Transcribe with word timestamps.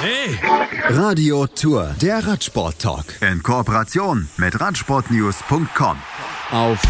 Hey! 0.00 0.38
Radio 0.88 1.46
Tour, 1.46 1.94
der 2.00 2.26
Radsport-Talk. 2.26 3.04
In 3.20 3.42
Kooperation 3.42 4.26
mit 4.38 4.58
Radsportnews.com. 4.58 5.96
Auf 6.50 6.82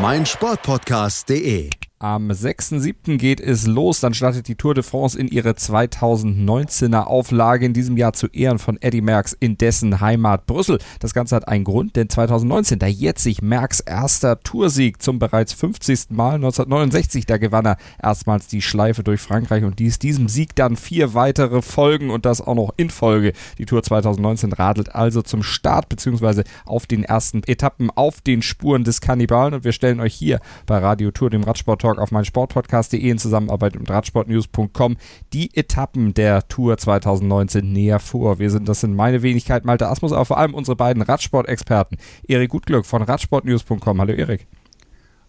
meinsportpodcast.de. 0.00 1.70
Am 1.98 2.30
6.7. 2.30 3.16
geht 3.16 3.40
es 3.40 3.66
los, 3.66 4.00
dann 4.00 4.12
startet 4.12 4.48
die 4.48 4.54
Tour 4.54 4.74
de 4.74 4.84
France 4.84 5.18
in 5.18 5.28
ihre 5.28 5.52
2019er 5.52 7.04
Auflage 7.04 7.64
in 7.64 7.72
diesem 7.72 7.96
Jahr 7.96 8.12
zu 8.12 8.26
Ehren 8.26 8.58
von 8.58 8.76
Eddie 8.82 9.00
Merckx 9.00 9.32
in 9.32 9.56
dessen 9.56 9.98
Heimat 9.98 10.44
Brüssel. 10.44 10.78
Das 11.00 11.14
Ganze 11.14 11.34
hat 11.34 11.48
einen 11.48 11.64
Grund, 11.64 11.96
denn 11.96 12.10
2019, 12.10 12.78
da 12.78 12.86
jetzt 12.86 13.22
sich 13.22 13.40
Merckx 13.40 13.80
erster 13.80 14.38
Toursieg 14.40 15.00
zum 15.00 15.18
bereits 15.18 15.54
50. 15.54 16.10
Mal 16.10 16.34
1969, 16.34 17.24
da 17.24 17.38
gewann 17.38 17.64
er 17.64 17.78
erstmals 18.02 18.46
die 18.46 18.60
Schleife 18.60 19.02
durch 19.02 19.22
Frankreich 19.22 19.64
und 19.64 19.78
dies 19.78 19.98
diesem 19.98 20.28
Sieg 20.28 20.54
dann 20.54 20.76
vier 20.76 21.14
weitere 21.14 21.62
Folgen 21.62 22.10
und 22.10 22.26
das 22.26 22.42
auch 22.42 22.56
noch 22.56 22.74
in 22.76 22.90
Folge. 22.90 23.32
Die 23.56 23.64
Tour 23.64 23.82
2019 23.82 24.52
radelt 24.52 24.94
also 24.94 25.22
zum 25.22 25.42
Start 25.42 25.88
beziehungsweise 25.88 26.44
auf 26.66 26.84
den 26.84 27.04
ersten 27.04 27.42
Etappen 27.46 27.88
auf 27.88 28.20
den 28.20 28.42
Spuren 28.42 28.84
des 28.84 29.00
Kannibalen 29.00 29.54
und 29.54 29.64
wir 29.64 29.72
stellen 29.72 30.00
euch 30.00 30.14
hier 30.14 30.40
bei 30.66 30.76
Radio 30.76 31.10
Tour, 31.10 31.30
dem 31.30 31.42
Radsport 31.42 31.85
Talk 31.86 31.98
auf 31.98 32.10
meinsportpodcast.de 32.10 32.98
in 32.98 33.18
Zusammenarbeit 33.18 33.78
mit 33.78 33.88
radsportnews.com 33.88 34.96
die 35.32 35.56
Etappen 35.56 36.14
der 36.14 36.48
Tour 36.48 36.76
2019 36.76 37.72
näher 37.72 38.00
vor. 38.00 38.40
Wir 38.40 38.50
sind, 38.50 38.68
das 38.68 38.80
sind 38.80 38.96
meine 38.96 39.22
Wenigkeit 39.22 39.64
Malte 39.64 39.86
Asmus, 39.86 40.12
aber 40.12 40.24
vor 40.24 40.38
allem 40.38 40.54
unsere 40.54 40.74
beiden 40.74 41.02
Radsport-Experten. 41.02 41.98
Erik 42.26 42.50
Gutglück 42.50 42.86
von 42.86 43.02
radsportnews.com. 43.02 44.00
Hallo 44.00 44.12
Erik. 44.12 44.48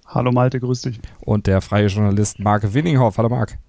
Hallo 0.08 0.32
Malte, 0.32 0.60
grüß 0.60 0.82
dich. 0.82 1.00
Und 1.20 1.46
der 1.46 1.62
freie 1.62 1.88
Journalist 1.88 2.40
Marc 2.40 2.74
Winninghoff. 2.74 3.20
Hallo 3.20 3.30
Marc. 3.30 3.60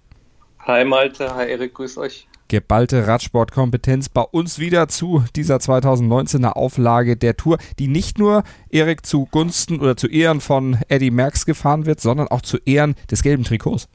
Hi 0.60 0.84
Malte, 0.84 1.34
hi 1.34 1.50
Erik, 1.50 1.74
grüß 1.74 1.98
euch 1.98 2.26
geballte 2.48 3.06
Radsportkompetenz 3.06 4.08
bei 4.08 4.22
uns 4.22 4.58
wieder 4.58 4.88
zu 4.88 5.24
dieser 5.36 5.56
2019er 5.56 6.52
Auflage 6.52 7.16
der 7.16 7.36
Tour, 7.36 7.58
die 7.78 7.88
nicht 7.88 8.18
nur 8.18 8.42
Erik 8.70 9.06
zugunsten 9.06 9.80
oder 9.80 9.96
zu 9.96 10.08
Ehren 10.08 10.40
von 10.40 10.78
Eddie 10.88 11.10
Merckx 11.10 11.46
gefahren 11.46 11.86
wird, 11.86 12.00
sondern 12.00 12.28
auch 12.28 12.42
zu 12.42 12.58
Ehren 12.64 12.94
des 13.10 13.22
gelben 13.22 13.44
Trikots. 13.44 13.88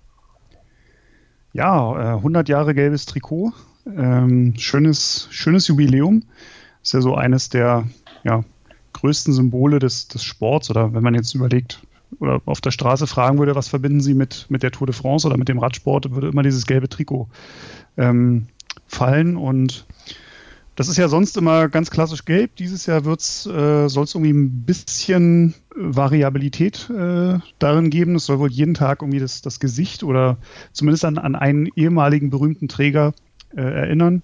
Ja, 1.51 2.15
100 2.15 2.47
äh, 2.47 2.51
Jahre 2.51 2.73
gelbes 2.73 3.05
Trikot, 3.05 3.53
ähm, 3.85 4.53
schönes, 4.57 5.27
schönes 5.31 5.67
Jubiläum. 5.67 6.23
Ist 6.81 6.93
ja 6.93 7.01
so 7.01 7.15
eines 7.15 7.49
der 7.49 7.87
ja, 8.23 8.43
größten 8.93 9.33
Symbole 9.33 9.79
des, 9.79 10.07
des 10.07 10.23
Sports 10.23 10.69
oder 10.69 10.93
wenn 10.93 11.03
man 11.03 11.15
jetzt 11.15 11.33
überlegt, 11.35 11.81
oder 12.19 12.41
auf 12.45 12.61
der 12.61 12.71
Straße 12.71 13.07
fragen 13.07 13.39
würde, 13.39 13.55
was 13.55 13.67
verbinden 13.67 14.01
Sie 14.01 14.13
mit, 14.13 14.45
mit 14.49 14.63
der 14.63 14.71
Tour 14.71 14.87
de 14.87 14.95
France 14.95 15.27
oder 15.27 15.37
mit 15.37 15.49
dem 15.49 15.59
Radsport, 15.59 16.11
würde 16.11 16.29
immer 16.29 16.43
dieses 16.43 16.65
gelbe 16.65 16.89
Trikot 16.89 17.27
ähm, 17.97 18.47
fallen. 18.87 19.37
Und 19.37 19.85
das 20.75 20.87
ist 20.87 20.97
ja 20.97 21.07
sonst 21.07 21.37
immer 21.37 21.69
ganz 21.69 21.91
klassisch 21.91 22.25
gelb. 22.25 22.55
Dieses 22.55 22.85
Jahr 22.85 23.05
äh, 23.05 23.89
soll 23.89 24.03
es 24.03 24.15
irgendwie 24.15 24.33
ein 24.33 24.65
bisschen 24.65 25.53
Variabilität 25.75 26.89
äh, 26.89 27.39
darin 27.59 27.89
geben. 27.89 28.15
Es 28.15 28.25
soll 28.25 28.39
wohl 28.39 28.51
jeden 28.51 28.73
Tag 28.73 29.01
irgendwie 29.01 29.19
das, 29.19 29.41
das 29.41 29.59
Gesicht 29.59 30.03
oder 30.03 30.37
zumindest 30.71 31.05
an, 31.05 31.17
an 31.17 31.35
einen 31.35 31.67
ehemaligen 31.75 32.29
berühmten 32.29 32.67
Träger 32.67 33.13
äh, 33.55 33.61
erinnern 33.61 34.23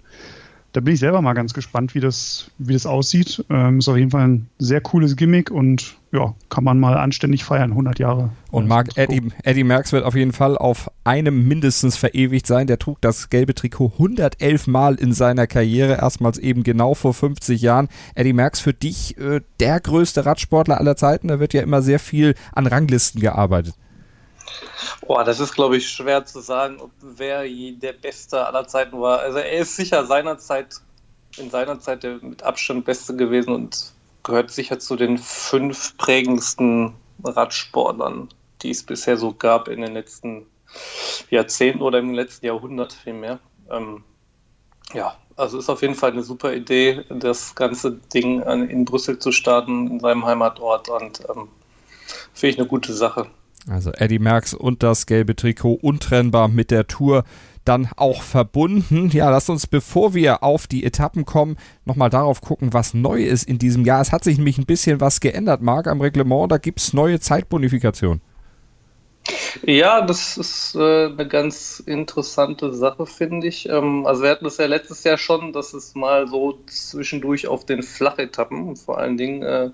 da 0.72 0.80
bin 0.80 0.94
ich 0.94 1.00
selber 1.00 1.20
mal 1.20 1.32
ganz 1.32 1.52
gespannt, 1.52 1.94
wie 1.94 2.00
das, 2.00 2.50
wie 2.58 2.74
das 2.74 2.86
aussieht. 2.86 3.44
Ähm, 3.50 3.78
ist 3.78 3.88
auf 3.88 3.96
jeden 3.96 4.10
Fall 4.10 4.26
ein 4.26 4.48
sehr 4.58 4.80
cooles 4.80 5.16
Gimmick 5.16 5.50
und 5.50 5.96
ja, 6.12 6.34
kann 6.48 6.64
man 6.64 6.78
mal 6.78 6.96
anständig 6.96 7.44
feiern, 7.44 7.70
100 7.70 7.98
Jahre. 7.98 8.30
Und 8.50 8.68
Mark 8.68 8.96
Eddie, 8.96 9.28
Eddie 9.42 9.64
Merckx 9.64 9.92
wird 9.92 10.04
auf 10.04 10.14
jeden 10.14 10.32
Fall 10.32 10.58
auf 10.58 10.90
einem 11.04 11.46
mindestens 11.46 11.96
verewigt 11.96 12.46
sein. 12.46 12.66
Der 12.66 12.78
trug 12.78 13.00
das 13.00 13.30
gelbe 13.30 13.54
Trikot 13.54 13.92
111 13.94 14.66
Mal 14.66 14.94
in 14.94 15.12
seiner 15.12 15.46
Karriere, 15.46 15.94
erstmals 15.94 16.38
eben 16.38 16.62
genau 16.62 16.94
vor 16.94 17.14
50 17.14 17.60
Jahren. 17.60 17.88
Eddie 18.14 18.32
Merckx 18.32 18.60
für 18.60 18.74
dich 18.74 19.18
äh, 19.18 19.40
der 19.60 19.80
größte 19.80 20.26
Radsportler 20.26 20.78
aller 20.78 20.96
Zeiten. 20.96 21.28
Da 21.28 21.40
wird 21.40 21.52
ja 21.52 21.62
immer 21.62 21.82
sehr 21.82 21.98
viel 21.98 22.34
an 22.52 22.66
Ranglisten 22.66 23.20
gearbeitet. 23.20 23.74
Boah, 25.06 25.24
das 25.24 25.40
ist, 25.40 25.54
glaube 25.54 25.76
ich, 25.76 25.88
schwer 25.88 26.24
zu 26.24 26.40
sagen, 26.40 26.80
wer 27.00 27.44
der 27.48 27.92
Beste 27.92 28.46
aller 28.46 28.66
Zeiten 28.66 29.00
war. 29.00 29.20
Also 29.20 29.38
er 29.38 29.60
ist 29.60 29.76
sicher 29.76 30.06
seinerzeit, 30.06 30.76
in 31.36 31.50
seiner 31.50 31.80
Zeit 31.80 32.02
der 32.02 32.18
mit 32.22 32.42
Abstand 32.42 32.84
Beste 32.84 33.16
gewesen 33.16 33.54
und 33.54 33.92
gehört 34.22 34.50
sicher 34.50 34.78
zu 34.78 34.96
den 34.96 35.18
fünf 35.18 35.96
prägendsten 35.96 36.94
Radsportlern, 37.24 38.28
die 38.62 38.70
es 38.70 38.82
bisher 38.82 39.16
so 39.16 39.32
gab 39.32 39.68
in 39.68 39.80
den 39.80 39.94
letzten 39.94 40.46
Jahrzehnten 41.30 41.82
oder 41.82 41.98
im 41.98 42.14
letzten 42.14 42.46
Jahrhundert 42.46 42.92
vielmehr. 42.92 43.38
Ähm, 43.70 44.04
ja, 44.92 45.16
also 45.36 45.58
ist 45.58 45.70
auf 45.70 45.82
jeden 45.82 45.94
Fall 45.94 46.12
eine 46.12 46.22
super 46.22 46.52
Idee, 46.52 47.04
das 47.08 47.54
ganze 47.54 47.92
Ding 47.92 48.42
in 48.42 48.84
Brüssel 48.84 49.18
zu 49.18 49.32
starten, 49.32 49.86
in 49.88 50.00
seinem 50.00 50.24
Heimatort 50.26 50.88
und 50.88 51.20
ähm, 51.28 51.48
finde 52.34 52.54
ich 52.54 52.58
eine 52.58 52.68
gute 52.68 52.92
Sache. 52.92 53.26
Also 53.70 53.92
Eddie 53.92 54.18
Merckx 54.18 54.52
und 54.52 54.82
das 54.82 55.06
gelbe 55.06 55.36
Trikot 55.36 55.74
untrennbar 55.74 56.48
mit 56.48 56.72
der 56.72 56.88
Tour 56.88 57.22
dann 57.64 57.88
auch 57.96 58.22
verbunden. 58.22 59.10
Ja, 59.10 59.30
lasst 59.30 59.48
uns, 59.48 59.68
bevor 59.68 60.12
wir 60.12 60.42
auf 60.42 60.66
die 60.66 60.84
Etappen 60.84 61.24
kommen, 61.24 61.56
nochmal 61.84 62.10
darauf 62.10 62.40
gucken, 62.40 62.72
was 62.72 62.94
neu 62.94 63.22
ist 63.22 63.44
in 63.44 63.58
diesem 63.58 63.84
Jahr. 63.84 64.00
Es 64.00 64.10
hat 64.10 64.24
sich 64.24 64.38
nämlich 64.38 64.58
ein 64.58 64.66
bisschen 64.66 65.00
was 65.00 65.20
geändert, 65.20 65.62
Marc, 65.62 65.86
am 65.86 66.00
Reglement. 66.00 66.50
Da 66.50 66.58
gibt 66.58 66.80
es 66.80 66.92
neue 66.92 67.20
Zeitbonifikation. 67.20 68.20
Ja, 69.62 70.00
das 70.00 70.36
ist 70.36 70.74
äh, 70.74 71.06
eine 71.06 71.28
ganz 71.28 71.80
interessante 71.80 72.72
Sache, 72.72 73.06
finde 73.06 73.48
ich. 73.48 73.68
Ähm, 73.68 74.06
also 74.06 74.22
wir 74.22 74.30
hatten 74.30 74.44
das 74.44 74.56
ja 74.56 74.66
letztes 74.66 75.04
Jahr 75.04 75.18
schon, 75.18 75.52
dass 75.52 75.74
es 75.74 75.94
mal 75.94 76.26
so 76.28 76.58
zwischendurch 76.66 77.46
auf 77.46 77.66
den 77.66 77.82
Flachetappen, 77.82 78.76
vor 78.76 78.98
allen 78.98 79.16
Dingen 79.16 79.42
äh, 79.42 79.70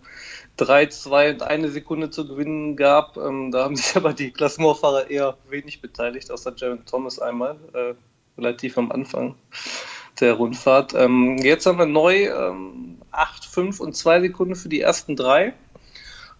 3, 0.56 0.86
2 0.86 1.30
und 1.32 1.42
eine 1.42 1.68
Sekunde 1.68 2.10
zu 2.10 2.26
gewinnen 2.26 2.76
gab. 2.76 3.16
Ähm, 3.16 3.50
da 3.52 3.64
haben 3.64 3.76
sich 3.76 3.96
aber 3.96 4.12
die 4.12 4.30
Klassementfahrer 4.30 5.10
eher 5.10 5.36
wenig 5.48 5.80
beteiligt, 5.80 6.30
außer 6.30 6.54
Jaron 6.56 6.84
Thomas 6.84 7.18
einmal, 7.18 7.56
äh, 7.72 7.94
relativ 8.36 8.78
am 8.78 8.90
Anfang 8.90 9.36
der 10.20 10.34
Rundfahrt. 10.34 10.94
Ähm, 10.94 11.36
jetzt 11.38 11.66
haben 11.66 11.78
wir 11.78 11.86
neu 11.86 12.26
ähm, 12.26 12.98
8, 13.10 13.44
5 13.44 13.80
und 13.80 13.94
2 13.94 14.22
Sekunden 14.22 14.56
für 14.56 14.68
die 14.68 14.80
ersten 14.80 15.16
drei. 15.16 15.52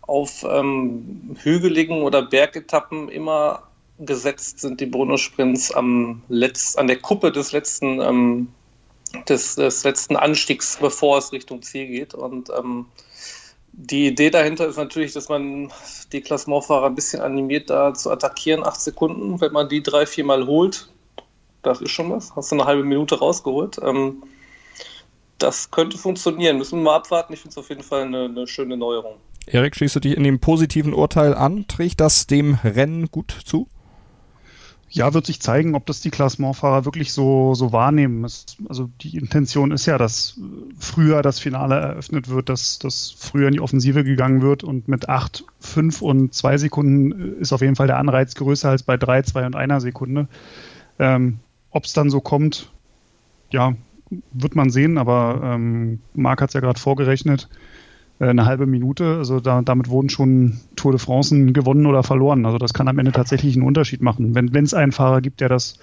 Auf 0.06 0.44
ähm, 0.49 1.37
hügeligen 1.43 2.03
oder 2.03 2.22
Bergetappen 2.22 3.09
immer 3.09 3.62
gesetzt 3.99 4.61
sind 4.61 4.81
die 4.81 4.87
Bonussprints 4.87 5.72
am 5.72 6.22
Letz-, 6.28 6.77
an 6.77 6.87
der 6.87 6.99
Kuppe 6.99 7.33
des 7.33 7.53
letzten, 7.53 8.00
ähm, 8.00 8.49
des, 9.28 9.56
des 9.56 9.84
letzten 9.84 10.16
Anstiegs, 10.16 10.78
bevor 10.81 11.19
es 11.19 11.33
Richtung 11.33 11.62
Ziel 11.62 11.87
geht. 11.87 12.15
Und 12.15 12.50
ähm, 12.50 12.87
die 13.72 14.06
Idee 14.06 14.31
dahinter 14.31 14.66
ist 14.66 14.77
natürlich, 14.77 15.12
dass 15.12 15.28
man 15.28 15.71
die 16.12 16.21
Klassementfahrer 16.21 16.87
ein 16.87 16.95
bisschen 16.95 17.21
animiert, 17.21 17.71
da 17.71 17.95
zu 17.95 18.11
attackieren, 18.11 18.65
acht 18.65 18.81
Sekunden. 18.81 19.41
Wenn 19.41 19.53
man 19.53 19.69
die 19.69 19.83
drei, 19.83 20.06
viermal 20.06 20.47
holt, 20.47 20.91
das 21.62 21.81
ist 21.81 21.91
schon 21.91 22.11
was. 22.11 22.34
Hast 22.37 22.53
du 22.53 22.56
eine 22.56 22.65
halbe 22.65 22.84
Minute 22.84 23.19
rausgeholt. 23.19 23.78
Ähm, 23.83 24.22
das 25.39 25.71
könnte 25.71 25.99
funktionieren. 25.99 26.59
Müssen 26.59 26.78
wir 26.78 26.84
mal 26.84 26.97
abwarten. 26.97 27.33
Ich 27.33 27.41
finde 27.41 27.53
es 27.53 27.59
auf 27.59 27.69
jeden 27.69 27.83
Fall 27.83 28.03
eine, 28.03 28.25
eine 28.25 28.47
schöne 28.47 28.77
Neuerung. 28.77 29.16
Erik, 29.47 29.77
schließt 29.77 29.97
du 29.97 30.01
dich 30.01 30.17
in 30.17 30.25
dem 30.25 30.41
positiven 30.41 30.93
Urteil 30.93 31.34
an? 31.34 31.67
Trägt 31.69 32.01
das 32.01 32.27
dem 32.27 32.55
Rennen 32.65 33.07
gut 33.11 33.31
zu? 33.45 33.69
Ja, 34.89 35.15
wird 35.15 35.27
sich 35.27 35.41
zeigen, 35.41 35.75
ob 35.75 35.87
das 35.87 36.01
die 36.01 36.11
Klassementfahrer 36.11 36.84
wirklich 36.84 37.12
so, 37.12 37.55
so 37.55 37.73
wahrnehmen. 37.73 38.25
Es, 38.25 38.57
also 38.69 38.89
die 39.01 39.17
Intention 39.17 39.73
ist 39.73 39.87
ja, 39.87 39.99
dass 39.99 40.41
früher 40.79 41.23
das 41.23 41.39
Finale 41.39 41.75
eröffnet 41.77 42.29
wird, 42.29 42.49
dass, 42.49 42.79
dass 42.79 43.15
früher 43.17 43.49
in 43.49 43.55
die 43.55 43.61
Offensive 43.61 44.05
gegangen 44.05 44.43
wird 44.43 44.65
und 44.65 44.89
mit 44.89 45.09
8, 45.09 45.45
5 45.61 46.03
und 46.03 46.34
2 46.34 46.59
Sekunden 46.59 47.39
ist 47.41 47.53
auf 47.53 47.63
jeden 47.63 47.77
Fall 47.77 47.89
der 47.89 47.99
Anreiz 47.99 48.34
größer 48.37 48.71
als 48.71 48.84
bei 48.84 48.97
3, 48.97 49.22
2 49.22 49.47
und 49.47 49.57
einer 49.57 49.81
Sekunde. 49.81 50.28
Ähm, 50.99 51.39
ob 51.71 51.84
es 51.84 51.92
dann 51.92 52.09
so 52.09 52.21
kommt, 52.21 52.71
ja, 53.51 53.75
wird 54.33 54.54
man 54.54 54.71
sehen, 54.71 54.99
aber 54.99 55.41
ähm, 55.42 56.01
Marc 56.15 56.41
hat 56.41 56.51
es 56.51 56.54
ja 56.54 56.60
gerade 56.60 56.81
vorgerechnet. 56.81 57.49
Äh, 58.18 58.28
eine 58.28 58.47
halbe 58.47 58.66
Minute. 58.66 59.16
Also 59.16 59.41
da, 59.41 59.63
damit 59.63 59.89
wurden 59.89 60.09
schon 60.09 60.60
Tour 60.77 60.92
de 60.92 60.98
France 60.98 61.34
gewonnen 61.53 61.86
oder 61.86 62.03
verloren. 62.03 62.47
Also 62.47 62.59
das 62.59 62.74
kann 62.74 62.89
am 62.89 62.98
Ende 62.98 63.13
tatsächlich 63.13 63.54
einen 63.57 63.66
Unterschied 63.66 64.03
machen. 64.03 64.34
Wenn 64.34 64.65
es 64.65 64.74
einen 64.74 64.92
Fahrer 64.92 65.21
gibt, 65.21 65.41
der 65.41 65.48
das 65.48 65.78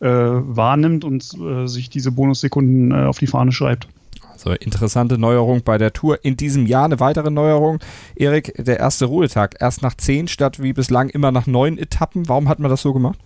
äh, 0.00 0.06
wahrnimmt 0.08 1.04
und 1.04 1.24
äh, 1.34 1.66
sich 1.66 1.90
diese 1.90 2.12
Bonussekunden 2.12 2.92
äh, 2.92 3.06
auf 3.06 3.18
die 3.18 3.26
Fahne 3.26 3.52
schreibt. 3.52 3.88
Also 4.32 4.52
interessante 4.52 5.18
Neuerung 5.18 5.62
bei 5.64 5.78
der 5.78 5.92
Tour. 5.92 6.24
In 6.24 6.36
diesem 6.36 6.66
Jahr 6.66 6.84
eine 6.84 7.00
weitere 7.00 7.30
Neuerung. 7.30 7.80
Erik, 8.14 8.54
der 8.56 8.78
erste 8.78 9.06
Ruhetag. 9.06 9.56
Erst 9.58 9.82
nach 9.82 9.94
zehn 9.96 10.28
statt 10.28 10.62
wie 10.62 10.72
bislang 10.72 11.08
immer 11.08 11.32
nach 11.32 11.48
neun 11.48 11.76
Etappen. 11.76 12.28
Warum 12.28 12.48
hat 12.48 12.60
man 12.60 12.70
das 12.70 12.82
so 12.82 12.92
gemacht? 12.92 13.18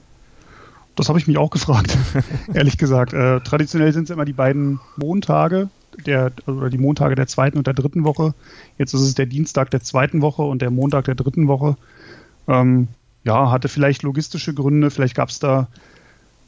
Das 0.95 1.09
habe 1.09 1.19
ich 1.19 1.27
mich 1.27 1.39
auch 1.39 1.51
gefragt, 1.51 1.97
ehrlich 2.55 2.77
gesagt. 2.77 3.13
Äh, 3.13 3.41
traditionell 3.41 3.93
sind 3.93 4.05
es 4.05 4.11
immer 4.11 4.27
die 4.27 4.35
beiden 4.35 4.79
Montage, 4.97 5.71
der, 6.07 6.33
oder 6.47 6.71
die 6.71 6.79
Montage 6.79 7.15
der 7.15 7.27
zweiten 7.27 7.59
und 7.59 7.67
der 7.67 7.75
dritten 7.75 8.05
Woche. 8.05 8.35
Jetzt 8.79 8.95
ist 8.95 9.03
es 9.03 9.15
der 9.15 9.27
Dienstag 9.27 9.71
der 9.71 9.81
zweiten 9.81 10.23
Woche 10.23 10.43
und 10.43 10.63
der 10.63 10.71
Montag 10.71 11.05
der 11.05 11.15
dritten 11.15 11.49
Woche. 11.49 11.77
Ähm, 12.49 12.89
ja, 13.25 13.51
hatte 13.51 13.69
vielleicht 13.69 14.03
logistische 14.03 14.55
Gründe, 14.55 14.91
vielleicht 14.91 15.15
gab 15.15 15.29
es 15.29 15.39
da 15.39 15.69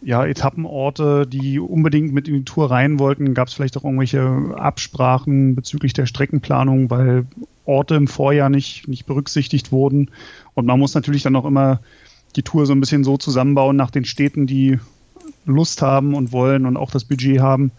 ja, 0.02 0.24
Etappenorte, 0.24 1.26
die 1.26 1.58
unbedingt 1.58 2.12
mit 2.12 2.28
in 2.28 2.34
die 2.34 2.44
Tour 2.44 2.70
rein 2.70 2.98
wollten. 2.98 3.32
Gab 3.32 3.48
es 3.48 3.54
vielleicht 3.54 3.76
auch 3.76 3.84
irgendwelche 3.84 4.54
Absprachen 4.56 5.54
bezüglich 5.54 5.94
der 5.94 6.06
Streckenplanung, 6.06 6.90
weil 6.90 7.26
Orte 7.64 7.94
im 7.94 8.06
Vorjahr 8.06 8.50
nicht, 8.50 8.86
nicht 8.86 9.06
berücksichtigt 9.06 9.72
wurden. 9.72 10.10
Und 10.52 10.66
man 10.66 10.78
muss 10.78 10.94
natürlich 10.94 11.22
dann 11.22 11.36
auch 11.36 11.46
immer 11.46 11.80
die 12.36 12.42
Tour 12.42 12.66
so 12.66 12.74
ein 12.74 12.80
bisschen 12.80 13.04
so 13.04 13.16
zusammenbauen 13.16 13.76
nach 13.76 13.90
den 13.90 14.04
Städten, 14.04 14.46
die 14.46 14.78
Lust 15.46 15.80
haben 15.80 16.14
und 16.14 16.32
wollen 16.32 16.66
und 16.66 16.76
auch 16.76 16.90
das 16.90 17.04
Budget 17.04 17.40
haben. 17.40 17.70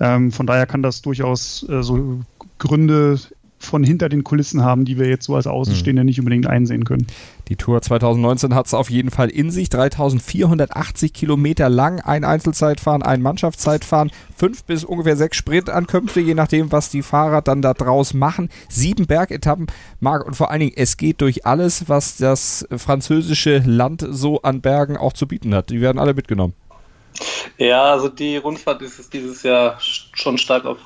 Ähm, 0.00 0.32
von 0.32 0.46
daher 0.46 0.66
kann 0.66 0.82
das 0.82 1.02
durchaus 1.02 1.66
äh, 1.68 1.82
so 1.82 2.20
Gründe 2.58 3.18
von 3.58 3.84
hinter 3.84 4.08
den 4.08 4.24
Kulissen 4.24 4.62
haben, 4.62 4.84
die 4.84 4.98
wir 4.98 5.08
jetzt 5.08 5.24
so 5.24 5.34
als 5.34 5.46
Außenstehende 5.46 6.02
mhm. 6.02 6.06
nicht 6.06 6.18
unbedingt 6.18 6.46
einsehen 6.46 6.84
können. 6.84 7.06
Die 7.48 7.56
Tour 7.56 7.80
2019 7.80 8.54
hat 8.54 8.66
es 8.66 8.74
auf 8.74 8.90
jeden 8.90 9.10
Fall 9.10 9.28
in 9.28 9.50
sich. 9.50 9.70
3480 9.70 11.12
Kilometer 11.12 11.68
lang, 11.68 12.00
ein 12.00 12.24
Einzelzeitfahren, 12.24 13.02
ein 13.02 13.22
Mannschaftszeitfahren, 13.22 14.10
fünf 14.36 14.64
bis 14.64 14.84
ungefähr 14.84 15.16
sechs 15.16 15.36
Sprintankünfte, 15.36 16.20
je 16.20 16.34
nachdem, 16.34 16.70
was 16.72 16.90
die 16.90 17.02
Fahrer 17.02 17.42
dann 17.42 17.62
da 17.62 17.74
draus 17.74 18.14
machen. 18.14 18.48
Sieben 18.68 19.06
Bergetappen, 19.06 19.66
Marc, 20.00 20.26
und 20.26 20.36
vor 20.36 20.50
allen 20.50 20.60
Dingen, 20.60 20.74
es 20.76 20.96
geht 20.96 21.20
durch 21.20 21.46
alles, 21.46 21.88
was 21.88 22.16
das 22.16 22.66
französische 22.76 23.58
Land 23.64 24.06
so 24.08 24.42
an 24.42 24.60
Bergen 24.60 24.96
auch 24.96 25.12
zu 25.12 25.26
bieten 25.26 25.54
hat. 25.54 25.70
Die 25.70 25.80
werden 25.80 25.98
alle 25.98 26.14
mitgenommen. 26.14 26.54
Ja, 27.58 27.92
also 27.92 28.08
die 28.08 28.36
Rundfahrt 28.36 28.82
ist 28.82 29.12
dieses 29.12 29.42
Jahr 29.42 29.78
schon 29.80 30.38
stark 30.38 30.64
auf 30.64 30.78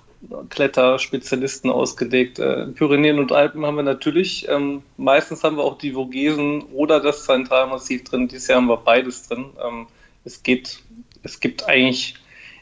Kletterspezialisten 0.51 1.71
ausgelegt. 1.71 2.39
Äh, 2.39 2.67
Pyrenäen 2.69 3.19
und 3.19 3.33
Alpen 3.33 3.65
haben 3.65 3.77
wir 3.77 3.83
natürlich. 3.83 4.47
Ähm, 4.49 4.83
meistens 4.97 5.43
haben 5.43 5.57
wir 5.57 5.65
auch 5.65 5.79
die 5.79 5.93
Vogesen 5.93 6.63
oder 6.73 7.01
das 7.01 7.25
Zentralmassiv 7.25 8.05
drin. 8.05 8.29
Dieses 8.29 8.49
Jahr 8.49 8.59
haben 8.59 8.69
wir 8.69 8.77
beides 8.77 9.29
drin. 9.29 9.47
Ähm, 9.65 9.87
es 10.25 10.43
geht, 10.43 10.83
es 11.23 11.41
gibt 11.41 11.67
eigentlich 11.67 12.17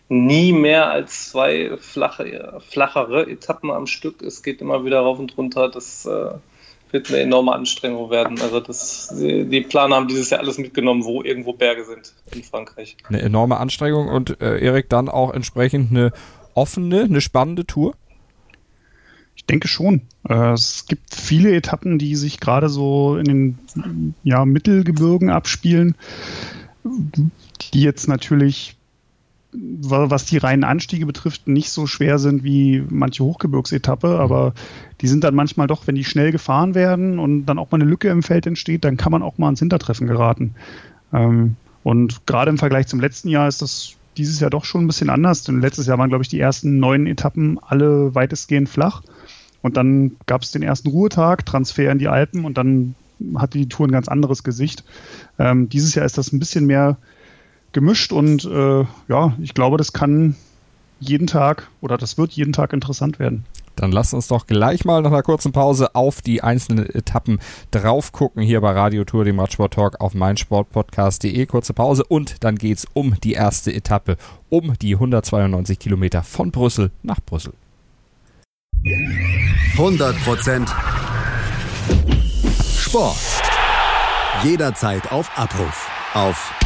nie 0.09 0.53
mehr 0.53 0.91
als 0.91 1.31
zwei 1.31 1.77
flache, 1.79 2.61
flachere 2.69 3.29
Etappen 3.29 3.71
am 3.71 3.87
Stück. 3.87 4.23
Es 4.23 4.43
geht 4.43 4.61
immer 4.61 4.85
wieder 4.85 5.01
rauf 5.01 5.19
und 5.19 5.37
runter. 5.37 5.69
Das 5.69 6.07
äh, 6.07 6.31
wird 6.93 7.09
eine 7.09 7.21
enorme 7.21 7.53
Anstrengung 7.53 8.11
werden. 8.11 8.41
Also 8.41 8.61
das, 8.61 9.15
die, 9.17 9.61
Planer 9.63 9.97
haben 9.97 10.09
dieses 10.09 10.31
Jahr 10.31 10.41
alles 10.41 10.59
mitgenommen, 10.59 11.05
wo 11.05 11.23
irgendwo 11.23 11.53
Berge 11.53 11.85
sind 11.85 12.15
in 12.33 12.43
Frankreich. 12.43 12.97
Eine 13.09 13.21
enorme 13.21 13.59
Anstrengung 13.59 14.09
und 14.09 14.41
äh, 14.41 14.59
Erik 14.59 14.89
dann 14.89 15.09
auch 15.09 15.33
entsprechend 15.33 15.91
eine 15.91 16.13
offene, 16.55 17.03
eine 17.03 17.21
spannende 17.21 17.65
Tour? 17.67 17.95
Ich 19.37 19.47
denke 19.47 19.69
schon. 19.69 20.03
Äh, 20.29 20.53
es 20.53 20.87
gibt 20.87 21.15
viele 21.15 21.55
Etappen, 21.55 21.99
die 21.99 22.17
sich 22.17 22.41
gerade 22.41 22.69
so 22.69 23.17
in 23.17 23.25
den 23.25 24.15
ja, 24.25 24.45
Mittelgebirgen 24.45 25.31
abspielen, 25.31 25.95
die 26.85 27.83
jetzt 27.83 28.09
natürlich, 28.09 28.78
was 29.53 30.27
die 30.27 30.37
reinen 30.37 30.65
Anstiege 30.65 31.07
betrifft, 31.07 31.49
nicht 31.49 31.71
so 31.71 31.87
schwer 31.87 32.19
sind 32.19 32.45
wie 32.45 32.85
manche 32.91 33.25
Hochgebirgsetappe, 33.25 34.19
aber 34.19 34.53
die 35.01 35.09
sind 35.09 35.25
dann 35.25 35.35
manchmal 35.35 35.67
doch, 35.67 35.87
wenn 35.87 35.95
die 35.95 36.05
schnell 36.05 36.33
gefahren 36.33 36.75
werden 36.75 37.19
und 37.19 37.47
dann 37.47 37.59
auch 37.59 37.71
mal 37.71 37.81
eine 37.81 37.89
Lücke 37.89 38.09
im 38.09 38.23
Feld 38.23 38.47
entsteht, 38.47 38.85
dann 38.85 38.99
kann 38.99 39.13
man 39.13 39.23
auch 39.23 39.39
mal 39.39 39.47
ans 39.47 39.61
Hintertreffen 39.61 40.07
geraten. 40.07 40.55
Ähm, 41.13 41.57
und 41.83 42.27
gerade 42.27 42.51
im 42.51 42.59
Vergleich 42.59 42.87
zum 42.89 43.01
letzten 43.01 43.29
Jahr 43.29 43.49
ist 43.49 43.63
das 43.63 43.95
dieses 44.19 44.41
Jahr 44.41 44.51
doch 44.51 44.65
schon 44.65 44.85
ein 44.85 44.87
bisschen 44.87 45.11
anders. 45.11 45.45
Denn 45.45 45.61
letztes 45.61 45.87
Jahr 45.87 45.99
waren, 45.99 46.11
glaube 46.11 46.23
ich, 46.23 46.29
die 46.29 46.41
ersten 46.41 46.79
neun 46.79 47.07
Etappen 47.07 47.59
alle 47.63 48.15
weitestgehend 48.15 48.69
flach. 48.69 49.03
Und 49.63 49.77
dann 49.77 50.17
gab 50.27 50.43
es 50.43 50.51
den 50.51 50.63
ersten 50.63 50.89
Ruhetag, 50.89 51.47
Transfer 51.47 51.91
in 51.91 51.99
die 51.99 52.09
Alpen 52.09 52.45
und 52.45 52.59
dann 52.59 52.95
hatte 53.37 53.59
die 53.59 53.69
Tour 53.69 53.89
ein 53.89 53.93
ganz 53.93 54.09
anderes 54.09 54.45
Gesicht. 54.45 54.85
Ähm, 55.39 55.69
dieses 55.69 55.95
Jahr 55.95 56.05
ist 56.05 56.19
das 56.19 56.33
ein 56.33 56.39
bisschen 56.39 56.67
mehr 56.67 56.99
gemischt 57.79 58.13
und 58.13 58.45
äh, 58.45 58.85
ja, 59.09 59.33
ich 59.41 59.55
glaube, 59.55 59.77
das 59.77 59.93
kann 59.93 60.35
jeden 60.99 61.29
Tag 61.29 61.69
oder 61.81 61.97
das 61.97 62.19
wird 62.19 62.33
jeden 62.33 62.53
Tag 62.53 62.73
interessant 62.73 63.21
werden. 63.21 63.45
Dann 63.77 63.93
lasst 63.93 64.15
uns 64.15 64.27
doch 64.27 64.49
gleich 64.49 64.85
mal 64.85 65.01
nach 65.03 65.13
einer 65.13 65.23
kurzen 65.23 65.53
Pause 65.53 65.95
auf 65.95 66.21
die 66.21 66.43
einzelnen 66.43 66.91
Etappen 66.93 67.39
drauf 67.71 68.11
gucken 68.11 68.43
hier 68.43 68.61
bei 68.61 68.73
Radio 68.73 69.05
Tour, 69.05 69.25
dem 69.25 69.39
Radsport 69.39 69.75
Talk 69.75 70.01
auf 70.01 70.15
meinsportpodcast.de. 70.15 71.47
Kurze 71.47 71.73
Pause 71.73 72.03
und 72.03 72.43
dann 72.43 72.57
geht 72.57 72.79
es 72.79 72.87
um 72.95 73.15
die 73.23 73.35
erste 73.35 73.73
Etappe, 73.73 74.17
um 74.49 74.77
die 74.83 74.95
192 74.95 75.79
Kilometer 75.79 76.25
von 76.25 76.51
Brüssel 76.51 76.91
nach 77.05 77.21
Brüssel. 77.25 77.53
100% 79.77 80.69
Sport. 82.77 83.17
Jederzeit 84.43 85.13
auf 85.13 85.31
Abruf. 85.39 85.89
Auf 86.15 86.58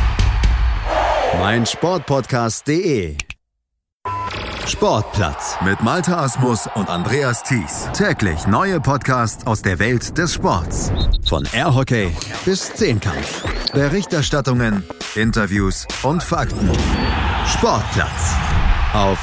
meinsportpodcast.de. 1.39 3.17
Sportplatz 4.67 5.57
mit 5.65 5.83
Malta 5.83 6.23
Asmus 6.25 6.69
und 6.75 6.89
Andreas 6.89 7.43
Thies. 7.43 7.89
Täglich 7.93 8.47
neue 8.47 8.81
Podcasts 8.81 9.47
aus 9.47 9.61
der 9.61 9.79
Welt 9.79 10.17
des 10.17 10.35
Sports. 10.35 10.93
Von 11.27 11.47
Airhockey 11.53 12.15
bis 12.45 12.73
Zehnkampf. 12.75 13.45
Berichterstattungen, 13.73 14.85
Interviews 15.15 15.87
und 16.03 16.23
Fakten. 16.23 16.71
Sportplatz 17.47 18.35
auf 18.93 19.19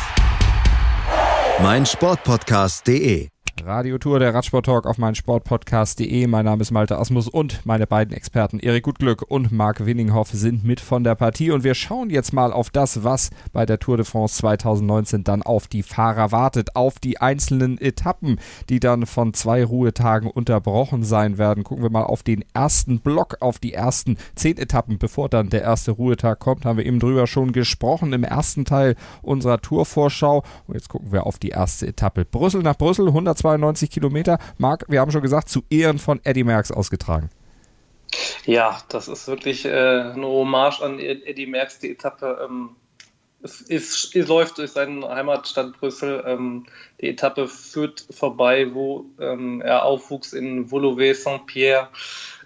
meinsportpodcast.de. 1.61 3.29
Radiotour, 3.65 4.19
der 4.19 4.33
Radsport-Talk 4.33 4.85
auf 4.85 4.97
meinen 4.97 5.15
Sportpodcast.de. 5.15 6.27
Mein 6.27 6.45
Name 6.45 6.61
ist 6.61 6.71
Malte 6.71 6.97
Asmus 6.97 7.27
und 7.27 7.65
meine 7.65 7.87
beiden 7.87 8.15
Experten 8.15 8.59
Erik 8.59 8.83
Gutglück 8.83 9.23
und 9.27 9.51
Marc 9.51 9.85
Winninghoff 9.85 10.29
sind 10.29 10.63
mit 10.63 10.79
von 10.79 11.03
der 11.03 11.15
Partie. 11.15 11.51
Und 11.51 11.63
wir 11.63 11.73
schauen 11.73 12.09
jetzt 12.09 12.31
mal 12.31 12.53
auf 12.53 12.69
das, 12.69 13.03
was 13.03 13.31
bei 13.51 13.65
der 13.65 13.79
Tour 13.79 13.97
de 13.97 14.05
France 14.05 14.37
2019 14.37 15.23
dann 15.23 15.41
auf 15.41 15.67
die 15.67 15.83
Fahrer 15.83 16.31
wartet, 16.31 16.75
auf 16.75 16.99
die 16.99 17.19
einzelnen 17.19 17.77
Etappen, 17.79 18.39
die 18.69 18.79
dann 18.79 19.05
von 19.05 19.33
zwei 19.33 19.63
Ruhetagen 19.63 20.29
unterbrochen 20.29 21.03
sein 21.03 21.37
werden. 21.37 21.63
Gucken 21.63 21.83
wir 21.83 21.91
mal 21.91 22.03
auf 22.03 22.23
den 22.23 22.45
ersten 22.53 22.99
Block, 22.99 23.37
auf 23.41 23.59
die 23.59 23.73
ersten 23.73 24.17
zehn 24.35 24.57
Etappen, 24.57 24.97
bevor 24.99 25.27
dann 25.27 25.49
der 25.49 25.63
erste 25.63 25.91
Ruhetag 25.91 26.39
kommt. 26.39 26.65
Haben 26.65 26.77
wir 26.77 26.85
eben 26.85 26.99
drüber 26.99 27.27
schon 27.27 27.51
gesprochen 27.51 28.13
im 28.13 28.23
ersten 28.23 28.63
Teil 28.65 28.95
unserer 29.21 29.59
Tourvorschau. 29.59 30.43
Und 30.67 30.75
jetzt 30.75 30.89
gucken 30.89 31.11
wir 31.11 31.25
auf 31.25 31.39
die 31.39 31.49
erste 31.49 31.87
Etappe. 31.87 32.25
Brüssel 32.25 32.63
nach 32.63 32.77
Brüssel, 32.77 33.07
120 33.07 33.48
92 33.57 33.89
Kilometer. 33.89 34.37
Marc, 34.57 34.85
wir 34.87 35.01
haben 35.01 35.11
schon 35.11 35.21
gesagt, 35.21 35.49
zu 35.49 35.63
Ehren 35.69 35.99
von 35.99 36.19
Eddie 36.23 36.43
Merckx 36.43 36.71
ausgetragen. 36.71 37.29
Ja, 38.45 38.79
das 38.89 39.07
ist 39.07 39.27
wirklich 39.27 39.65
äh, 39.65 39.69
eine 39.69 40.25
Hommage 40.25 40.81
an 40.81 40.99
Eddie 40.99 41.47
Merckx, 41.47 41.79
die 41.79 41.91
Etappe. 41.91 42.39
Ähm, 42.43 42.69
es, 43.41 43.61
ist, 43.61 44.15
es, 44.15 44.27
läuft 44.27 44.57
durch 44.57 44.71
seinen 44.71 45.03
Heimatstadt 45.03 45.79
Brüssel. 45.79 46.23
Ähm, 46.25 46.65
die 46.99 47.09
Etappe 47.09 47.47
führt 47.47 48.05
vorbei, 48.11 48.73
wo 48.73 49.05
ähm, 49.19 49.61
er 49.61 49.83
aufwuchs 49.83 50.33
in 50.33 50.71
Woluwe-Saint-Pierre, 50.71 51.89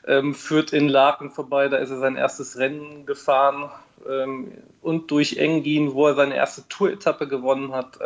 ähm, 0.08 0.36
führt 0.36 0.74
in 0.74 0.90
Laken 0.90 1.32
vorbei, 1.32 1.70
da 1.70 1.78
ist 1.78 1.90
er 1.90 2.00
sein 2.00 2.16
erstes 2.16 2.58
Rennen 2.58 3.06
gefahren 3.06 3.72
ähm, 4.08 4.52
und 4.82 5.10
durch 5.12 5.38
Engin, 5.38 5.94
wo 5.94 6.08
er 6.08 6.16
seine 6.16 6.36
erste 6.36 6.68
Tour-Etappe 6.68 7.28
gewonnen 7.28 7.74
hat. 7.74 8.00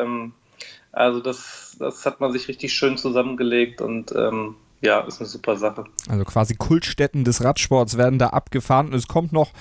Also 0.97 1.19
das, 1.19 1.75
das 1.79 2.05
hat 2.05 2.19
man 2.19 2.31
sich 2.31 2.47
richtig 2.47 2.73
schön 2.73 2.97
zusammengelegt 2.97 3.81
und 3.81 4.11
ähm, 4.15 4.55
ja, 4.81 4.99
ist 5.01 5.19
eine 5.19 5.27
super 5.27 5.55
Sache. 5.55 5.85
Also 6.07 6.23
quasi 6.25 6.55
Kultstätten 6.55 7.23
des 7.23 7.43
Radsports 7.43 7.97
werden 7.97 8.19
da 8.19 8.27
abgefahren 8.27 8.87
und 8.87 8.95
es 8.95 9.07
kommt 9.07 9.33
noch 9.33 9.51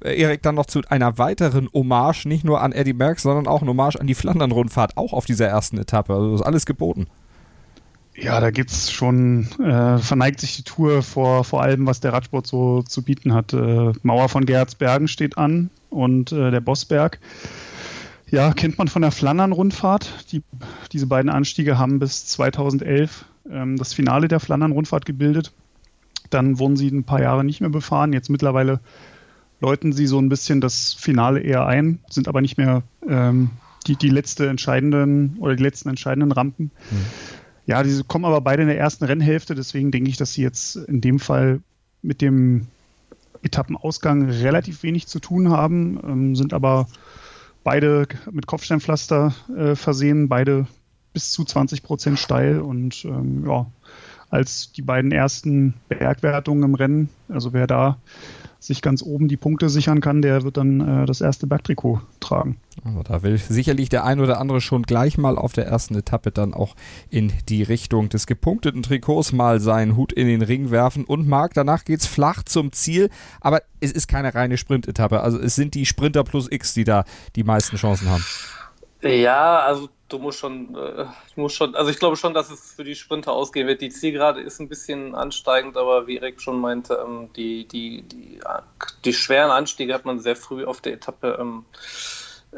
äh, 0.00 0.20
Erik, 0.20 0.42
dann 0.42 0.54
noch 0.54 0.66
zu 0.66 0.82
einer 0.88 1.18
weiteren 1.18 1.68
Hommage, 1.72 2.26
nicht 2.26 2.44
nur 2.44 2.60
an 2.60 2.72
Eddie 2.72 2.92
Merckx, 2.92 3.22
sondern 3.22 3.46
auch 3.46 3.62
eine 3.62 3.70
Hommage 3.70 3.96
an 3.96 4.06
die 4.06 4.14
Flandern-Rundfahrt, 4.14 4.96
auch 4.96 5.12
auf 5.12 5.26
dieser 5.26 5.46
ersten 5.46 5.78
Etappe. 5.78 6.14
Also 6.14 6.34
ist 6.34 6.42
alles 6.42 6.66
geboten. 6.66 7.06
Ja, 8.14 8.40
da 8.40 8.50
gibt's 8.50 8.90
schon, 8.90 9.48
äh, 9.62 9.98
verneigt 9.98 10.40
sich 10.40 10.56
die 10.56 10.64
Tour 10.64 11.02
vor, 11.02 11.44
vor 11.44 11.62
allem, 11.62 11.86
was 11.86 12.00
der 12.00 12.12
Radsport 12.12 12.48
so 12.48 12.82
zu 12.82 13.02
bieten 13.02 13.32
hat. 13.32 13.52
Äh, 13.52 13.92
Mauer 14.02 14.28
von 14.28 14.44
Gerhardsbergen 14.44 15.06
steht 15.06 15.38
an 15.38 15.70
und 15.88 16.32
äh, 16.32 16.50
der 16.50 16.60
Bossberg. 16.60 17.20
Ja, 18.30 18.52
kennt 18.52 18.78
man 18.78 18.88
von 18.88 19.02
der 19.02 19.10
Flandern-Rundfahrt. 19.10 20.32
Die, 20.32 20.42
diese 20.92 21.06
beiden 21.06 21.30
Anstiege 21.30 21.78
haben 21.78 21.98
bis 21.98 22.26
2011 22.26 23.24
ähm, 23.50 23.76
das 23.76 23.94
Finale 23.94 24.28
der 24.28 24.40
Flandern-Rundfahrt 24.40 25.06
gebildet. 25.06 25.52
Dann 26.30 26.58
wurden 26.58 26.76
sie 26.76 26.88
ein 26.88 27.04
paar 27.04 27.22
Jahre 27.22 27.44
nicht 27.44 27.60
mehr 27.60 27.70
befahren. 27.70 28.12
Jetzt 28.12 28.28
mittlerweile 28.28 28.80
läuten 29.60 29.92
sie 29.92 30.06
so 30.06 30.18
ein 30.18 30.28
bisschen 30.28 30.60
das 30.60 30.92
Finale 30.92 31.40
eher 31.40 31.66
ein, 31.66 32.00
sind 32.10 32.28
aber 32.28 32.40
nicht 32.40 32.58
mehr 32.58 32.82
ähm, 33.08 33.50
die, 33.86 33.96
die 33.96 34.10
letzte 34.10 34.48
entscheidenden 34.48 35.36
oder 35.40 35.56
die 35.56 35.62
letzten 35.62 35.88
entscheidenden 35.88 36.32
Rampen. 36.32 36.70
Mhm. 36.90 37.06
Ja, 37.66 37.82
diese 37.82 38.04
kommen 38.04 38.24
aber 38.24 38.40
beide 38.40 38.62
in 38.62 38.68
der 38.68 38.78
ersten 38.78 39.04
Rennhälfte, 39.04 39.54
deswegen 39.54 39.90
denke 39.90 40.10
ich, 40.10 40.16
dass 40.16 40.32
sie 40.32 40.42
jetzt 40.42 40.76
in 40.76 41.00
dem 41.00 41.18
Fall 41.18 41.60
mit 42.02 42.20
dem 42.20 42.66
Etappenausgang 43.42 44.30
relativ 44.30 44.82
wenig 44.82 45.06
zu 45.06 45.18
tun 45.18 45.50
haben, 45.50 45.98
ähm, 46.02 46.36
sind 46.36 46.52
aber 46.52 46.88
beide 47.68 48.08
mit 48.30 48.46
Kopfsteinpflaster 48.46 49.34
äh, 49.54 49.74
versehen, 49.74 50.30
beide 50.30 50.66
bis 51.12 51.32
zu 51.32 51.44
20 51.44 51.82
Prozent 51.82 52.18
steil 52.18 52.62
und 52.62 53.04
ähm, 53.04 53.44
ja, 53.46 53.66
als 54.30 54.72
die 54.72 54.80
beiden 54.80 55.12
ersten 55.12 55.74
Bergwertungen 55.90 56.62
im 56.64 56.74
Rennen, 56.74 57.10
also 57.28 57.52
wer 57.52 57.66
da 57.66 57.98
sich 58.60 58.82
ganz 58.82 59.02
oben 59.02 59.28
die 59.28 59.36
Punkte 59.36 59.68
sichern 59.68 60.00
kann, 60.00 60.20
der 60.22 60.42
wird 60.42 60.56
dann 60.56 60.80
äh, 60.80 61.06
das 61.06 61.20
erste 61.20 61.46
Bergtrikot 61.46 62.00
tragen. 62.20 62.56
Also 62.84 63.02
da 63.02 63.22
will 63.22 63.38
sicherlich 63.38 63.88
der 63.88 64.04
ein 64.04 64.20
oder 64.20 64.40
andere 64.40 64.60
schon 64.60 64.82
gleich 64.82 65.18
mal 65.18 65.38
auf 65.38 65.52
der 65.52 65.66
ersten 65.66 65.94
Etappe 65.94 66.32
dann 66.32 66.54
auch 66.54 66.74
in 67.10 67.32
die 67.48 67.62
Richtung 67.62 68.08
des 68.08 68.26
gepunkteten 68.26 68.82
Trikots 68.82 69.32
mal 69.32 69.60
seinen 69.60 69.96
Hut 69.96 70.12
in 70.12 70.26
den 70.26 70.42
Ring 70.42 70.70
werfen 70.70 71.04
und 71.04 71.28
Marc, 71.28 71.54
danach 71.54 71.84
geht's 71.84 72.06
flach 72.06 72.42
zum 72.42 72.72
Ziel, 72.72 73.10
aber 73.40 73.62
es 73.80 73.92
ist 73.92 74.08
keine 74.08 74.34
reine 74.34 74.56
Sprintetappe, 74.56 75.20
also 75.20 75.38
es 75.38 75.54
sind 75.54 75.74
die 75.74 75.86
Sprinter 75.86 76.24
plus 76.24 76.50
X, 76.50 76.74
die 76.74 76.84
da 76.84 77.04
die 77.36 77.44
meisten 77.44 77.76
Chancen 77.76 78.08
haben. 78.08 78.24
Ja, 79.00 79.60
also 79.60 79.88
du 80.08 80.18
musst 80.18 80.40
schon, 80.40 80.74
äh, 80.74 81.06
musst 81.36 81.54
schon, 81.54 81.76
also 81.76 81.90
ich 81.90 81.98
glaube 81.98 82.16
schon, 82.16 82.34
dass 82.34 82.50
es 82.50 82.72
für 82.72 82.82
die 82.82 82.96
Sprinter 82.96 83.32
ausgehen 83.32 83.68
wird. 83.68 83.80
Die 83.80 83.90
Zielgerade 83.90 84.40
ist 84.40 84.58
ein 84.58 84.68
bisschen 84.68 85.14
ansteigend, 85.14 85.76
aber 85.76 86.08
wie 86.08 86.16
Erik 86.16 86.40
schon 86.40 86.60
meinte, 86.60 87.04
ähm, 87.06 87.30
die, 87.36 87.68
die, 87.68 88.02
die, 88.02 88.40
die 89.04 89.12
schweren 89.12 89.52
Anstiege 89.52 89.94
hat 89.94 90.04
man 90.04 90.18
sehr 90.18 90.34
früh 90.34 90.64
auf 90.64 90.80
der 90.80 90.94
Etappe. 90.94 91.38
Ähm, 91.40 91.64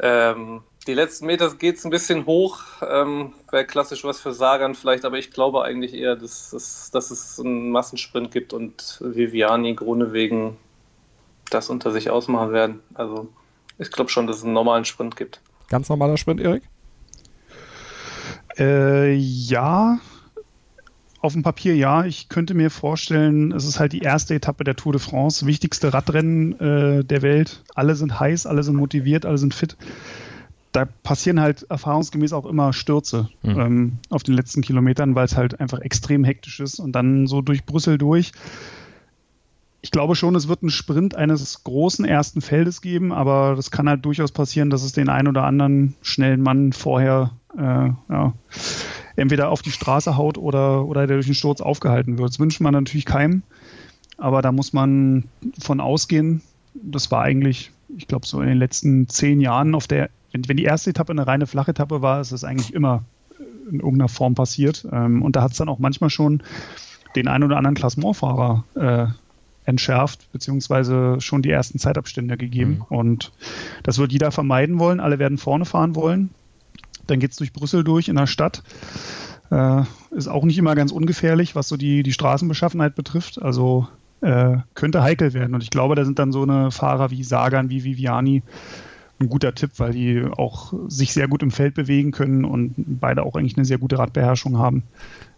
ähm, 0.01 0.63
die 0.87 0.95
letzten 0.95 1.27
Meter 1.27 1.53
geht 1.53 1.77
es 1.77 1.85
ein 1.85 1.91
bisschen 1.91 2.25
hoch, 2.25 2.61
ähm, 2.81 3.33
wäre 3.51 3.65
klassisch 3.65 4.03
was 4.03 4.19
für 4.19 4.33
Sagan 4.33 4.73
vielleicht, 4.73 5.05
aber 5.05 5.19
ich 5.19 5.29
glaube 5.29 5.63
eigentlich 5.63 5.93
eher, 5.93 6.15
dass, 6.15 6.49
dass, 6.49 6.89
dass 6.89 7.11
es 7.11 7.39
einen 7.39 7.69
Massensprint 7.69 8.31
gibt 8.31 8.53
und 8.53 8.97
Viviani 8.99 9.75
Grunewegen 9.75 10.57
das 11.51 11.69
unter 11.69 11.91
sich 11.91 12.09
ausmachen 12.09 12.51
werden. 12.51 12.81
Also 12.95 13.27
ich 13.77 13.91
glaube 13.91 14.09
schon, 14.09 14.25
dass 14.25 14.37
es 14.37 14.43
einen 14.43 14.53
normalen 14.53 14.85
Sprint 14.85 15.15
gibt. 15.15 15.39
Ganz 15.71 15.87
normaler 15.87 16.17
Sprint, 16.17 16.41
Erik? 16.41 16.63
Äh, 18.59 19.13
ja, 19.13 19.99
auf 21.21 21.31
dem 21.31 21.43
Papier 21.43 21.77
ja. 21.77 22.03
Ich 22.03 22.27
könnte 22.27 22.53
mir 22.55 22.69
vorstellen, 22.69 23.53
es 23.53 23.63
ist 23.63 23.79
halt 23.79 23.93
die 23.93 23.99
erste 24.01 24.35
Etappe 24.35 24.65
der 24.65 24.75
Tour 24.75 24.91
de 24.91 24.99
France, 24.99 25.45
wichtigste 25.45 25.93
Radrennen 25.93 26.59
äh, 26.59 27.05
der 27.05 27.21
Welt. 27.21 27.63
Alle 27.73 27.95
sind 27.95 28.19
heiß, 28.19 28.47
alle 28.47 28.63
sind 28.63 28.75
motiviert, 28.75 29.25
alle 29.25 29.37
sind 29.37 29.53
fit. 29.53 29.77
Da 30.73 30.83
passieren 31.03 31.39
halt 31.39 31.63
erfahrungsgemäß 31.69 32.33
auch 32.33 32.45
immer 32.45 32.73
Stürze 32.73 33.29
mhm. 33.41 33.59
ähm, 33.59 33.97
auf 34.09 34.23
den 34.23 34.35
letzten 34.35 34.61
Kilometern, 34.61 35.15
weil 35.15 35.23
es 35.23 35.37
halt 35.37 35.61
einfach 35.61 35.79
extrem 35.79 36.25
hektisch 36.25 36.59
ist. 36.59 36.79
Und 36.79 36.91
dann 36.91 37.27
so 37.27 37.41
durch 37.41 37.63
Brüssel 37.65 37.97
durch. 37.97 38.33
Ich 39.83 39.89
glaube 39.89 40.15
schon, 40.15 40.35
es 40.35 40.47
wird 40.47 40.61
einen 40.61 40.69
Sprint 40.69 41.15
eines 41.15 41.63
großen 41.63 42.05
ersten 42.05 42.41
Feldes 42.41 42.81
geben, 42.81 43.11
aber 43.11 43.55
das 43.55 43.71
kann 43.71 43.89
halt 43.89 44.05
durchaus 44.05 44.31
passieren, 44.31 44.69
dass 44.69 44.83
es 44.83 44.93
den 44.93 45.09
einen 45.09 45.27
oder 45.27 45.43
anderen 45.43 45.95
schnellen 46.03 46.41
Mann 46.41 46.71
vorher 46.71 47.31
äh, 47.57 47.89
ja, 48.09 48.33
entweder 49.15 49.49
auf 49.49 49.61
die 49.61 49.71
Straße 49.71 50.17
haut 50.17 50.37
oder, 50.37 50.85
oder 50.85 51.07
der 51.07 51.17
durch 51.17 51.25
den 51.25 51.35
Sturz 51.35 51.61
aufgehalten 51.61 52.17
wird. 52.17 52.29
Das 52.29 52.39
wünscht 52.39 52.61
man 52.61 52.73
natürlich 52.73 53.05
keinem, 53.05 53.41
aber 54.17 54.41
da 54.41 54.51
muss 54.51 54.71
man 54.71 55.25
von 55.59 55.79
ausgehen. 55.79 56.41
Das 56.73 57.09
war 57.09 57.23
eigentlich, 57.23 57.71
ich 57.97 58.07
glaube, 58.07 58.27
so 58.27 58.39
in 58.39 58.47
den 58.47 58.57
letzten 58.57 59.09
zehn 59.09 59.41
Jahren 59.41 59.73
auf 59.73 59.87
der, 59.87 60.09
wenn, 60.31 60.47
wenn 60.47 60.57
die 60.57 60.63
erste 60.63 60.91
Etappe 60.91 61.11
eine 61.11 61.25
reine 61.25 61.47
Flachetappe 61.47 62.01
war, 62.01 62.21
ist 62.21 62.31
das 62.31 62.43
eigentlich 62.43 62.73
immer 62.73 63.03
in 63.69 63.79
irgendeiner 63.79 64.09
Form 64.09 64.35
passiert. 64.35 64.87
Ähm, 64.91 65.21
und 65.21 65.35
da 65.35 65.41
hat 65.41 65.51
es 65.51 65.57
dann 65.57 65.69
auch 65.69 65.79
manchmal 65.79 66.09
schon 66.09 66.43
den 67.15 67.27
einen 67.27 67.43
oder 67.43 67.57
anderen 67.57 67.75
Klassementfahrer 67.75 68.63
äh, 68.75 69.07
entschärft, 69.65 70.31
beziehungsweise 70.31 71.17
schon 71.19 71.41
die 71.41 71.51
ersten 71.51 71.79
Zeitabstände 71.79 72.37
gegeben. 72.37 72.83
Mhm. 72.89 72.97
Und 72.97 73.31
das 73.83 73.97
wird 73.97 74.11
jeder 74.11 74.31
vermeiden 74.31 74.79
wollen. 74.79 74.99
Alle 74.99 75.19
werden 75.19 75.37
vorne 75.37 75.65
fahren 75.65 75.95
wollen. 75.95 76.29
Dann 77.07 77.19
geht 77.19 77.31
es 77.31 77.37
durch 77.37 77.53
Brüssel 77.53 77.83
durch 77.83 78.07
in 78.07 78.15
der 78.15 78.27
Stadt. 78.27 78.63
Äh, 79.51 79.83
ist 80.11 80.27
auch 80.27 80.43
nicht 80.43 80.57
immer 80.57 80.75
ganz 80.75 80.91
ungefährlich, 80.91 81.55
was 81.55 81.67
so 81.67 81.77
die, 81.77 82.03
die 82.03 82.13
Straßenbeschaffenheit 82.13 82.95
betrifft. 82.95 83.41
Also 83.41 83.87
äh, 84.21 84.57
könnte 84.75 85.03
heikel 85.03 85.33
werden. 85.33 85.53
Und 85.53 85.63
ich 85.63 85.69
glaube, 85.69 85.95
da 85.95 86.05
sind 86.05 86.19
dann 86.19 86.31
so 86.31 86.43
eine 86.43 86.71
Fahrer 86.71 87.11
wie 87.11 87.23
Sagan, 87.23 87.69
wie 87.69 87.83
Viviani 87.83 88.43
ein 89.19 89.29
guter 89.29 89.53
Tipp, 89.53 89.71
weil 89.77 89.93
die 89.93 90.23
auch 90.37 90.73
sich 90.87 91.13
sehr 91.13 91.27
gut 91.27 91.43
im 91.43 91.51
Feld 91.51 91.75
bewegen 91.75 92.11
können 92.11 92.45
und 92.45 92.73
beide 92.77 93.23
auch 93.23 93.35
eigentlich 93.35 93.57
eine 93.57 93.65
sehr 93.65 93.77
gute 93.77 93.99
Radbeherrschung 93.99 94.57
haben. 94.57 94.83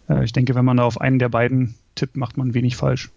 Äh, 0.08 0.24
ich 0.24 0.32
denke, 0.32 0.54
wenn 0.54 0.64
man 0.64 0.78
da 0.78 0.84
auf 0.84 1.00
einen 1.00 1.18
der 1.18 1.28
beiden 1.28 1.74
tippt, 1.94 2.16
macht 2.16 2.36
man 2.36 2.54
wenig 2.54 2.76
falsch. 2.76 3.10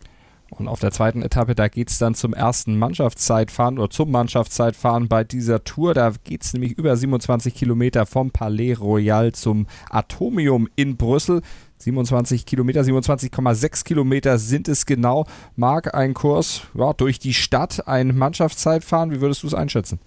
Und 0.50 0.68
auf 0.68 0.80
der 0.80 0.92
zweiten 0.92 1.22
Etappe, 1.22 1.56
da 1.56 1.68
geht 1.68 1.90
es 1.90 1.98
dann 1.98 2.16
zum 2.16 2.34
ersten 2.34 2.80
Mannschaftszeitfahren 2.80 3.78
oder 3.78 3.90
zum 3.90 4.12
Mannschaftszeitfahren 4.12 5.08
bei 5.08 5.24
dieser 5.24 5.64
Tour. 5.64 5.94
Da 5.94 6.14
geht 6.24 6.44
es 6.44 6.54
nämlich 6.54 6.78
über 6.78 6.96
27 6.96 7.54
Kilometer 7.54 8.06
vom 8.06 8.32
Palais 8.32 8.76
Royal 8.80 9.34
zum 9.34 9.68
Atomium 9.90 10.70
in 10.76 10.96
Brüssel. 10.96 11.42
27 11.80 12.46
Kilometer, 12.46 12.82
27,6 12.82 13.84
Kilometer 13.84 14.40
sind 14.40 14.68
es 14.68 14.86
genau. 14.86 15.26
Marc, 15.56 15.94
ein 15.94 16.14
Kurs 16.14 16.62
ja, 16.74 16.94
durch 16.94 17.20
die 17.20 17.34
Stadt, 17.34 17.88
ein 17.88 18.18
Mannschaftszeitfahren. 18.18 19.12
Wie 19.12 19.22
würdest 19.22 19.44
du 19.44 19.48
es 19.48 19.54
einschätzen? 19.54 20.00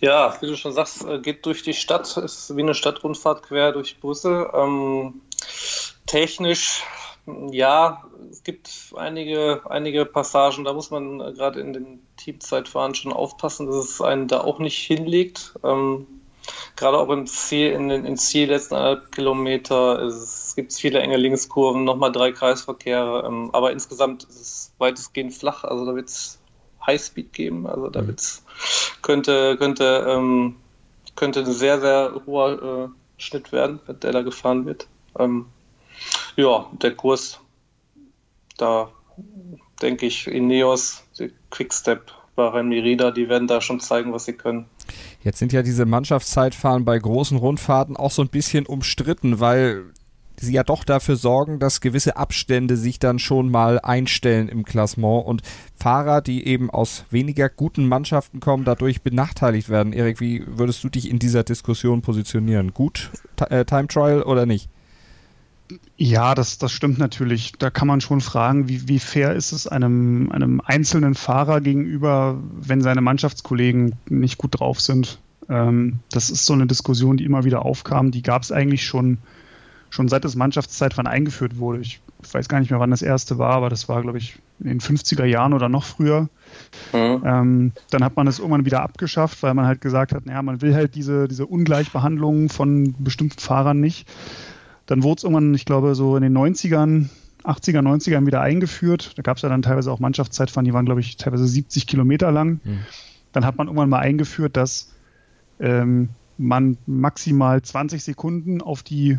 Ja, 0.00 0.34
wie 0.40 0.46
du 0.46 0.56
schon 0.56 0.72
sagst, 0.72 1.04
äh, 1.04 1.20
geht 1.20 1.46
durch 1.46 1.62
die 1.62 1.74
Stadt, 1.74 2.16
ist 2.16 2.56
wie 2.56 2.62
eine 2.62 2.74
Stadtrundfahrt 2.74 3.42
quer 3.42 3.72
durch 3.72 4.00
Brüssel. 4.00 4.48
Ähm, 4.54 5.20
technisch 6.06 6.82
ja, 7.50 8.04
es 8.30 8.42
gibt 8.42 8.92
einige, 8.96 9.62
einige 9.68 10.04
Passagen, 10.04 10.64
da 10.64 10.72
muss 10.72 10.90
man 10.90 11.20
äh, 11.20 11.32
gerade 11.32 11.60
in 11.60 11.72
den 11.72 12.06
Teamzeitfahren 12.16 12.94
schon 12.94 13.12
aufpassen, 13.12 13.66
dass 13.66 13.76
es 13.76 14.00
einen 14.00 14.28
da 14.28 14.40
auch 14.40 14.58
nicht 14.58 14.78
hinlegt. 14.78 15.54
Ähm, 15.64 16.06
gerade 16.76 16.98
auch 16.98 17.08
im 17.10 17.26
Ziel, 17.26 17.72
in 17.72 17.88
den 17.88 18.04
in 18.04 18.16
Ziel 18.16 18.48
letzten 18.48 18.74
eineinhalb 18.74 19.12
Kilometer, 19.12 20.00
es 20.02 20.54
gibt 20.54 20.72
viele 20.72 21.00
enge 21.00 21.16
Linkskurven, 21.16 21.84
nochmal 21.84 22.12
drei 22.12 22.32
Kreisverkehre, 22.32 23.24
ähm, 23.26 23.50
aber 23.52 23.72
insgesamt 23.72 24.24
ist 24.24 24.40
es 24.40 24.72
weitestgehend 24.78 25.34
flach, 25.34 25.64
also 25.64 25.84
da 25.86 25.94
wird 25.94 26.08
es 26.08 26.38
Highspeed 26.86 27.32
geben, 27.32 27.66
also 27.66 27.88
da 27.88 28.02
mhm. 28.02 28.08
wird's, 28.08 28.44
könnte, 29.02 29.56
könnte, 29.56 30.06
ähm, 30.08 30.56
könnte 31.16 31.40
ein 31.40 31.52
sehr, 31.52 31.80
sehr 31.80 32.20
hoher 32.26 32.90
äh, 32.90 33.20
Schnitt 33.20 33.52
werden, 33.52 33.80
der 34.02 34.12
da 34.12 34.22
gefahren 34.22 34.66
wird. 34.66 34.86
Ähm, 35.18 35.46
ja, 36.36 36.66
der 36.72 36.94
Kurs, 36.94 37.40
da 38.56 38.90
denke 39.82 40.06
ich, 40.06 40.26
Ineos, 40.26 41.02
Quickstep, 41.50 42.12
Bahrain 42.34 42.68
Merida, 42.68 43.10
die 43.10 43.28
werden 43.28 43.48
da 43.48 43.60
schon 43.60 43.80
zeigen, 43.80 44.12
was 44.12 44.26
sie 44.26 44.34
können. 44.34 44.66
Jetzt 45.22 45.38
sind 45.38 45.52
ja 45.52 45.62
diese 45.62 45.86
Mannschaftszeitfahren 45.86 46.84
bei 46.84 46.98
großen 46.98 47.38
Rundfahrten 47.38 47.96
auch 47.96 48.10
so 48.10 48.22
ein 48.22 48.28
bisschen 48.28 48.66
umstritten, 48.66 49.40
weil 49.40 49.84
sie 50.38 50.52
ja 50.52 50.62
doch 50.62 50.84
dafür 50.84 51.16
sorgen, 51.16 51.58
dass 51.58 51.80
gewisse 51.80 52.16
Abstände 52.16 52.76
sich 52.76 52.98
dann 52.98 53.18
schon 53.18 53.50
mal 53.50 53.80
einstellen 53.80 54.48
im 54.48 54.64
Klassement 54.64 55.26
und 55.26 55.42
Fahrer, 55.74 56.20
die 56.20 56.46
eben 56.46 56.70
aus 56.70 57.04
weniger 57.10 57.48
guten 57.48 57.88
Mannschaften 57.88 58.40
kommen, 58.40 58.64
dadurch 58.64 59.02
benachteiligt 59.02 59.68
werden. 59.68 59.92
Erik, 59.92 60.20
wie 60.20 60.44
würdest 60.46 60.84
du 60.84 60.88
dich 60.88 61.10
in 61.10 61.18
dieser 61.18 61.42
Diskussion 61.42 62.02
positionieren? 62.02 62.74
Gut, 62.74 63.10
äh, 63.48 63.64
Time 63.64 63.88
Trial 63.88 64.22
oder 64.22 64.46
nicht? 64.46 64.68
Ja, 65.96 66.34
das, 66.34 66.58
das 66.58 66.72
stimmt 66.72 66.98
natürlich. 66.98 67.52
Da 67.58 67.70
kann 67.70 67.88
man 67.88 68.00
schon 68.00 68.20
fragen, 68.20 68.68
wie, 68.68 68.88
wie 68.88 68.98
fair 68.98 69.34
ist 69.34 69.52
es 69.52 69.66
einem, 69.66 70.30
einem 70.30 70.60
einzelnen 70.64 71.14
Fahrer 71.14 71.60
gegenüber, 71.60 72.38
wenn 72.52 72.82
seine 72.82 73.00
Mannschaftskollegen 73.00 73.94
nicht 74.08 74.38
gut 74.38 74.60
drauf 74.60 74.80
sind. 74.80 75.18
Ähm, 75.48 76.00
das 76.10 76.30
ist 76.30 76.46
so 76.46 76.52
eine 76.52 76.66
Diskussion, 76.66 77.16
die 77.16 77.24
immer 77.24 77.44
wieder 77.44 77.64
aufkam. 77.64 78.10
Die 78.10 78.22
gab 78.22 78.42
es 78.42 78.52
eigentlich 78.52 78.84
schon, 78.84 79.18
schon 79.90 80.08
seit 80.08 80.24
das 80.24 80.36
Mannschaftszeitfahren 80.36 81.06
eingeführt 81.06 81.58
wurde. 81.58 81.80
Ich 81.80 82.00
weiß 82.32 82.48
gar 82.48 82.60
nicht 82.60 82.70
mehr, 82.70 82.80
wann 82.80 82.90
das 82.90 83.02
erste 83.02 83.38
war, 83.38 83.54
aber 83.54 83.68
das 83.68 83.88
war, 83.88 84.02
glaube 84.02 84.18
ich, 84.18 84.38
in 84.60 84.68
den 84.68 84.80
50er 84.80 85.24
Jahren 85.24 85.52
oder 85.52 85.68
noch 85.68 85.84
früher. 85.84 86.28
Mhm. 86.92 87.22
Ähm, 87.24 87.72
dann 87.90 88.04
hat 88.04 88.16
man 88.16 88.26
es 88.26 88.38
irgendwann 88.38 88.64
wieder 88.64 88.82
abgeschafft, 88.82 89.42
weil 89.42 89.54
man 89.54 89.66
halt 89.66 89.80
gesagt 89.80 90.12
hat, 90.12 90.26
naja, 90.26 90.42
man 90.42 90.62
will 90.62 90.74
halt 90.74 90.94
diese, 90.94 91.28
diese 91.28 91.46
Ungleichbehandlung 91.46 92.48
von 92.48 92.94
bestimmten 92.98 93.38
Fahrern 93.38 93.80
nicht. 93.80 94.08
Dann 94.86 95.02
wurde 95.02 95.18
es 95.18 95.24
irgendwann, 95.24 95.54
ich 95.54 95.64
glaube, 95.64 95.94
so 95.94 96.16
in 96.16 96.22
den 96.22 96.36
90ern, 96.36 97.08
80er, 97.44 97.80
90ern 97.80 98.26
wieder 98.26 98.40
eingeführt. 98.40 99.12
Da 99.16 99.22
gab 99.22 99.36
es 99.36 99.42
ja 99.42 99.48
dann 99.48 99.62
teilweise 99.62 99.90
auch 99.90 100.00
Mannschaftszeitfahren, 100.00 100.64
die 100.64 100.72
waren, 100.72 100.86
glaube 100.86 101.00
ich, 101.00 101.16
teilweise 101.16 101.46
70 101.46 101.86
Kilometer 101.86 102.32
lang. 102.32 102.60
Mhm. 102.64 102.78
Dann 103.32 103.44
hat 103.44 103.56
man 103.56 103.66
irgendwann 103.66 103.88
mal 103.88 103.98
eingeführt, 103.98 104.56
dass 104.56 104.94
ähm, 105.60 106.10
man 106.38 106.78
maximal 106.86 107.62
20 107.62 108.02
Sekunden 108.02 108.62
auf 108.62 108.82
die, 108.82 109.18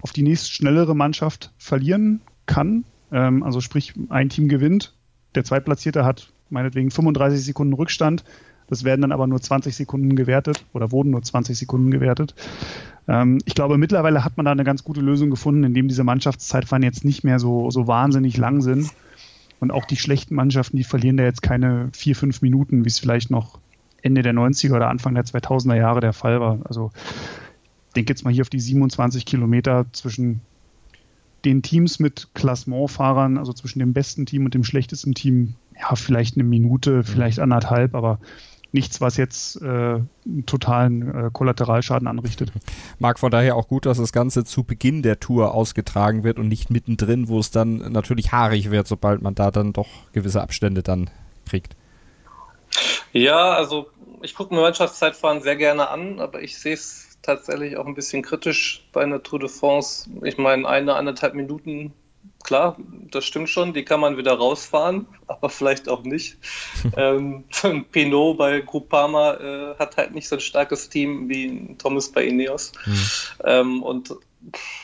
auf 0.00 0.12
die 0.12 0.22
nächst 0.22 0.52
schnellere 0.52 0.94
Mannschaft 0.94 1.52
verlieren 1.58 2.20
kann. 2.46 2.84
Ähm, 3.12 3.42
also 3.42 3.60
sprich, 3.60 3.94
ein 4.08 4.28
Team 4.28 4.48
gewinnt, 4.48 4.94
der 5.34 5.44
Zweitplatzierte 5.44 6.04
hat 6.04 6.32
meinetwegen 6.50 6.90
35 6.90 7.44
Sekunden 7.44 7.74
Rückstand. 7.74 8.24
Das 8.68 8.84
werden 8.84 9.02
dann 9.02 9.12
aber 9.12 9.26
nur 9.26 9.40
20 9.40 9.74
Sekunden 9.74 10.16
gewertet 10.16 10.64
oder 10.72 10.90
wurden 10.90 11.10
nur 11.10 11.22
20 11.22 11.56
Sekunden 11.56 11.90
gewertet. 11.90 12.34
Ähm, 13.08 13.38
ich 13.44 13.54
glaube, 13.54 13.78
mittlerweile 13.78 14.24
hat 14.24 14.36
man 14.36 14.46
da 14.46 14.52
eine 14.52 14.64
ganz 14.64 14.84
gute 14.84 15.00
Lösung 15.00 15.30
gefunden, 15.30 15.64
indem 15.64 15.88
diese 15.88 16.04
Mannschaftszeitfahren 16.04 16.82
jetzt 16.82 17.04
nicht 17.04 17.24
mehr 17.24 17.38
so, 17.38 17.70
so 17.70 17.86
wahnsinnig 17.86 18.36
lang 18.36 18.62
sind. 18.62 18.90
Und 19.60 19.70
auch 19.70 19.84
die 19.84 19.96
schlechten 19.96 20.34
Mannschaften, 20.34 20.76
die 20.76 20.84
verlieren 20.84 21.16
da 21.16 21.24
jetzt 21.24 21.42
keine 21.42 21.88
vier, 21.92 22.16
fünf 22.16 22.42
Minuten, 22.42 22.84
wie 22.84 22.88
es 22.88 22.98
vielleicht 22.98 23.30
noch 23.30 23.58
Ende 24.02 24.22
der 24.22 24.34
90er 24.34 24.76
oder 24.76 24.88
Anfang 24.88 25.14
der 25.14 25.24
2000er 25.24 25.76
Jahre 25.76 26.00
der 26.00 26.12
Fall 26.12 26.40
war. 26.40 26.58
Also 26.64 26.90
ich 27.88 27.94
denke 27.94 28.12
jetzt 28.12 28.24
mal 28.24 28.32
hier 28.32 28.42
auf 28.42 28.50
die 28.50 28.60
27 28.60 29.24
Kilometer 29.24 29.86
zwischen 29.92 30.40
den 31.44 31.62
Teams 31.62 31.98
mit 31.98 32.28
Klassementfahrern, 32.34 33.38
also 33.38 33.52
zwischen 33.52 33.78
dem 33.78 33.92
besten 33.92 34.26
Team 34.26 34.44
und 34.44 34.54
dem 34.54 34.64
schlechtesten 34.64 35.14
Team, 35.14 35.54
ja, 35.78 35.94
vielleicht 35.94 36.36
eine 36.36 36.44
Minute, 36.44 37.04
vielleicht 37.04 37.38
anderthalb, 37.38 37.94
aber 37.94 38.18
nichts, 38.74 39.00
was 39.00 39.16
jetzt 39.16 39.62
äh, 39.62 39.64
einen 39.64 40.44
totalen 40.46 41.26
äh, 41.26 41.30
Kollateralschaden 41.32 42.08
anrichtet. 42.08 42.52
Mag 42.98 43.18
von 43.18 43.30
daher 43.30 43.56
auch 43.56 43.68
gut, 43.68 43.86
dass 43.86 43.98
das 43.98 44.12
Ganze 44.12 44.44
zu 44.44 44.64
Beginn 44.64 45.02
der 45.02 45.20
Tour 45.20 45.54
ausgetragen 45.54 46.24
wird 46.24 46.38
und 46.38 46.48
nicht 46.48 46.70
mittendrin, 46.70 47.28
wo 47.28 47.38
es 47.38 47.50
dann 47.50 47.78
natürlich 47.92 48.32
haarig 48.32 48.70
wird, 48.70 48.86
sobald 48.86 49.22
man 49.22 49.34
da 49.34 49.50
dann 49.50 49.72
doch 49.72 49.88
gewisse 50.12 50.42
Abstände 50.42 50.82
dann 50.82 51.08
kriegt. 51.48 51.76
Ja, 53.12 53.52
also 53.52 53.86
ich 54.22 54.34
gucke 54.34 54.54
mir 54.54 54.60
Mannschaftszeitfahren 54.60 55.40
sehr 55.40 55.56
gerne 55.56 55.88
an, 55.88 56.18
aber 56.18 56.42
ich 56.42 56.58
sehe 56.58 56.74
es 56.74 57.18
tatsächlich 57.22 57.76
auch 57.76 57.86
ein 57.86 57.94
bisschen 57.94 58.22
kritisch 58.22 58.84
bei 58.92 59.02
einer 59.02 59.22
Tour 59.22 59.38
de 59.38 59.48
France. 59.48 60.10
Ich 60.22 60.36
meine, 60.36 60.68
eine, 60.68 60.94
anderthalb 60.94 61.34
Minuten 61.34 61.92
klar, 62.44 62.76
das 63.10 63.24
stimmt 63.24 63.50
schon, 63.50 63.74
die 63.74 63.84
kann 63.84 63.98
man 63.98 64.16
wieder 64.16 64.34
rausfahren, 64.34 65.06
aber 65.26 65.50
vielleicht 65.50 65.88
auch 65.88 66.04
nicht. 66.04 66.38
ähm, 66.96 67.44
Pinot 67.90 68.38
bei 68.38 68.60
Groupama 68.60 69.34
äh, 69.34 69.74
hat 69.78 69.96
halt 69.96 70.14
nicht 70.14 70.28
so 70.28 70.36
ein 70.36 70.40
starkes 70.40 70.88
Team 70.88 71.28
wie 71.28 71.74
Thomas 71.78 72.10
bei 72.10 72.24
Ineos. 72.24 72.72
Mhm. 72.86 73.08
Ähm, 73.44 73.82
und 73.82 74.14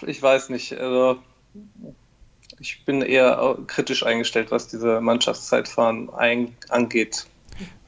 ich 0.07 0.21
weiß 0.21 0.49
nicht, 0.49 0.73
also 0.73 1.19
ich 2.59 2.85
bin 2.85 3.03
eher 3.03 3.57
kritisch 3.67 4.05
eingestellt, 4.05 4.51
was 4.51 4.69
diese 4.69 5.01
Mannschaftszeitfahren 5.01 6.11
angeht 6.69 7.27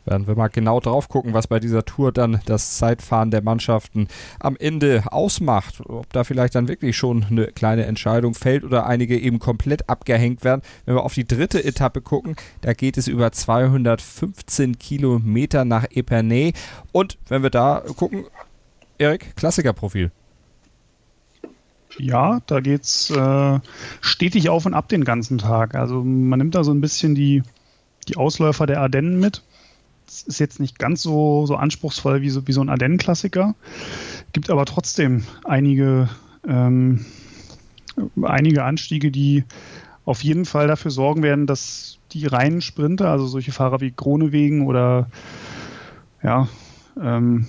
werden 0.04 0.26
wir 0.26 0.36
mal 0.36 0.48
genau 0.48 0.80
drauf 0.80 1.08
gucken, 1.08 1.34
was 1.34 1.46
bei 1.46 1.60
dieser 1.60 1.84
Tour 1.84 2.12
dann 2.12 2.40
das 2.46 2.76
Zeitfahren 2.76 3.30
der 3.30 3.42
Mannschaften 3.42 4.08
am 4.40 4.56
Ende 4.56 5.04
ausmacht. 5.06 5.80
Ob 5.86 6.12
da 6.12 6.24
vielleicht 6.24 6.54
dann 6.54 6.68
wirklich 6.68 6.96
schon 6.96 7.24
eine 7.24 7.46
kleine 7.46 7.86
Entscheidung 7.86 8.34
fällt 8.34 8.64
oder 8.64 8.86
einige 8.86 9.18
eben 9.18 9.38
komplett 9.38 9.88
abgehängt 9.88 10.44
werden. 10.44 10.62
Wenn 10.84 10.94
wir 10.94 11.04
auf 11.04 11.14
die 11.14 11.26
dritte 11.26 11.62
Etappe 11.64 12.00
gucken, 12.00 12.36
da 12.60 12.72
geht 12.72 12.96
es 12.96 13.08
über 13.08 13.32
215 13.32 14.78
Kilometer 14.78 15.64
nach 15.64 15.84
Epernay. 15.90 16.52
Und 16.92 17.18
wenn 17.28 17.42
wir 17.42 17.50
da 17.50 17.82
gucken, 17.96 18.24
Erik, 18.98 19.36
Klassikerprofil. 19.36 20.10
Ja, 21.98 22.40
da 22.46 22.60
geht's 22.60 23.10
äh, 23.10 23.60
stetig 24.00 24.48
auf 24.48 24.64
und 24.66 24.74
ab 24.74 24.88
den 24.88 25.04
ganzen 25.04 25.38
Tag. 25.38 25.74
Also 25.74 26.02
man 26.02 26.38
nimmt 26.38 26.54
da 26.54 26.64
so 26.64 26.72
ein 26.72 26.80
bisschen 26.80 27.14
die, 27.14 27.42
die 28.08 28.16
Ausläufer 28.16 28.66
der 28.66 28.80
Ardennen 28.80 29.20
mit 29.20 29.42
ist 30.20 30.40
jetzt 30.40 30.60
nicht 30.60 30.78
ganz 30.78 31.02
so, 31.02 31.46
so 31.46 31.56
anspruchsvoll 31.56 32.22
wie 32.22 32.30
so, 32.30 32.46
wie 32.46 32.52
so 32.52 32.60
ein 32.60 32.68
Ardennen-Klassiker. 32.68 33.54
Gibt 34.32 34.50
aber 34.50 34.64
trotzdem 34.64 35.24
einige, 35.44 36.08
ähm, 36.46 37.04
einige 38.22 38.64
Anstiege, 38.64 39.10
die 39.10 39.44
auf 40.04 40.22
jeden 40.22 40.44
Fall 40.44 40.66
dafür 40.66 40.90
sorgen 40.90 41.22
werden, 41.22 41.46
dass 41.46 41.98
die 42.12 42.26
reinen 42.26 42.60
Sprinter, 42.60 43.08
also 43.08 43.26
solche 43.26 43.52
Fahrer 43.52 43.80
wie 43.80 43.90
Kronewegen 43.90 44.66
oder 44.66 45.08
ja, 46.22 46.48
ähm, 47.00 47.46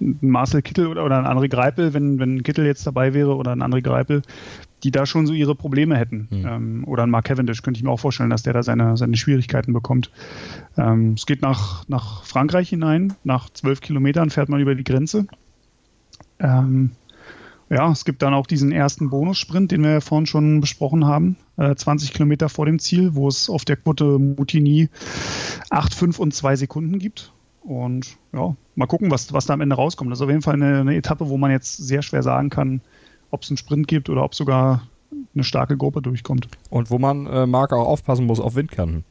Marcel 0.00 0.62
Kittel 0.62 0.86
oder, 0.88 1.04
oder 1.04 1.18
ein 1.18 1.26
André 1.26 1.48
Greipel, 1.48 1.94
wenn, 1.94 2.18
wenn 2.18 2.42
Kittel 2.42 2.66
jetzt 2.66 2.86
dabei 2.86 3.14
wäre 3.14 3.36
oder 3.36 3.52
ein 3.52 3.62
André 3.62 3.80
Greipel, 3.80 4.22
die 4.84 4.90
da 4.90 5.06
schon 5.06 5.26
so 5.26 5.32
ihre 5.32 5.54
Probleme 5.54 5.96
hätten. 5.96 6.28
Mhm. 6.30 6.46
Ähm, 6.46 6.84
oder 6.86 7.02
ein 7.04 7.10
Mark 7.10 7.24
Cavendish 7.24 7.62
könnte 7.62 7.78
ich 7.78 7.84
mir 7.84 7.90
auch 7.90 8.00
vorstellen, 8.00 8.30
dass 8.30 8.42
der 8.42 8.52
da 8.52 8.62
seine, 8.62 8.96
seine 8.96 9.16
Schwierigkeiten 9.16 9.72
bekommt. 9.72 10.10
Ähm, 10.76 11.14
es 11.16 11.26
geht 11.26 11.42
nach, 11.42 11.88
nach 11.88 12.22
Frankreich 12.24 12.68
hinein. 12.68 13.14
Nach 13.24 13.48
zwölf 13.50 13.80
Kilometern 13.80 14.30
fährt 14.30 14.50
man 14.50 14.60
über 14.60 14.74
die 14.74 14.84
Grenze. 14.84 15.26
Ähm, 16.38 16.92
ja, 17.70 17.90
es 17.90 18.04
gibt 18.04 18.20
dann 18.20 18.34
auch 18.34 18.46
diesen 18.46 18.72
ersten 18.72 19.08
Bonussprint, 19.08 19.72
den 19.72 19.82
wir 19.82 19.90
ja 19.90 20.00
vorhin 20.00 20.26
schon 20.26 20.60
besprochen 20.60 21.06
haben. 21.06 21.36
Äh, 21.56 21.74
20 21.74 22.12
Kilometer 22.12 22.50
vor 22.50 22.66
dem 22.66 22.78
Ziel, 22.78 23.14
wo 23.14 23.26
es 23.26 23.48
auf 23.48 23.64
der 23.64 23.76
Quote 23.76 24.18
Mutini 24.18 24.90
8, 25.70 25.94
5 25.94 26.18
und 26.18 26.34
2 26.34 26.56
Sekunden 26.56 26.98
gibt. 26.98 27.32
Und 27.62 28.18
ja, 28.34 28.54
mal 28.74 28.86
gucken, 28.86 29.10
was, 29.10 29.32
was 29.32 29.46
da 29.46 29.54
am 29.54 29.62
Ende 29.62 29.76
rauskommt. 29.76 30.10
Das 30.10 30.18
ist 30.18 30.22
auf 30.22 30.28
jeden 30.28 30.42
Fall 30.42 30.54
eine, 30.54 30.80
eine 30.80 30.94
Etappe, 30.94 31.30
wo 31.30 31.38
man 31.38 31.50
jetzt 31.50 31.78
sehr 31.78 32.02
schwer 32.02 32.22
sagen 32.22 32.50
kann, 32.50 32.82
ob 33.34 33.42
es 33.42 33.50
einen 33.50 33.58
Sprint 33.58 33.88
gibt 33.88 34.08
oder 34.08 34.24
ob 34.24 34.34
sogar 34.34 34.88
eine 35.34 35.44
starke 35.44 35.76
Gruppe 35.76 36.00
durchkommt. 36.00 36.48
Und 36.70 36.90
wo 36.90 36.98
man, 36.98 37.26
äh, 37.26 37.46
Marc, 37.46 37.72
auch 37.72 37.86
aufpassen 37.86 38.26
muss 38.26 38.40
auf 38.40 38.54
Windkanten. 38.54 39.04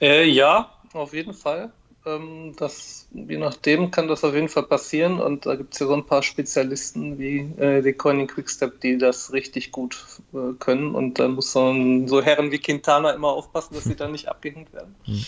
Äh, 0.00 0.28
ja, 0.28 0.70
auf 0.92 1.12
jeden 1.12 1.34
Fall. 1.34 1.72
Ähm, 2.06 2.54
das, 2.56 3.08
je 3.12 3.36
nachdem 3.36 3.90
kann 3.90 4.08
das 4.08 4.24
auf 4.24 4.34
jeden 4.34 4.48
Fall 4.48 4.62
passieren 4.62 5.20
und 5.20 5.44
da 5.44 5.54
gibt 5.54 5.74
es 5.74 5.80
ja 5.80 5.86
so 5.86 5.94
ein 5.94 6.06
paar 6.06 6.22
Spezialisten 6.22 7.18
wie 7.18 7.40
äh, 7.58 7.82
die 7.82 7.92
Coining 7.92 8.26
Quickstep, 8.26 8.80
die 8.80 8.96
das 8.96 9.34
richtig 9.34 9.70
gut 9.70 10.02
äh, 10.32 10.54
können 10.58 10.94
und 10.94 11.18
da 11.18 11.28
muss 11.28 11.54
man 11.54 12.08
so 12.08 12.22
Herren 12.22 12.52
wie 12.52 12.58
Quintana 12.58 13.10
immer 13.10 13.28
aufpassen, 13.28 13.74
dass 13.74 13.84
sie 13.84 13.96
dann 13.96 14.12
nicht 14.12 14.28
abgehängt 14.28 14.72
werden. 14.72 14.94
Mhm. 15.06 15.26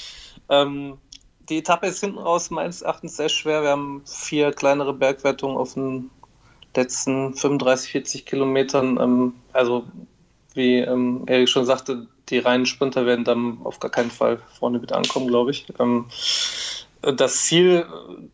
Ähm, 0.49 0.99
die 1.51 1.59
Etappe 1.59 1.89
ist 1.89 2.01
hinten 2.01 2.19
raus 2.19 2.51
meines 2.51 2.81
Erachtens 2.81 3.17
sehr 3.17 3.29
schwer. 3.29 3.63
Wir 3.63 3.71
haben 3.71 4.03
vier 4.07 4.53
kleinere 4.53 4.95
Bergwertungen 4.95 5.59
auf 5.59 5.75
den 5.75 6.11
letzten 6.75 7.35
35, 7.35 7.93
40 7.93 8.27
Kilometern. 8.27 8.99
Ähm, 9.01 9.35
also 9.53 9.85
wie 10.55 10.79
ähm, 10.79 11.25
Erik 11.27 11.49
schon 11.49 11.65
sagte, 11.65 12.07
die 12.29 12.39
reinen 12.39 12.67
Sprinter 12.67 13.07
werden 13.07 13.25
dann 13.25 13.59
auf 13.65 13.81
gar 13.81 13.91
keinen 13.91 14.11
Fall 14.11 14.39
vorne 14.59 14.79
mit 14.79 14.93
ankommen, 14.93 15.29
glaube 15.29 15.51
ich. 15.51 15.67
Ähm, 15.79 16.07
das 17.03 17.45
Ziel 17.45 17.87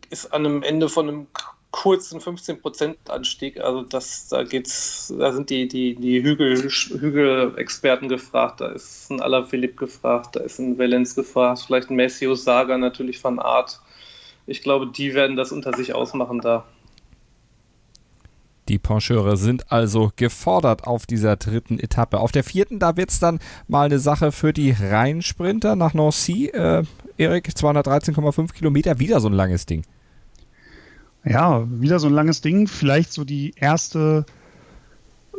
ist 0.09 0.31
an 0.31 0.45
einem 0.45 0.63
Ende 0.63 0.89
von 0.89 1.07
einem 1.07 1.27
kurzen 1.71 2.19
15% 2.19 2.95
Anstieg. 3.09 3.59
Also 3.59 3.83
das, 3.83 4.27
da 4.29 4.43
geht's, 4.43 5.13
da 5.17 5.31
sind 5.31 5.49
die, 5.49 5.67
die, 5.67 5.95
die 5.95 6.23
Hügel, 6.23 6.57
Hügelexperten 6.57 8.09
gefragt, 8.09 8.61
da 8.61 8.69
ist 8.69 9.09
ein 9.11 9.21
Alaphilippe 9.21 9.85
gefragt, 9.85 10.35
da 10.35 10.41
ist 10.41 10.59
ein 10.59 10.77
Valenz 10.79 11.15
gefragt, 11.15 11.63
vielleicht 11.65 11.89
ein 11.89 11.95
Messio 11.95 12.35
Saga 12.35 12.77
natürlich 12.77 13.19
von 13.19 13.39
Art. 13.39 13.81
Ich 14.47 14.61
glaube, 14.61 14.87
die 14.87 15.13
werden 15.13 15.35
das 15.35 15.51
unter 15.51 15.75
sich 15.75 15.93
ausmachen 15.93 16.41
da. 16.41 16.65
Die 18.69 18.77
Pencheure 18.77 19.35
sind 19.35 19.71
also 19.71 20.11
gefordert 20.15 20.85
auf 20.85 21.07
dieser 21.07 21.35
dritten 21.37 21.79
Etappe. 21.79 22.19
Auf 22.19 22.31
der 22.31 22.43
vierten, 22.43 22.77
da 22.77 22.95
wird 22.97 23.09
es 23.09 23.19
dann 23.19 23.39
mal 23.67 23.85
eine 23.85 23.97
Sache 23.97 24.31
für 24.31 24.53
die 24.53 24.69
Rheinsprinter 24.71 25.75
nach 25.75 25.95
Nancy. 25.95 26.49
Äh, 26.49 26.83
Erik, 27.17 27.47
213,5 27.49 28.53
Kilometer, 28.53 28.99
wieder 28.99 29.19
so 29.21 29.27
ein 29.27 29.33
langes 29.33 29.65
Ding. 29.65 29.81
Ja, 31.25 31.67
wieder 31.69 31.99
so 31.99 32.07
ein 32.07 32.13
langes 32.13 32.41
Ding. 32.41 32.67
Vielleicht 32.67 33.11
so 33.11 33.25
die 33.25 33.53
erste 33.55 34.27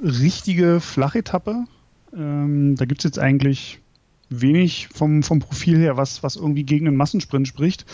richtige 0.03 0.81
Flachetappe. 0.81 1.66
Ähm, 2.12 2.75
da 2.75 2.85
gibt 2.85 3.01
es 3.01 3.05
jetzt 3.05 3.21
eigentlich 3.21 3.81
wenig 4.29 4.88
vom, 4.93 5.23
vom 5.23 5.38
Profil 5.38 5.79
her, 5.79 5.97
was, 5.97 6.25
was 6.25 6.35
irgendwie 6.35 6.64
gegen 6.64 6.88
einen 6.88 6.97
Massensprint 6.97 7.47
spricht. 7.47 7.87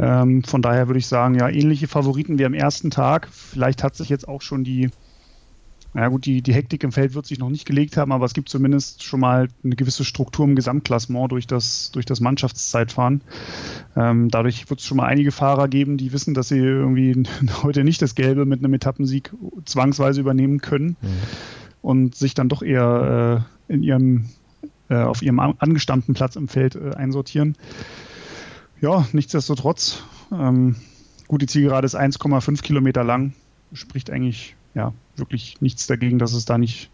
Ähm, 0.00 0.42
von 0.42 0.62
daher 0.62 0.88
würde 0.88 0.98
ich 0.98 1.06
sagen, 1.06 1.34
ja, 1.34 1.48
ähnliche 1.50 1.86
Favoriten 1.86 2.38
wie 2.38 2.46
am 2.46 2.54
ersten 2.54 2.90
Tag. 2.90 3.28
Vielleicht 3.30 3.84
hat 3.84 3.96
sich 3.96 4.08
jetzt 4.08 4.26
auch 4.26 4.40
schon 4.40 4.64
die, 4.64 4.88
naja 5.92 6.08
gut, 6.08 6.24
die, 6.24 6.40
die 6.40 6.54
Hektik 6.54 6.82
im 6.84 6.92
Feld 6.92 7.14
wird 7.14 7.26
sich 7.26 7.38
noch 7.38 7.50
nicht 7.50 7.66
gelegt 7.66 7.98
haben, 7.98 8.10
aber 8.10 8.24
es 8.24 8.32
gibt 8.32 8.48
zumindest 8.48 9.02
schon 9.02 9.20
mal 9.20 9.48
eine 9.62 9.76
gewisse 9.76 10.06
Struktur 10.06 10.46
im 10.46 10.56
Gesamtklassement 10.56 11.30
durch 11.30 11.46
das, 11.46 11.90
durch 11.92 12.06
das 12.06 12.20
Mannschaftszeitfahren. 12.20 13.20
Ähm, 13.94 14.30
dadurch 14.30 14.70
wird 14.70 14.80
es 14.80 14.86
schon 14.86 14.96
mal 14.96 15.04
einige 15.04 15.32
Fahrer 15.32 15.68
geben, 15.68 15.98
die 15.98 16.14
wissen, 16.14 16.32
dass 16.32 16.48
sie 16.48 16.58
irgendwie 16.58 17.22
heute 17.62 17.84
nicht 17.84 18.00
das 18.00 18.14
Gelbe 18.14 18.46
mit 18.46 18.64
einem 18.64 18.72
Etappensieg 18.72 19.34
zwangsweise 19.66 20.22
übernehmen 20.22 20.62
können 20.62 20.96
mhm. 21.02 21.08
und 21.82 22.14
sich 22.14 22.32
dann 22.32 22.48
doch 22.48 22.62
eher 22.62 23.44
äh, 23.68 23.72
in 23.74 23.82
ihrem, 23.82 24.30
äh, 24.88 24.94
auf 24.94 25.20
ihrem 25.20 25.40
angestammten 25.40 26.14
Platz 26.14 26.36
im 26.36 26.48
Feld 26.48 26.74
äh, 26.74 26.94
einsortieren 26.94 27.54
ja, 28.80 29.06
nichtsdestotrotz, 29.12 30.02
ähm, 30.32 30.76
gut, 31.28 31.42
die 31.42 31.46
Zielgerade 31.46 31.86
ist 31.86 31.96
1,5 31.96 32.62
Kilometer 32.62 33.04
lang, 33.04 33.34
spricht 33.72 34.10
eigentlich 34.10 34.56
ja 34.74 34.92
wirklich 35.16 35.60
nichts 35.60 35.86
dagegen, 35.86 36.18
dass 36.18 36.32
es 36.32 36.44
da 36.44 36.58
nicht 36.58 36.90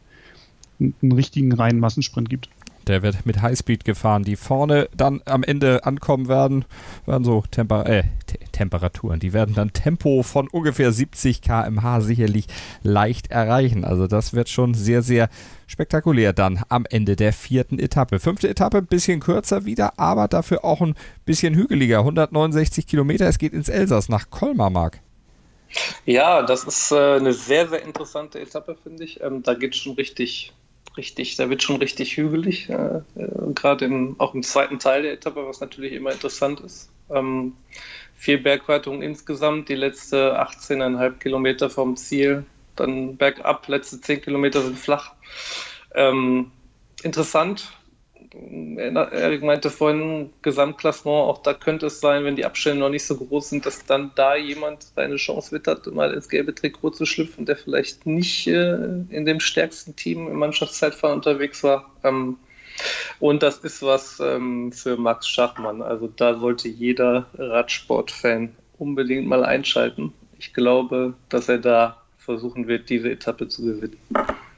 einen 0.78 1.12
richtigen 1.12 1.52
reinen 1.52 1.80
Massensprint 1.80 2.28
gibt. 2.28 2.50
Der 2.86 3.02
wird 3.02 3.26
mit 3.26 3.42
Highspeed 3.42 3.84
gefahren, 3.84 4.22
die 4.22 4.36
vorne 4.36 4.88
dann 4.96 5.20
am 5.24 5.42
Ende 5.42 5.84
ankommen 5.84 6.28
werden, 6.28 6.64
werden 7.04 7.24
so 7.24 7.42
Temper 7.50 7.86
äh, 7.86 8.04
Temperaturen, 8.52 9.20
die 9.20 9.32
werden 9.32 9.54
dann 9.54 9.72
Tempo 9.72 10.22
von 10.22 10.48
ungefähr 10.48 10.92
70 10.92 11.42
km/h 11.42 12.00
sicherlich 12.00 12.46
leicht 12.82 13.30
erreichen. 13.30 13.84
Also 13.84 14.06
das 14.06 14.32
wird 14.32 14.48
schon 14.48 14.74
sehr, 14.74 15.02
sehr 15.02 15.28
spektakulär 15.66 16.32
dann 16.32 16.62
am 16.68 16.86
Ende 16.88 17.16
der 17.16 17.32
vierten 17.32 17.78
Etappe. 17.78 18.18
Fünfte 18.18 18.48
Etappe 18.48 18.78
ein 18.78 18.86
bisschen 18.86 19.20
kürzer 19.20 19.64
wieder, 19.64 19.98
aber 19.98 20.28
dafür 20.28 20.64
auch 20.64 20.80
ein 20.80 20.94
bisschen 21.24 21.54
hügeliger. 21.54 21.98
169 21.98 22.86
Kilometer, 22.86 23.26
es 23.26 23.38
geht 23.38 23.52
ins 23.52 23.68
Elsass 23.68 24.08
nach 24.08 24.30
Colmar, 24.30 24.70
Mark. 24.70 25.00
Ja, 26.04 26.42
das 26.42 26.64
ist 26.64 26.92
äh, 26.92 27.16
eine 27.16 27.32
sehr, 27.32 27.68
sehr 27.68 27.82
interessante 27.82 28.40
Etappe, 28.40 28.76
finde 28.82 29.04
ich. 29.04 29.20
Ähm, 29.20 29.42
da 29.42 29.54
geht 29.54 29.74
es 29.74 29.80
schon 29.80 29.94
richtig 29.94 30.54
richtig, 30.96 31.36
da 31.36 31.50
wird 31.50 31.62
schon 31.62 31.76
richtig 31.76 32.16
hügelig, 32.16 32.68
äh, 32.68 33.00
äh, 33.16 33.52
gerade 33.54 34.14
auch 34.18 34.34
im 34.34 34.42
zweiten 34.42 34.78
Teil 34.78 35.02
der 35.02 35.12
Etappe, 35.12 35.46
was 35.46 35.60
natürlich 35.60 35.92
immer 35.92 36.12
interessant 36.12 36.60
ist. 36.60 36.90
Ähm, 37.10 37.54
vier 38.14 38.42
Bergwertungen 38.42 39.02
insgesamt, 39.02 39.68
die 39.68 39.74
letzte 39.74 40.40
18,5 40.40 41.18
Kilometer 41.18 41.70
vom 41.70 41.96
Ziel, 41.96 42.44
dann 42.74 43.16
bergab, 43.16 43.68
letzte 43.68 44.00
10 44.00 44.22
Kilometer 44.22 44.62
sind 44.62 44.78
flach. 44.78 45.12
Ähm, 45.94 46.50
interessant, 47.02 47.72
Erik 48.32 49.42
meinte 49.42 49.70
vorhin, 49.70 50.30
Gesamtklassement, 50.42 51.28
auch 51.28 51.42
da 51.42 51.54
könnte 51.54 51.86
es 51.86 52.00
sein, 52.00 52.24
wenn 52.24 52.36
die 52.36 52.44
Abstände 52.44 52.80
noch 52.80 52.88
nicht 52.88 53.06
so 53.06 53.16
groß 53.16 53.50
sind, 53.50 53.66
dass 53.66 53.84
dann 53.84 54.12
da 54.14 54.36
jemand 54.36 54.84
seine 54.94 55.16
Chance 55.16 55.52
wittert, 55.52 55.86
mal 55.94 56.12
ins 56.12 56.28
gelbe 56.28 56.54
Trikot 56.54 56.90
zu 56.90 57.06
schlüpfen, 57.06 57.46
der 57.46 57.56
vielleicht 57.56 58.06
nicht 58.06 58.46
äh, 58.46 58.74
in 59.10 59.26
dem 59.26 59.40
stärksten 59.40 59.96
Team 59.96 60.28
im 60.28 60.38
Mannschaftszeitfahren 60.38 61.16
unterwegs 61.16 61.62
war. 61.62 61.90
Ähm, 62.04 62.38
und 63.18 63.42
das 63.42 63.58
ist 63.58 63.82
was 63.82 64.20
ähm, 64.20 64.72
für 64.72 64.96
Max 64.96 65.28
Schachmann. 65.28 65.82
Also 65.82 66.08
da 66.08 66.38
sollte 66.38 66.68
jeder 66.68 67.26
Radsportfan 67.38 68.54
unbedingt 68.78 69.26
mal 69.26 69.44
einschalten. 69.44 70.12
Ich 70.38 70.52
glaube, 70.52 71.14
dass 71.28 71.48
er 71.48 71.58
da 71.58 72.02
versuchen 72.26 72.68
wird, 72.68 72.90
diese 72.90 73.10
Etappe 73.10 73.48
zu 73.48 73.62
gewinnen. 73.64 73.96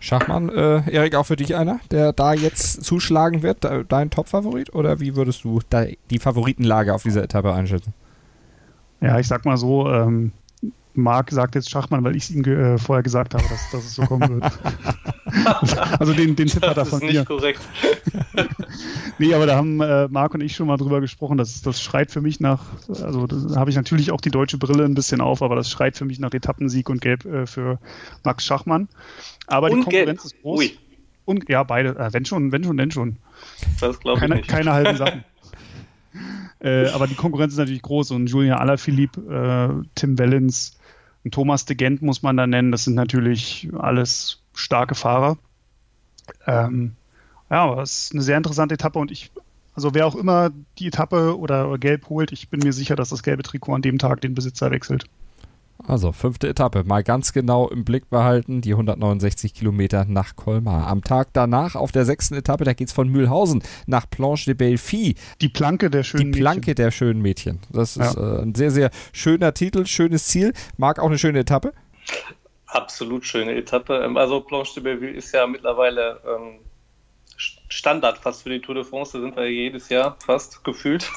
Schachmann, 0.01 0.49
äh, 0.49 0.91
Erik, 0.91 1.15
auch 1.15 1.27
für 1.27 1.37
dich 1.37 1.55
einer, 1.55 1.79
der 1.93 2.13
da 2.13 2.35
jetzt 2.35 2.85
zuschlagen 2.85 3.43
wird, 3.43 3.59
dein 3.89 4.11
Top-Favorit? 4.11 4.75
Oder 4.75 4.99
wie 4.99 5.15
würdest 5.15 5.45
du 5.45 5.61
die 6.11 6.19
Favoritenlage 6.19 6.93
auf 6.93 7.05
dieser 7.05 7.23
Etappe 7.23 7.53
einschätzen? 7.53 7.95
Ja, 9.01 9.21
ich 9.21 9.29
sag 9.29 9.45
mal 9.45 9.57
so, 9.57 9.89
ähm, 9.89 10.33
Marc 11.03 11.31
sagt 11.31 11.55
jetzt 11.55 11.71
Schachmann, 11.71 12.05
weil 12.05 12.17
ich 12.17 12.25
es 12.25 12.31
ihm 12.31 12.45
äh, 12.45 12.79
vorher 12.79 13.03
gesagt 13.03 13.35
habe, 13.35 13.45
dass, 13.49 13.71
dass 13.71 13.85
es 13.85 13.95
so 13.95 14.03
kommen 14.03 14.41
wird. 14.41 14.53
also 15.99 16.13
den, 16.13 16.37
den 16.37 16.49
Tipp 16.49 16.63
hat 16.63 16.77
er 16.77 16.87
von 16.87 17.01
mir. 17.01 17.07
Das 17.07 17.15
ist 17.15 17.19
nicht 17.19 17.29
korrekt. 17.29 17.61
nee, 19.19 19.35
aber 19.35 19.47
da 19.47 19.57
haben 19.57 19.81
äh, 19.81 20.09
Marc 20.09 20.35
und 20.35 20.41
ich 20.41 20.55
schon 20.55 20.67
mal 20.67 20.77
drüber 20.77 21.01
gesprochen. 21.01 21.39
Das, 21.39 21.63
das 21.63 21.83
schreit 21.83 22.11
für 22.11 22.21
mich 22.21 22.41
nach, 22.41 22.65
also 22.89 23.27
da 23.27 23.57
habe 23.57 23.71
ich 23.71 23.77
natürlich 23.77 24.11
auch 24.11 24.21
die 24.21 24.31
deutsche 24.31 24.59
Brille 24.59 24.85
ein 24.85 24.95
bisschen 24.95 25.21
auf, 25.21 25.43
aber 25.43 25.57
das 25.57 25.71
schreit 25.71 25.97
für 25.97 26.05
mich 26.05 26.19
nach 26.19 26.33
Etappensieg 26.33 26.91
und 26.91 27.01
Gelb 27.01 27.25
äh, 27.25 27.47
für 27.47 27.79
Max 28.25 28.45
Schachmann. 28.45 28.89
Aber 29.47 29.71
und 29.71 29.79
die 29.79 29.85
Konkurrenz 29.85 30.23
Gelb. 30.23 30.25
ist 30.25 30.43
groß. 30.43 30.59
Ui. 30.59 30.79
Und 31.25 31.49
ja, 31.49 31.63
beide, 31.63 31.91
äh, 31.91 32.13
wenn 32.13 32.25
schon, 32.25 32.53
wenn 32.53 32.65
schon, 32.65 32.77
denn 32.77 32.91
schon. 32.91 33.17
Das 33.81 34.01
glaube 34.01 34.17
ich 34.17 34.21
keine, 34.21 34.37
nicht. 34.37 34.49
Keine 34.49 34.73
halben 34.73 34.97
Sachen. 34.97 35.25
Äh, 36.61 36.89
aber 36.89 37.07
die 37.07 37.15
Konkurrenz 37.15 37.53
ist 37.53 37.59
natürlich 37.59 37.83
groß 37.83 38.11
und 38.11 38.29
Julian 38.29 38.59
Alaphilippe, 38.59 39.83
äh, 39.83 39.87
Tim 39.95 40.19
Wellens, 40.19 40.78
Thomas 41.31 41.65
de 41.65 41.77
Gent 41.77 42.03
muss 42.03 42.23
man 42.23 42.37
da 42.37 42.47
nennen. 42.47 42.73
Das 42.73 42.85
sind 42.85 42.95
natürlich 42.95 43.69
alles 43.79 44.41
starke 44.55 44.95
Fahrer. 44.95 45.37
Ähm, 46.47 46.95
ja, 47.51 47.65
aber 47.65 47.83
es 47.83 48.05
ist 48.05 48.13
eine 48.13 48.23
sehr 48.23 48.37
interessante 48.37 48.75
Etappe 48.75 48.99
und 48.99 49.11
ich, 49.11 49.31
also 49.75 49.95
wer 49.95 50.07
auch 50.07 50.15
immer 50.15 50.51
die 50.79 50.89
Etappe 50.89 51.39
oder, 51.39 51.69
oder 51.69 51.79
gelb 51.79 52.09
holt, 52.09 52.33
ich 52.33 52.49
bin 52.49 52.61
mir 52.61 52.73
sicher, 52.73 52.97
dass 52.97 53.09
das 53.09 53.23
gelbe 53.23 53.43
Trikot 53.43 53.75
an 53.75 53.83
dem 53.83 53.99
Tag 53.99 54.21
den 54.21 54.35
Besitzer 54.35 54.71
wechselt. 54.71 55.07
Also, 55.87 56.13
fünfte 56.13 56.49
Etappe. 56.49 56.85
Mal 56.85 57.03
ganz 57.03 57.33
genau 57.33 57.69
im 57.69 57.85
Blick 57.85 58.11
behalten, 58.11 58.61
die 58.61 58.73
169 58.73 59.55
Kilometer 59.55 60.05
nach 60.07 60.35
Colmar. 60.35 60.87
Am 60.87 61.03
Tag 61.03 61.29
danach, 61.33 61.77
auf 61.77 61.93
der 61.93 62.05
sechsten 62.05 62.35
Etappe, 62.35 62.65
da 62.65 62.73
geht 62.73 62.89
es 62.89 62.93
von 62.93 63.09
Mühlhausen 63.09 63.63
nach 63.87 64.11
Planche 64.11 64.47
de 64.47 64.55
Belfi. 64.55 65.15
Die 65.41 65.49
Planke 65.49 65.89
der 65.89 66.03
schönen 66.03 66.25
Mädchen. 66.25 66.33
Die 66.33 66.41
Planke 66.41 66.61
Mädchen. 66.61 66.75
der 66.75 66.91
schönen 66.91 67.23
Mädchen. 67.23 67.61
Das 67.71 67.97
ist 67.97 68.17
ja. 68.17 68.39
äh, 68.39 68.43
ein 68.43 68.55
sehr, 68.55 68.71
sehr 68.71 68.91
schöner 69.13 69.55
Titel, 69.55 69.87
schönes 69.87 70.27
Ziel. 70.27 70.53
Mag 70.77 70.99
auch 70.99 71.07
eine 71.07 71.19
schöne 71.19 71.39
Etappe? 71.39 71.73
Absolut 72.67 73.25
schöne 73.25 73.55
Etappe. 73.55 74.03
Ähm, 74.05 74.17
also, 74.17 74.41
Planche 74.41 74.75
de 74.75 74.83
Belfi 74.83 75.17
ist 75.17 75.33
ja 75.33 75.47
mittlerweile 75.47 76.21
ähm, 76.27 76.59
Standard 77.69 78.19
fast 78.19 78.43
für 78.43 78.51
die 78.51 78.61
Tour 78.61 78.77
de 78.77 78.85
France, 78.85 79.13
da 79.13 79.21
sind 79.21 79.37
wir 79.37 79.51
jedes 79.51 79.91
Jahr 79.91 80.17
fast 80.25 80.65
gefühlt. 80.65 81.11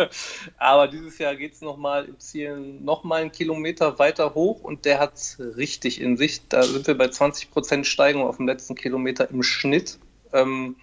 Aber 0.58 0.88
dieses 0.88 1.18
Jahr 1.18 1.36
geht 1.36 1.52
es 1.52 1.60
nochmal 1.60 2.06
im 2.06 2.18
Ziel 2.18 2.56
nochmal 2.56 3.20
einen 3.20 3.32
Kilometer 3.32 3.98
weiter 3.98 4.34
hoch 4.34 4.62
und 4.62 4.86
der 4.86 5.00
hat 5.00 5.14
es 5.14 5.38
richtig 5.38 6.00
in 6.00 6.16
sich. 6.16 6.48
Da 6.48 6.62
sind 6.62 6.86
wir 6.86 6.96
bei 6.96 7.06
20% 7.06 7.84
Steigung 7.84 8.22
auf 8.22 8.38
dem 8.38 8.46
letzten 8.46 8.74
Kilometer 8.74 9.30
im 9.30 9.42
Schnitt. 9.42 9.98
Ähm, 10.32 10.76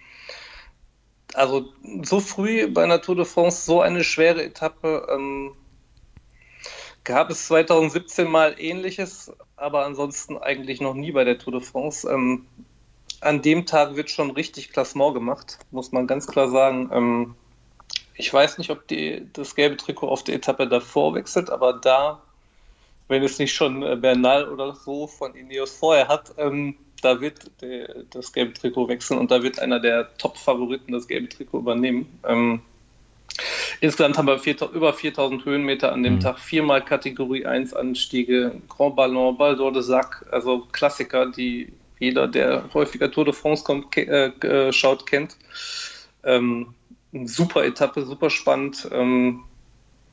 also 1.34 1.72
so 2.02 2.20
früh 2.20 2.68
bei 2.68 2.84
einer 2.84 3.02
Tour 3.02 3.16
de 3.16 3.24
France 3.24 3.64
so 3.66 3.80
eine 3.80 4.04
schwere 4.04 4.44
Etappe 4.44 5.08
ähm, 5.10 5.56
gab 7.02 7.30
es 7.30 7.46
2017 7.46 8.28
mal 8.28 8.54
ähnliches, 8.58 9.32
aber 9.56 9.84
ansonsten 9.84 10.38
eigentlich 10.38 10.80
noch 10.80 10.94
nie 10.94 11.12
bei 11.12 11.24
der 11.24 11.38
Tour 11.38 11.54
de 11.54 11.62
France. 11.62 12.08
Ähm, 12.08 12.46
an 13.20 13.42
dem 13.42 13.66
Tag 13.66 13.96
wird 13.96 14.10
schon 14.10 14.30
richtig 14.30 14.72
Klassement 14.72 15.14
gemacht, 15.14 15.58
muss 15.70 15.92
man 15.92 16.06
ganz 16.06 16.26
klar 16.26 16.48
sagen. 16.48 16.90
Ähm, 16.92 17.34
ich 18.14 18.32
weiß 18.32 18.58
nicht, 18.58 18.70
ob 18.70 18.86
die, 18.88 19.26
das 19.32 19.54
gelbe 19.54 19.76
Trikot 19.76 20.08
auf 20.08 20.24
der 20.24 20.36
Etappe 20.36 20.66
davor 20.66 21.14
wechselt, 21.14 21.50
aber 21.50 21.74
da, 21.74 22.22
wenn 23.08 23.22
es 23.22 23.38
nicht 23.38 23.54
schon 23.54 23.82
äh, 23.82 23.96
Bernal 23.96 24.48
oder 24.48 24.74
so 24.74 25.06
von 25.06 25.34
Ineos 25.34 25.72
vorher 25.72 26.08
hat, 26.08 26.34
ähm, 26.38 26.76
da 27.02 27.20
wird 27.20 27.50
der, 27.60 28.04
das 28.10 28.32
gelbe 28.32 28.54
Trikot 28.54 28.88
wechseln 28.88 29.18
und 29.18 29.30
da 29.30 29.42
wird 29.42 29.58
einer 29.60 29.80
der 29.80 30.16
Top-Favoriten 30.16 30.92
das 30.92 31.06
gelbe 31.06 31.28
Trikot 31.28 31.58
übernehmen. 31.58 32.18
Ähm, 32.26 32.62
insgesamt 33.80 34.16
haben 34.16 34.26
wir 34.26 34.38
vier, 34.38 34.56
über 34.72 34.94
4000 34.94 35.44
Höhenmeter 35.44 35.92
an 35.92 36.02
dem 36.02 36.14
mhm. 36.14 36.20
Tag, 36.20 36.38
viermal 36.38 36.82
Kategorie 36.82 37.44
1 37.44 37.74
Anstiege, 37.74 38.60
Grand 38.68 38.96
Ballon, 38.96 39.36
Baldor 39.36 39.72
de 39.72 39.82
Sac, 39.82 40.26
also 40.30 40.66
Klassiker, 40.72 41.26
die 41.26 41.72
jeder, 41.98 42.28
der 42.28 42.68
häufiger 42.74 43.10
Tour 43.10 43.24
de 43.24 43.34
France 43.34 43.64
kommt, 43.64 43.96
äh, 43.96 44.28
äh, 44.28 44.72
schaut, 44.72 45.06
kennt. 45.06 45.36
Ähm, 46.24 46.74
super 47.24 47.64
Etappe, 47.64 48.04
super 48.04 48.30
spannend. 48.30 48.88
Ähm, 48.92 49.44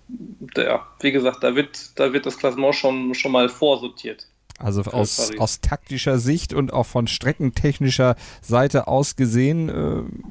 der, 0.08 0.82
wie 1.02 1.12
gesagt, 1.12 1.44
da 1.44 1.56
wird, 1.56 2.00
da 2.00 2.14
wird 2.14 2.26
das 2.26 2.38
Klassement 2.38 2.76
schon, 2.76 3.14
schon 3.16 3.32
mal 3.32 3.50
vorsortiert. 3.50 4.28
Also 4.60 4.84
aus, 4.84 5.32
aus 5.40 5.62
taktischer 5.62 6.20
Sicht 6.20 6.54
und 6.54 6.72
auch 6.72 6.86
von 6.86 7.08
streckentechnischer 7.08 8.16
Seite 8.42 8.88
aus 8.88 9.16
gesehen, 9.16 9.70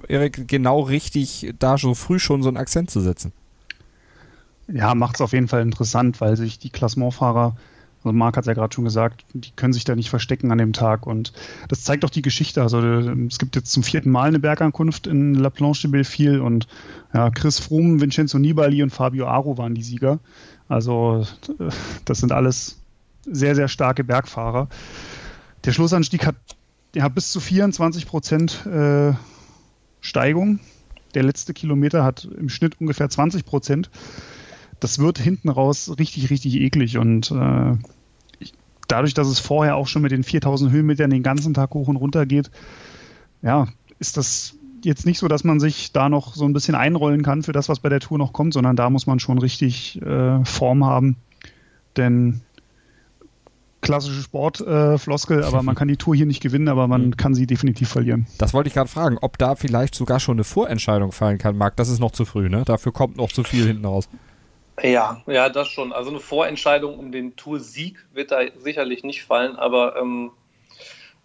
äh, 0.08 0.12
Erik, 0.12 0.46
genau 0.46 0.80
richtig, 0.80 1.52
da 1.58 1.76
so 1.76 1.94
früh 1.94 2.18
schon 2.18 2.42
so 2.42 2.48
einen 2.48 2.56
Akzent 2.56 2.90
zu 2.90 3.00
setzen. 3.00 3.32
Ja, 4.68 4.94
macht 4.94 5.16
es 5.16 5.20
auf 5.20 5.32
jeden 5.32 5.48
Fall 5.48 5.62
interessant, 5.62 6.20
weil 6.20 6.36
sich 6.36 6.58
die 6.58 6.70
Klassementfahrer 6.70 7.56
also 8.04 8.12
Marc 8.12 8.36
hat 8.36 8.46
ja 8.46 8.54
gerade 8.54 8.74
schon 8.74 8.84
gesagt, 8.84 9.24
die 9.32 9.52
können 9.52 9.72
sich 9.72 9.84
da 9.84 9.94
nicht 9.94 10.10
verstecken 10.10 10.50
an 10.50 10.58
dem 10.58 10.72
Tag. 10.72 11.06
Und 11.06 11.32
das 11.68 11.84
zeigt 11.84 12.04
auch 12.04 12.10
die 12.10 12.22
Geschichte. 12.22 12.62
Also 12.62 12.80
es 12.80 13.38
gibt 13.38 13.54
jetzt 13.54 13.70
zum 13.72 13.82
vierten 13.82 14.10
Mal 14.10 14.28
eine 14.28 14.40
Bergankunft 14.40 15.06
in 15.06 15.34
La 15.34 15.50
Planche 15.50 15.82
de 15.82 15.92
Belfil 15.92 16.40
und 16.40 16.66
ja, 17.14 17.30
Chris 17.30 17.60
Froome, 17.60 18.00
Vincenzo 18.00 18.38
Nibali 18.38 18.82
und 18.82 18.90
Fabio 18.90 19.28
Aro 19.28 19.56
waren 19.56 19.74
die 19.74 19.82
Sieger. 19.82 20.18
Also 20.68 21.26
das 22.04 22.18
sind 22.18 22.32
alles 22.32 22.80
sehr, 23.24 23.54
sehr 23.54 23.68
starke 23.68 24.02
Bergfahrer. 24.02 24.68
Der 25.64 25.72
Schlussanstieg 25.72 26.26
hat 26.26 26.36
ja, 26.94 27.08
bis 27.08 27.30
zu 27.30 27.40
24 27.40 28.06
Prozent 28.06 28.66
äh, 28.66 29.12
Steigung. 30.00 30.58
Der 31.14 31.22
letzte 31.22 31.54
Kilometer 31.54 32.04
hat 32.04 32.24
im 32.24 32.48
Schnitt 32.48 32.80
ungefähr 32.80 33.08
20 33.08 33.44
Prozent 33.44 33.90
das 34.82 34.98
wird 34.98 35.18
hinten 35.18 35.48
raus 35.48 35.94
richtig, 35.98 36.28
richtig 36.30 36.60
eklig. 36.60 36.98
Und 36.98 37.30
äh, 37.30 37.76
ich, 38.40 38.52
dadurch, 38.88 39.14
dass 39.14 39.28
es 39.28 39.38
vorher 39.38 39.76
auch 39.76 39.86
schon 39.86 40.02
mit 40.02 40.10
den 40.10 40.24
4000 40.24 40.72
Höhenmetern 40.72 41.10
den 41.10 41.22
ganzen 41.22 41.54
Tag 41.54 41.72
hoch 41.74 41.86
und 41.86 41.96
runter 41.96 42.26
geht, 42.26 42.50
ja, 43.42 43.68
ist 44.00 44.16
das 44.16 44.54
jetzt 44.82 45.06
nicht 45.06 45.20
so, 45.20 45.28
dass 45.28 45.44
man 45.44 45.60
sich 45.60 45.92
da 45.92 46.08
noch 46.08 46.34
so 46.34 46.44
ein 46.44 46.52
bisschen 46.52 46.74
einrollen 46.74 47.22
kann 47.22 47.44
für 47.44 47.52
das, 47.52 47.68
was 47.68 47.78
bei 47.78 47.88
der 47.88 48.00
Tour 48.00 48.18
noch 48.18 48.32
kommt, 48.32 48.54
sondern 48.54 48.74
da 48.74 48.90
muss 48.90 49.06
man 49.06 49.20
schon 49.20 49.38
richtig 49.38 50.02
äh, 50.02 50.44
Form 50.44 50.84
haben. 50.84 51.16
Denn 51.96 52.40
klassische 53.82 54.20
Sportfloskel, 54.20 55.42
äh, 55.42 55.44
aber 55.44 55.62
man 55.62 55.76
kann 55.76 55.86
die 55.86 55.96
Tour 55.96 56.16
hier 56.16 56.26
nicht 56.26 56.42
gewinnen, 56.42 56.66
aber 56.66 56.88
man 56.88 57.06
mhm. 57.06 57.16
kann 57.16 57.34
sie 57.34 57.46
definitiv 57.46 57.88
verlieren. 57.88 58.26
Das 58.38 58.52
wollte 58.52 58.66
ich 58.66 58.74
gerade 58.74 58.90
fragen, 58.90 59.18
ob 59.20 59.38
da 59.38 59.54
vielleicht 59.54 59.94
sogar 59.94 60.18
schon 60.18 60.36
eine 60.36 60.44
Vorentscheidung 60.44 61.12
fallen 61.12 61.38
kann, 61.38 61.56
Marc. 61.56 61.76
Das 61.76 61.88
ist 61.88 62.00
noch 62.00 62.10
zu 62.10 62.24
früh, 62.24 62.48
ne? 62.48 62.64
Dafür 62.64 62.92
kommt 62.92 63.16
noch 63.16 63.30
zu 63.30 63.44
viel 63.44 63.64
hinten 63.64 63.84
raus. 63.84 64.08
Ja, 64.80 65.22
ja, 65.26 65.48
das 65.48 65.68
schon. 65.68 65.92
Also 65.92 66.10
eine 66.10 66.20
Vorentscheidung 66.20 66.98
um 66.98 67.12
den 67.12 67.36
Tour-Sieg 67.36 68.04
wird 68.12 68.30
da 68.30 68.40
sicherlich 68.58 69.04
nicht 69.04 69.22
fallen, 69.24 69.56
aber 69.56 69.96
ähm, 69.96 70.30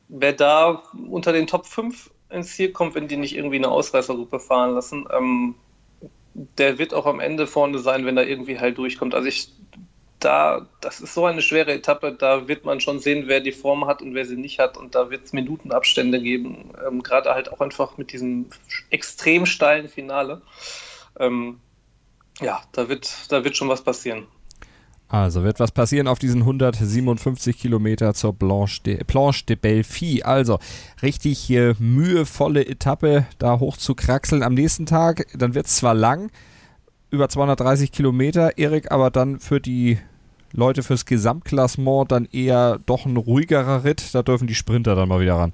wer 0.09 0.33
da 0.33 0.83
unter 1.09 1.31
den 1.31 1.47
Top 1.47 1.65
5 1.65 2.09
ins 2.29 2.55
Ziel 2.55 2.71
kommt, 2.71 2.95
wenn 2.95 3.07
die 3.07 3.17
nicht 3.17 3.35
irgendwie 3.35 3.57
eine 3.57 3.69
Ausreißergruppe 3.69 4.39
fahren 4.39 4.73
lassen, 4.73 5.07
ähm, 5.11 5.55
der 6.33 6.77
wird 6.77 6.93
auch 6.93 7.05
am 7.05 7.19
Ende 7.19 7.47
vorne 7.47 7.79
sein, 7.79 8.05
wenn 8.05 8.17
er 8.17 8.27
irgendwie 8.27 8.59
halt 8.59 8.77
durchkommt. 8.77 9.15
Also 9.15 9.27
ich, 9.27 9.49
da, 10.19 10.67
das 10.81 10.99
ist 10.99 11.13
so 11.13 11.25
eine 11.25 11.41
schwere 11.41 11.73
Etappe, 11.73 12.11
da 12.11 12.47
wird 12.47 12.65
man 12.65 12.79
schon 12.79 12.99
sehen, 12.99 13.23
wer 13.27 13.39
die 13.39 13.51
Form 13.51 13.87
hat 13.87 14.01
und 14.01 14.13
wer 14.13 14.25
sie 14.25 14.35
nicht 14.35 14.59
hat. 14.59 14.77
Und 14.77 14.93
da 14.93 15.09
wird 15.09 15.25
es 15.25 15.33
Minutenabstände 15.33 16.21
geben, 16.21 16.73
ähm, 16.85 17.01
gerade 17.01 17.33
halt 17.33 17.51
auch 17.51 17.61
einfach 17.61 17.97
mit 17.97 18.11
diesem 18.11 18.47
extrem 18.89 19.45
steilen 19.45 19.87
Finale. 19.87 20.41
Ähm, 21.19 21.59
ja, 22.41 22.61
da 22.71 22.89
wird, 22.89 23.11
da 23.29 23.43
wird 23.43 23.57
schon 23.57 23.69
was 23.69 23.83
passieren. 23.83 24.27
Also 25.09 25.43
wird 25.43 25.61
was 25.61 25.71
passieren 25.71 26.07
auf 26.07 26.19
diesen 26.19 26.41
157 26.41 27.57
Kilometer 27.57 28.13
zur 28.13 28.33
Blanche 28.33 28.81
de, 28.83 29.03
Planche 29.05 29.45
de 29.45 29.55
Belfi. 29.55 30.23
Also 30.23 30.59
richtig 31.01 31.49
äh, 31.49 31.75
mühevolle 31.79 32.65
Etappe, 32.65 33.25
da 33.37 33.59
hoch 33.59 33.77
zu 33.77 33.95
kraxeln 33.95 34.43
am 34.43 34.53
nächsten 34.53 34.85
Tag. 34.85 35.27
Dann 35.33 35.55
wird 35.55 35.67
es 35.67 35.77
zwar 35.77 35.93
lang, 35.93 36.29
über 37.09 37.29
230 37.29 37.93
Kilometer, 37.93 38.57
Erik, 38.57 38.91
aber 38.91 39.09
dann 39.09 39.39
für 39.39 39.61
die 39.61 39.97
Leute 40.51 40.83
fürs 40.83 41.05
Gesamtklassement 41.05 42.11
dann 42.11 42.25
eher 42.25 42.79
doch 42.85 43.05
ein 43.05 43.15
ruhigerer 43.15 43.85
Ritt. 43.85 44.13
Da 44.13 44.23
dürfen 44.23 44.47
die 44.47 44.55
Sprinter 44.55 44.95
dann 44.95 45.07
mal 45.07 45.21
wieder 45.21 45.35
ran. 45.35 45.53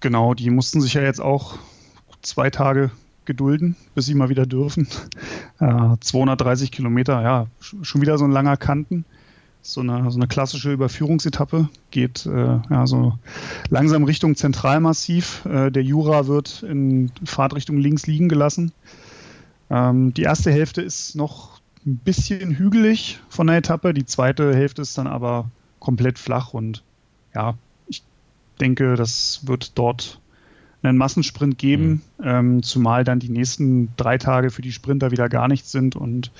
Genau, 0.00 0.32
die 0.32 0.48
mussten 0.48 0.80
sich 0.80 0.94
ja 0.94 1.02
jetzt 1.02 1.20
auch 1.20 1.58
zwei 2.22 2.48
Tage 2.48 2.90
gedulden, 3.26 3.76
bis 3.94 4.06
sie 4.06 4.14
mal 4.14 4.28
wieder 4.28 4.46
dürfen. 4.46 4.88
Äh, 5.60 5.96
230 6.00 6.72
Kilometer, 6.72 7.22
ja, 7.22 7.46
schon 7.60 8.00
wieder 8.00 8.18
so 8.18 8.24
ein 8.24 8.32
langer 8.32 8.56
Kanten. 8.56 9.04
So 9.62 9.80
eine, 9.80 10.10
so 10.10 10.18
eine 10.18 10.26
klassische 10.26 10.72
Überführungsetappe 10.72 11.70
geht 11.90 12.26
äh, 12.26 12.58
ja, 12.68 12.86
so 12.86 13.18
langsam 13.70 14.04
Richtung 14.04 14.36
Zentralmassiv. 14.36 15.46
Äh, 15.46 15.70
der 15.70 15.82
Jura 15.82 16.26
wird 16.26 16.62
in 16.64 17.10
Fahrtrichtung 17.24 17.78
links 17.78 18.06
liegen 18.06 18.28
gelassen. 18.28 18.72
Ähm, 19.70 20.12
die 20.12 20.22
erste 20.22 20.50
Hälfte 20.50 20.82
ist 20.82 21.14
noch 21.14 21.60
ein 21.86 21.96
bisschen 21.96 22.56
hügelig 22.56 23.20
von 23.28 23.46
der 23.46 23.56
Etappe. 23.56 23.94
Die 23.94 24.04
zweite 24.04 24.54
Hälfte 24.54 24.82
ist 24.82 24.98
dann 24.98 25.06
aber 25.06 25.50
komplett 25.78 26.18
flach 26.18 26.52
und 26.52 26.82
ja, 27.34 27.54
ich 27.86 28.02
denke, 28.60 28.96
das 28.96 29.46
wird 29.46 29.78
dort 29.78 30.20
einen 30.84 30.98
Massensprint 30.98 31.58
geben, 31.58 32.02
mhm. 32.18 32.24
ähm, 32.24 32.62
zumal 32.62 33.04
dann 33.04 33.18
die 33.18 33.30
nächsten 33.30 33.88
drei 33.96 34.18
Tage 34.18 34.50
für 34.50 34.62
die 34.62 34.72
Sprinter 34.72 35.10
wieder 35.10 35.28
gar 35.28 35.48
nichts 35.48 35.72
sind 35.72 35.96
und 35.96 36.30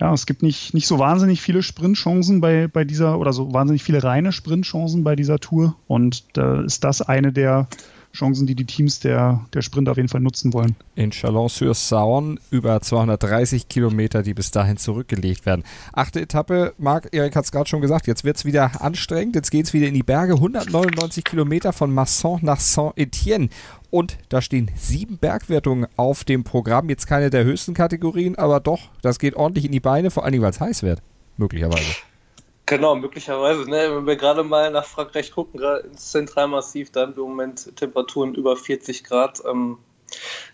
ja, 0.00 0.12
es 0.12 0.26
gibt 0.26 0.42
nicht, 0.42 0.74
nicht 0.74 0.88
so 0.88 0.98
wahnsinnig 0.98 1.40
viele 1.40 1.62
Sprintchancen 1.62 2.40
bei, 2.40 2.66
bei 2.66 2.84
dieser 2.84 3.18
oder 3.18 3.32
so 3.32 3.52
wahnsinnig 3.52 3.84
viele 3.84 4.02
reine 4.02 4.32
Sprintchancen 4.32 5.04
bei 5.04 5.14
dieser 5.14 5.38
Tour 5.38 5.76
und 5.86 6.24
da 6.36 6.62
ist 6.62 6.82
das 6.84 7.02
eine 7.02 7.32
der 7.32 7.68
Chancen, 8.12 8.46
die 8.46 8.54
die 8.54 8.66
Teams 8.66 9.00
der, 9.00 9.44
der 9.54 9.62
Sprint 9.62 9.88
auf 9.88 9.96
jeden 9.96 10.08
Fall 10.08 10.20
nutzen 10.20 10.52
wollen. 10.52 10.76
In 10.94 11.10
Chalon-sur-Saône 11.10 12.38
über 12.50 12.80
230 12.80 13.68
Kilometer, 13.68 14.22
die 14.22 14.34
bis 14.34 14.50
dahin 14.50 14.76
zurückgelegt 14.76 15.46
werden. 15.46 15.64
Achte 15.92 16.20
Etappe, 16.20 16.74
Marc, 16.78 17.08
Erik 17.12 17.34
hat 17.34 17.44
es 17.44 17.52
gerade 17.52 17.68
schon 17.68 17.80
gesagt, 17.80 18.06
jetzt 18.06 18.24
wird 18.24 18.36
es 18.36 18.44
wieder 18.44 18.82
anstrengend, 18.82 19.34
jetzt 19.34 19.50
geht 19.50 19.66
es 19.66 19.72
wieder 19.72 19.86
in 19.86 19.94
die 19.94 20.02
Berge, 20.02 20.34
199 20.34 21.24
Kilometer 21.24 21.72
von 21.72 21.92
Masson 21.92 22.40
nach 22.42 22.60
Saint-Étienne. 22.60 23.48
Und 23.90 24.18
da 24.28 24.40
stehen 24.40 24.70
sieben 24.76 25.18
Bergwertungen 25.18 25.86
auf 25.96 26.24
dem 26.24 26.44
Programm. 26.44 26.88
Jetzt 26.88 27.06
keine 27.06 27.30
der 27.30 27.44
höchsten 27.44 27.74
Kategorien, 27.74 28.36
aber 28.36 28.60
doch, 28.60 28.80
das 29.02 29.18
geht 29.18 29.34
ordentlich 29.36 29.66
in 29.66 29.72
die 29.72 29.80
Beine, 29.80 30.10
vor 30.10 30.24
allem 30.24 30.40
weil 30.42 30.50
es 30.50 30.60
heiß 30.60 30.82
wird. 30.82 31.02
Möglicherweise. 31.36 31.92
Genau, 32.76 32.94
möglicherweise. 32.94 33.68
Ne? 33.68 33.94
Wenn 33.94 34.06
wir 34.06 34.16
gerade 34.16 34.42
mal 34.44 34.70
nach 34.70 34.86
Frankreich 34.86 35.32
gucken, 35.32 35.60
gerade 35.60 35.86
ins 35.86 36.10
Zentralmassiv, 36.10 36.90
da 36.90 37.02
haben 37.02 37.16
wir 37.16 37.22
im 37.22 37.30
Moment 37.30 37.76
Temperaturen 37.76 38.34
über 38.34 38.56
40 38.56 39.04
Grad. 39.04 39.42
Ähm, 39.44 39.78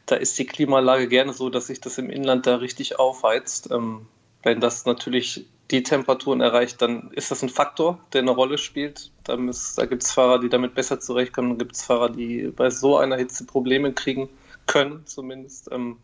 da 0.07 0.17
ist 0.17 0.39
die 0.39 0.47
Klimaanlage 0.47 1.07
gerne 1.07 1.33
so, 1.33 1.49
dass 1.49 1.69
sich 1.69 1.81
das 1.81 1.97
im 1.99 2.11
Inland 2.11 2.47
da 2.47 2.57
richtig 2.57 2.99
aufheizt. 2.99 3.71
Ähm, 3.71 4.07
wenn 4.43 4.61
das 4.61 4.85
natürlich 4.85 5.47
die 5.71 5.83
Temperaturen 5.83 6.41
erreicht, 6.41 6.81
dann 6.83 7.11
ist 7.13 7.31
das 7.31 7.43
ein 7.43 7.51
Faktor, 7.51 8.01
der 8.13 8.23
eine 8.23 8.31
Rolle 8.31 8.59
spielt. 8.59 9.13
Da, 9.25 9.37
da 9.37 9.87
gibt 9.87 10.03
es 10.03 10.13
Fahrer, 10.13 10.41
die 10.41 10.49
damit 10.49 10.75
besser 10.75 10.99
zurechtkommen. 10.99 11.51
Dann 11.51 11.59
gibt 11.59 11.77
es 11.77 11.85
Fahrer, 11.85 12.11
die 12.11 12.49
bei 12.49 12.71
so 12.71 12.97
einer 12.97 13.17
Hitze 13.17 13.45
Probleme 13.45 13.93
kriegen 13.93 14.29
können, 14.67 15.07
zumindest. 15.07 15.71
Ähm, 15.71 15.99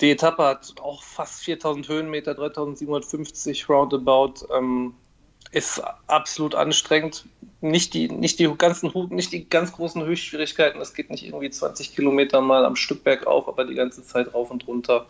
die 0.00 0.10
Etappe 0.10 0.44
hat 0.44 0.74
auch 0.80 1.02
fast 1.02 1.42
4000 1.44 1.88
Höhenmeter, 1.88 2.34
3750 2.34 3.68
roundabout. 3.68 4.46
Ähm, 4.54 4.94
ist 5.56 5.82
absolut 6.06 6.54
anstrengend. 6.54 7.24
Nicht 7.62 7.94
die, 7.94 8.08
nicht 8.10 8.38
die 8.38 8.52
ganzen 8.58 8.92
nicht 9.08 9.32
die 9.32 9.48
ganz 9.48 9.72
großen 9.72 10.04
Höchstschwierigkeiten. 10.04 10.82
Es 10.82 10.92
geht 10.92 11.08
nicht 11.08 11.24
irgendwie 11.24 11.48
20 11.48 11.94
Kilometer 11.94 12.42
mal 12.42 12.66
am 12.66 12.76
Stück 12.76 13.02
bergauf, 13.02 13.48
aber 13.48 13.64
die 13.64 13.74
ganze 13.74 14.04
Zeit 14.04 14.34
rauf 14.34 14.50
und 14.50 14.68
runter. 14.68 15.06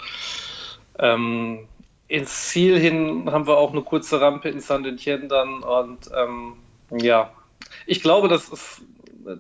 Ähm, 1.01 1.67
ins 2.07 2.49
Ziel 2.51 2.79
hin 2.79 3.29
haben 3.33 3.49
wir 3.49 3.57
auch 3.57 3.73
eine 3.73 3.83
kurze 3.83 4.21
Rampe 4.21 4.49
in 4.49 4.61
Saint-Etienne 4.61 5.27
dann 5.27 5.65
und 5.65 6.09
ähm, 6.17 6.53
ja, 6.97 7.33
ich 7.85 8.01
glaube, 8.01 8.29
dass 8.29 8.53
es 8.53 8.81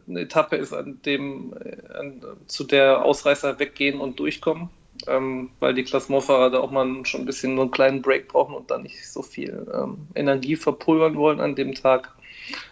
eine 0.09 0.23
Etappe 0.23 0.57
ist, 0.57 0.73
an 0.73 1.01
dem, 1.07 1.55
an, 1.95 2.21
zu 2.49 2.65
der 2.65 3.05
Ausreißer 3.05 3.61
weggehen 3.61 4.01
und 4.01 4.19
durchkommen 4.19 4.71
ähm, 5.09 5.51
weil 5.61 5.75
die 5.75 5.85
Klassementfahrer 5.85 6.51
da 6.51 6.59
auch 6.59 6.71
mal 6.71 7.05
schon 7.05 7.23
ein 7.23 7.27
bisschen 7.27 7.57
so 7.57 7.63
einen 7.63 7.71
kleinen 7.71 8.03
Break 8.03 8.29
brauchen 8.29 8.55
und 8.55 8.71
dann 8.71 8.83
nicht 8.83 9.11
so 9.11 9.23
viel 9.23 9.67
ähm, 9.75 10.09
Energie 10.15 10.57
verpulvern 10.57 11.17
wollen 11.17 11.41
an 11.41 11.55
dem 11.55 11.75
Tag. 11.75 12.13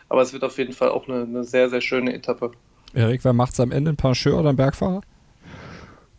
Aber 0.08 0.22
es 0.22 0.32
wird 0.32 0.44
auf 0.44 0.58
jeden 0.58 0.72
Fall 0.72 0.90
auch 0.90 1.08
eine, 1.08 1.22
eine 1.22 1.44
sehr, 1.44 1.70
sehr 1.70 1.80
schöne 1.80 2.14
Etappe. 2.14 2.52
Erik, 2.92 3.24
wer 3.24 3.32
macht 3.32 3.54
es 3.54 3.60
am 3.60 3.72
Ende? 3.72 3.90
Ein 3.90 3.96
Pancheur 3.96 4.38
oder 4.38 4.50
ein 4.50 4.56
Bergfahrer? 4.56 5.00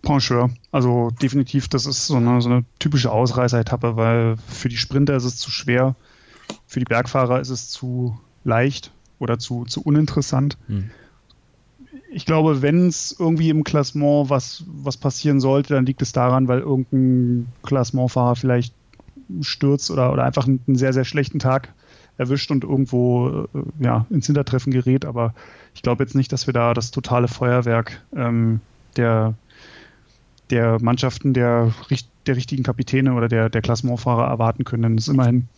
Pancheur. 0.02 0.50
Also 0.72 1.10
definitiv, 1.22 1.68
das 1.68 1.86
ist 1.86 2.08
so 2.08 2.16
eine, 2.16 2.42
so 2.42 2.50
eine 2.50 2.66
typische 2.80 3.12
Ausreißer-Etappe, 3.12 3.96
weil 3.96 4.36
für 4.48 4.70
die 4.70 4.78
Sprinter 4.78 5.16
ist 5.16 5.24
es 5.24 5.38
zu 5.38 5.50
schwer, 5.50 5.96
für 6.68 6.80
die 6.80 6.86
Bergfahrer 6.86 7.40
ist 7.40 7.50
es 7.50 7.70
zu 7.70 8.20
leicht 8.44 8.92
oder 9.20 9.40
zu, 9.40 9.66
zu 9.66 9.82
uninteressant. 9.82 10.58
Hm 10.68 10.92
ich 12.16 12.26
glaube, 12.26 12.62
wenn 12.62 12.88
es 12.88 13.14
irgendwie 13.20 13.50
im 13.50 13.66
Klassement 13.66 14.30
was, 14.30 14.64
was 14.68 14.96
passieren 14.96 15.42
sollte, 15.42 15.74
dann 15.74 15.86
liegt 15.86 16.02
es 16.02 16.14
daran, 16.14 16.48
weil 16.48 16.60
irgendein 16.62 17.48
Klassementfahrer 17.64 18.38
vielleicht 18.38 18.74
stürzt 19.42 19.92
oder, 19.92 20.14
oder 20.14 20.24
einfach 20.24 20.48
einen, 20.48 20.62
sehr, 20.78 20.94
sehr 20.94 21.04
schlechten 21.04 21.40
Tag 21.40 21.74
erwischt 22.18 22.52
und 22.52 22.64
irgendwo 22.64 23.48
äh, 23.54 23.84
ja, 23.84 24.06
ins 24.10 24.28
Hintertreffen 24.28 24.72
gerät. 24.72 25.04
Aber 25.04 25.34
ich 25.74 25.82
glaube 25.82 26.06
jetzt 26.06 26.16
nicht, 26.16 26.32
dass 26.32 26.48
wir 26.48 26.54
da 26.54 26.74
das 26.74 26.92
totale 26.92 27.28
Feuerwerk 27.28 28.02
ähm, 28.16 28.62
der, 28.96 29.34
der 30.52 30.82
Mannschaften 30.82 31.34
der, 31.34 31.74
der 32.28 32.38
richtigen 32.38 32.64
Kapitäne 32.64 33.14
oder 33.14 33.28
der, 33.28 33.50
der 33.50 33.62
Klassementfahrer 33.62 34.26
erwarten 34.26 34.64
können. 34.64 34.84
Denn 34.84 34.98
es 34.98 35.10
ist 35.10 35.14
immerhin, 35.14 35.50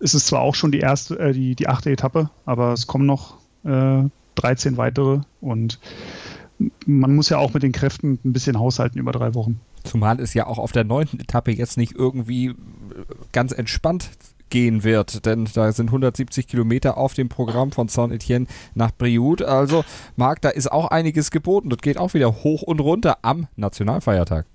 ist 0.00 0.14
es 0.14 0.24
zwar 0.24 0.40
auch 0.40 0.54
schon 0.54 0.72
die 0.72 0.80
erste, 0.80 1.18
äh, 1.18 1.32
die, 1.34 1.54
die 1.54 1.68
achte 1.68 1.90
Etappe, 1.90 2.30
aber 2.46 2.72
es 2.72 2.86
kommen 2.86 3.04
noch 3.04 3.36
äh, 3.64 4.04
13 4.38 4.76
weitere 4.76 5.20
und 5.40 5.78
man 6.86 7.14
muss 7.14 7.28
ja 7.28 7.38
auch 7.38 7.54
mit 7.54 7.62
den 7.62 7.72
Kräften 7.72 8.18
ein 8.24 8.32
bisschen 8.32 8.58
haushalten 8.58 8.98
über 8.98 9.12
drei 9.12 9.34
Wochen. 9.34 9.60
Zumal 9.84 10.20
es 10.20 10.34
ja 10.34 10.46
auch 10.46 10.58
auf 10.58 10.72
der 10.72 10.84
neunten 10.84 11.20
Etappe 11.20 11.52
jetzt 11.52 11.76
nicht 11.76 11.94
irgendwie 11.94 12.54
ganz 13.32 13.52
entspannt 13.52 14.10
gehen 14.50 14.82
wird, 14.82 15.26
denn 15.26 15.46
da 15.52 15.70
sind 15.72 15.88
170 15.88 16.46
Kilometer 16.46 16.96
auf 16.96 17.14
dem 17.14 17.28
Programm 17.28 17.70
von 17.70 17.88
Saint-Etienne 17.88 18.46
nach 18.74 18.90
Brioude. 18.96 19.46
Also, 19.46 19.84
Marc, 20.16 20.40
da 20.40 20.48
ist 20.48 20.72
auch 20.72 20.86
einiges 20.86 21.30
geboten. 21.30 21.68
Das 21.70 21.80
geht 21.80 21.98
auch 21.98 22.14
wieder 22.14 22.42
hoch 22.42 22.62
und 22.62 22.80
runter 22.80 23.18
am 23.22 23.46
Nationalfeiertag. 23.56 24.46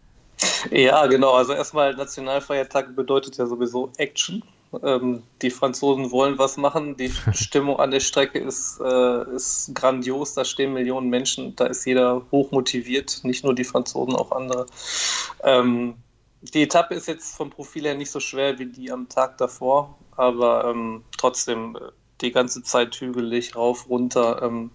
Ja, 0.72 1.06
genau. 1.08 1.34
Also 1.34 1.54
erstmal 1.54 1.96
Nationalfeiertag 1.96 2.96
bedeutet 2.96 3.38
ja 3.38 3.46
sowieso 3.46 3.91
Action. 3.98 4.43
Ähm, 4.81 5.23
die 5.41 5.51
Franzosen 5.51 6.12
wollen 6.12 6.38
was 6.38 6.57
machen. 6.57 6.97
Die 6.97 7.12
Stimmung 7.33 7.79
an 7.79 7.91
der 7.91 7.99
Strecke 7.99 8.39
ist, 8.39 8.79
äh, 8.79 9.36
ist 9.36 9.71
grandios. 9.73 10.33
Da 10.33 10.45
stehen 10.45 10.73
Millionen 10.73 11.09
Menschen. 11.09 11.55
Da 11.55 11.65
ist 11.65 11.86
jeder 11.86 12.25
hoch 12.31 12.51
motiviert. 12.51 13.19
Nicht 13.23 13.43
nur 13.43 13.53
die 13.53 13.63
Franzosen, 13.63 14.15
auch 14.15 14.31
andere. 14.31 14.65
Ähm, 15.43 15.95
die 16.41 16.63
Etappe 16.63 16.95
ist 16.95 17.07
jetzt 17.07 17.36
vom 17.36 17.49
Profil 17.49 17.83
her 17.83 17.95
nicht 17.95 18.12
so 18.12 18.19
schwer 18.19 18.59
wie 18.59 18.65
die 18.65 18.91
am 18.91 19.07
Tag 19.07 19.38
davor, 19.38 19.97
aber 20.17 20.65
ähm, 20.65 21.03
trotzdem 21.17 21.77
äh, 21.77 21.91
die 22.21 22.31
ganze 22.31 22.63
Zeit 22.63 22.95
hügelig, 22.95 23.55
rauf, 23.55 23.89
runter. 23.89 24.41
Ähm, 24.41 24.71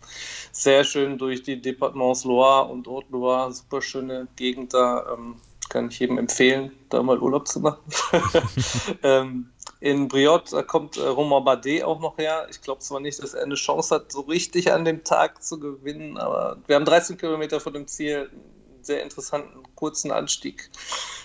sehr 0.53 0.85
schön 0.85 1.19
durch 1.19 1.43
die 1.43 1.61
Departements 1.61 2.25
Loire 2.25 2.69
und 2.71 2.87
Haute-Loire. 2.87 3.53
Super 3.53 3.83
schöne 3.83 4.29
Gegend 4.37 4.75
da. 4.75 5.15
Ähm, 5.15 5.37
kann 5.69 5.89
ich 5.89 5.99
jedem 5.99 6.19
empfehlen, 6.19 6.73
da 6.89 7.03
mal 7.03 7.19
Urlaub 7.19 7.47
zu 7.47 7.61
machen. 7.61 7.83
ähm, 9.03 9.51
in 9.81 10.09
Briot 10.09 10.51
kommt 10.67 10.97
äh, 10.97 11.07
Romain 11.07 11.45
Bardet 11.45 11.85
auch 11.85 12.01
noch 12.01 12.19
her. 12.19 12.47
Ich 12.51 12.61
glaube 12.61 12.81
zwar 12.81 13.01
nicht, 13.01 13.23
dass 13.23 13.35
er 13.35 13.43
eine 13.43 13.55
Chance 13.55 13.95
hat, 13.95 14.13
so 14.13 14.21
richtig 14.23 14.73
an 14.73 14.85
dem 14.85 15.05
Tag 15.05 15.43
zu 15.43 15.59
gewinnen, 15.59 16.19
aber 16.19 16.59
wir 16.67 16.77
haben 16.77 16.85
13 16.85 17.17
Kilometer 17.17 17.61
von 17.61 17.73
dem 17.73 17.87
Ziel, 17.87 18.31
einen 18.31 18.85
sehr 18.85 19.03
interessanten 19.03 19.63
kurzen 19.75 20.11
Anstieg. 20.11 20.71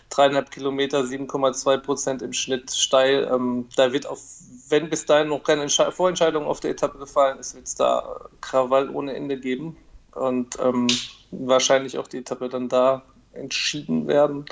Dreieinhalb 0.09 0.51
Kilometer, 0.51 1.01
7,2 1.01 1.77
Prozent 1.77 2.21
im 2.21 2.33
Schnitt 2.33 2.71
steil. 2.71 3.27
Ähm, 3.31 3.67
da 3.75 3.91
wird 3.91 4.05
auf, 4.05 4.21
wenn 4.69 4.89
bis 4.89 5.05
dahin 5.05 5.29
noch 5.29 5.43
keine 5.43 5.63
Entsche 5.63 5.91
Vorentscheidung 5.91 6.45
auf 6.45 6.59
der 6.59 6.71
Etappe 6.71 6.99
gefallen 6.99 7.39
ist, 7.39 7.55
wird 7.55 7.67
es 7.67 7.75
da 7.75 8.29
Krawall 8.41 8.89
ohne 8.89 9.15
Ende 9.15 9.39
geben. 9.39 9.77
Und 10.11 10.59
ähm, 10.59 10.87
wahrscheinlich 11.31 11.97
auch 11.97 12.07
die 12.07 12.19
Etappe 12.19 12.49
dann 12.49 12.69
da 12.69 13.03
entschieden 13.33 14.07
werden. 14.07 14.45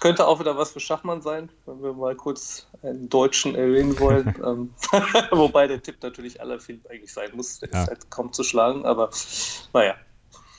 Könnte 0.00 0.26
auch 0.26 0.40
wieder 0.40 0.56
was 0.56 0.72
für 0.72 0.80
Schachmann 0.80 1.22
sein, 1.22 1.48
wenn 1.64 1.82
wir 1.82 1.92
mal 1.92 2.14
kurz 2.14 2.66
einen 2.82 3.08
Deutschen 3.08 3.54
erwähnen 3.54 3.98
wollen. 3.98 4.34
Ähm, 4.46 4.70
wobei 5.30 5.66
der 5.66 5.82
Tipp 5.82 5.96
natürlich 6.02 6.40
aller 6.40 6.60
viel 6.60 6.80
eigentlich 6.90 7.12
sein 7.12 7.30
muss. 7.34 7.60
Der 7.60 7.70
ja. 7.72 7.82
ist 7.82 7.88
halt 7.88 8.10
kaum 8.10 8.32
zu 8.32 8.44
schlagen, 8.44 8.84
aber 8.84 9.10
naja. 9.72 9.94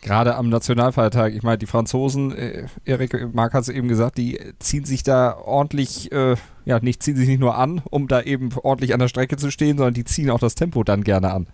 Gerade 0.01 0.35
am 0.35 0.49
Nationalfeiertag, 0.49 1.33
ich 1.33 1.43
meine, 1.43 1.57
die 1.57 1.65
Franzosen, 1.65 2.35
äh, 2.35 2.67
Erik 2.85 3.33
Mark 3.33 3.53
hat 3.53 3.63
es 3.63 3.69
eben 3.69 3.87
gesagt, 3.87 4.17
die 4.17 4.39
ziehen 4.59 4.83
sich 4.83 5.03
da 5.03 5.37
ordentlich, 5.37 6.11
äh, 6.11 6.35
ja, 6.65 6.79
nicht 6.79 7.03
ziehen 7.03 7.15
sich 7.15 7.27
nicht 7.27 7.39
nur 7.39 7.55
an, 7.55 7.81
um 7.89 8.07
da 8.07 8.21
eben 8.21 8.49
ordentlich 8.63 8.93
an 8.93 8.99
der 8.99 9.07
Strecke 9.07 9.37
zu 9.37 9.51
stehen, 9.51 9.77
sondern 9.77 9.93
die 9.93 10.05
ziehen 10.05 10.29
auch 10.29 10.39
das 10.39 10.55
Tempo 10.55 10.83
dann 10.83 11.03
gerne 11.03 11.31
an. 11.31 11.47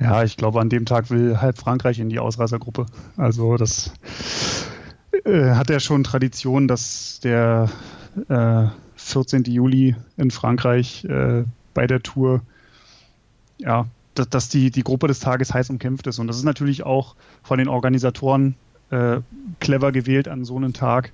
Ja, 0.00 0.24
ich 0.24 0.36
glaube, 0.36 0.60
an 0.60 0.68
dem 0.68 0.86
Tag 0.86 1.10
will 1.10 1.40
halb 1.40 1.58
Frankreich 1.58 2.00
in 2.00 2.08
die 2.08 2.18
Ausreißergruppe. 2.18 2.86
Also 3.16 3.56
das 3.56 3.92
äh, 5.24 5.54
hat 5.54 5.70
er 5.70 5.80
schon 5.80 6.04
Tradition, 6.04 6.68
dass 6.68 7.20
der 7.20 7.70
äh, 8.28 8.66
14. 8.96 9.44
Juli 9.44 9.96
in 10.16 10.30
Frankreich 10.30 11.04
äh, 11.04 11.44
bei 11.74 11.86
der 11.86 12.02
Tour, 12.02 12.42
ja, 13.58 13.86
dass, 14.14 14.28
dass, 14.28 14.48
die, 14.48 14.70
die 14.70 14.82
Gruppe 14.82 15.08
des 15.08 15.20
Tages 15.20 15.52
heiß 15.52 15.70
umkämpft 15.70 16.06
ist. 16.06 16.18
Und 16.18 16.26
das 16.26 16.36
ist 16.36 16.44
natürlich 16.44 16.84
auch 16.84 17.16
von 17.42 17.58
den 17.58 17.68
Organisatoren 17.68 18.54
äh, 18.90 19.20
clever 19.60 19.92
gewählt, 19.92 20.28
an 20.28 20.44
so 20.44 20.56
einem 20.56 20.72
Tag 20.72 21.12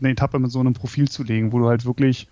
eine 0.00 0.10
Etappe 0.10 0.38
mit 0.38 0.50
so 0.50 0.60
einem 0.60 0.74
Profil 0.74 1.08
zu 1.08 1.22
legen, 1.22 1.52
wo 1.52 1.58
du 1.58 1.68
halt 1.68 1.84
wirklich, 1.84 2.28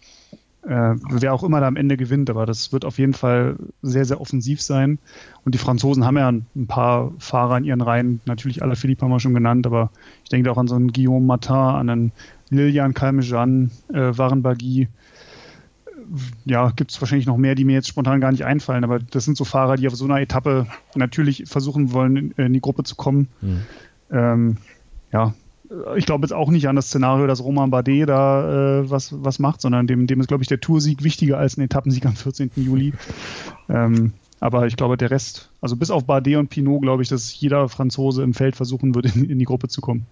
äh, 0.67 0.95
wer 1.11 1.33
auch 1.33 1.45
immer 1.45 1.61
da 1.61 1.69
am 1.69 1.77
Ende 1.77 1.97
gewinnt, 1.97 2.29
aber 2.29 2.45
das 2.45 2.73
wird 2.73 2.85
auf 2.85 2.99
jeden 2.99 3.15
Fall 3.15 3.57
sehr, 3.83 4.05
sehr 4.05 4.21
offensiv 4.21 4.61
sein. 4.61 4.99
Und 5.45 5.55
die 5.55 5.59
Franzosen 5.59 6.05
haben 6.05 6.17
ja 6.17 6.29
ein 6.29 6.67
paar 6.67 7.13
Fahrer 7.19 7.59
in 7.59 7.65
ihren 7.65 7.81
Reihen, 7.81 8.21
natürlich 8.25 8.63
alle 8.63 8.77
Philippe 8.77 9.05
haben 9.05 9.13
wir 9.13 9.21
schon 9.21 9.35
genannt, 9.35 9.67
aber 9.67 9.91
ich 10.25 10.31
denke 10.31 10.51
auch 10.51 10.59
an 10.59 10.69
so 10.69 10.75
einen 10.75 10.93
Guillaume 10.93 11.25
Matin, 11.25 11.55
an 11.55 11.89
einen 11.89 12.13
Lilian 12.51 12.95
Calmejean, 12.95 13.71
äh, 13.93 14.19
Waren 14.19 14.43
Bagui, 14.43 14.89
ja, 16.45 16.71
gibt 16.71 16.91
es 16.91 17.01
wahrscheinlich 17.01 17.27
noch 17.27 17.37
mehr, 17.37 17.55
die 17.55 17.65
mir 17.65 17.75
jetzt 17.75 17.89
spontan 17.89 18.21
gar 18.21 18.31
nicht 18.31 18.45
einfallen, 18.45 18.85
aber 18.85 18.99
das 18.99 19.25
sind 19.25 19.37
so 19.37 19.45
Fahrer, 19.45 19.77
die 19.77 19.87
auf 19.87 19.95
so 19.97 20.05
einer 20.05 20.21
Etappe 20.21 20.67
natürlich 20.95 21.45
versuchen 21.47 21.93
wollen, 21.93 22.17
in, 22.17 22.31
in 22.33 22.53
die 22.53 22.61
Gruppe 22.61 22.85
zu 22.85 22.97
kommen. 22.97 23.29
Mhm. 23.41 23.63
Ähm, 24.11 24.57
ja, 25.13 25.35
ich 25.97 26.07
glaube 26.07 26.25
jetzt 26.25 26.33
auch 26.33 26.51
nicht 26.51 26.69
an 26.69 26.77
das 26.77 26.87
Szenario, 26.87 27.27
dass 27.27 27.43
Roman 27.43 27.71
Bardet 27.71 28.09
da 28.09 28.81
äh, 28.81 28.91
was, 28.91 29.13
was 29.23 29.39
macht, 29.39 29.61
sondern 29.61 29.87
dem, 29.87 30.07
dem 30.07 30.21
ist, 30.21 30.29
glaube 30.29 30.43
ich, 30.43 30.49
der 30.49 30.61
Toursieg 30.61 31.03
wichtiger 31.03 31.39
als 31.39 31.57
ein 31.57 31.63
Etappensieg 31.63 32.07
am 32.07 32.17
14. 32.17 32.51
Juli. 32.57 32.93
ähm, 33.69 34.13
aber 34.39 34.67
ich 34.67 34.77
glaube, 34.77 34.97
der 34.97 35.11
Rest, 35.11 35.51
also 35.61 35.77
bis 35.77 35.91
auf 35.91 36.05
Bardet 36.05 36.37
und 36.37 36.49
Pinot, 36.49 36.83
glaube 36.83 37.03
ich, 37.03 37.09
dass 37.09 37.39
jeder 37.41 37.69
Franzose 37.69 38.23
im 38.23 38.35
Feld 38.35 38.55
versuchen 38.55 38.95
würde, 38.95 39.11
in, 39.15 39.31
in 39.31 39.39
die 39.39 39.45
Gruppe 39.45 39.69
zu 39.69 39.81
kommen. 39.81 40.07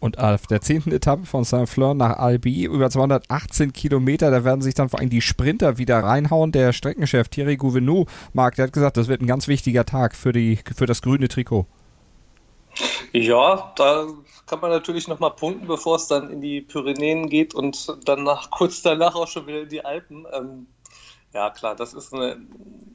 Und 0.00 0.18
auf 0.18 0.46
der 0.46 0.60
zehnten 0.60 0.92
Etappe 0.92 1.24
von 1.24 1.44
Saint-Fleur 1.44 1.94
nach 1.94 2.18
Albi 2.18 2.64
über 2.64 2.90
218 2.90 3.72
Kilometer, 3.72 4.30
da 4.30 4.44
werden 4.44 4.60
sich 4.60 4.74
dann 4.74 4.90
vor 4.90 5.00
allem 5.00 5.08
die 5.08 5.22
Sprinter 5.22 5.78
wieder 5.78 5.98
reinhauen. 6.00 6.52
Der 6.52 6.72
Streckenchef 6.72 7.28
Thierry 7.28 7.56
Gouvenou, 7.56 8.04
Marc, 8.32 8.56
der 8.56 8.66
hat 8.66 8.72
gesagt, 8.72 8.96
das 8.96 9.08
wird 9.08 9.22
ein 9.22 9.26
ganz 9.26 9.48
wichtiger 9.48 9.86
Tag 9.86 10.14
für, 10.14 10.32
die, 10.32 10.58
für 10.76 10.86
das 10.86 11.00
grüne 11.00 11.28
Trikot. 11.28 11.66
Ja, 13.12 13.72
da 13.76 14.06
kann 14.46 14.60
man 14.60 14.70
natürlich 14.70 15.08
nochmal 15.08 15.30
punkten, 15.30 15.66
bevor 15.66 15.96
es 15.96 16.06
dann 16.06 16.30
in 16.30 16.40
die 16.40 16.60
Pyrenäen 16.60 17.28
geht 17.28 17.54
und 17.54 18.08
dann 18.08 18.24
nach, 18.24 18.50
kurz 18.50 18.82
danach 18.82 19.14
auch 19.14 19.28
schon 19.28 19.46
wieder 19.46 19.62
in 19.62 19.68
die 19.68 19.84
Alpen. 19.84 20.26
Ähm, 20.32 20.66
ja, 21.32 21.50
klar, 21.50 21.74
das 21.74 21.94
ist 21.94 22.12
eine, 22.12 22.40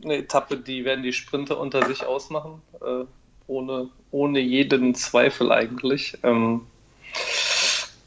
eine, 0.04 0.18
Etappe, 0.18 0.58
die 0.58 0.86
werden 0.86 1.04
die 1.04 1.14
Sprinter 1.14 1.60
unter 1.60 1.86
sich 1.86 2.06
ausmachen, 2.06 2.62
äh, 2.82 3.06
ohne, 3.48 3.90
ohne 4.12 4.40
jeden 4.40 4.96
Zweifel 4.96 5.52
eigentlich. 5.52 6.18
Ähm, 6.24 6.68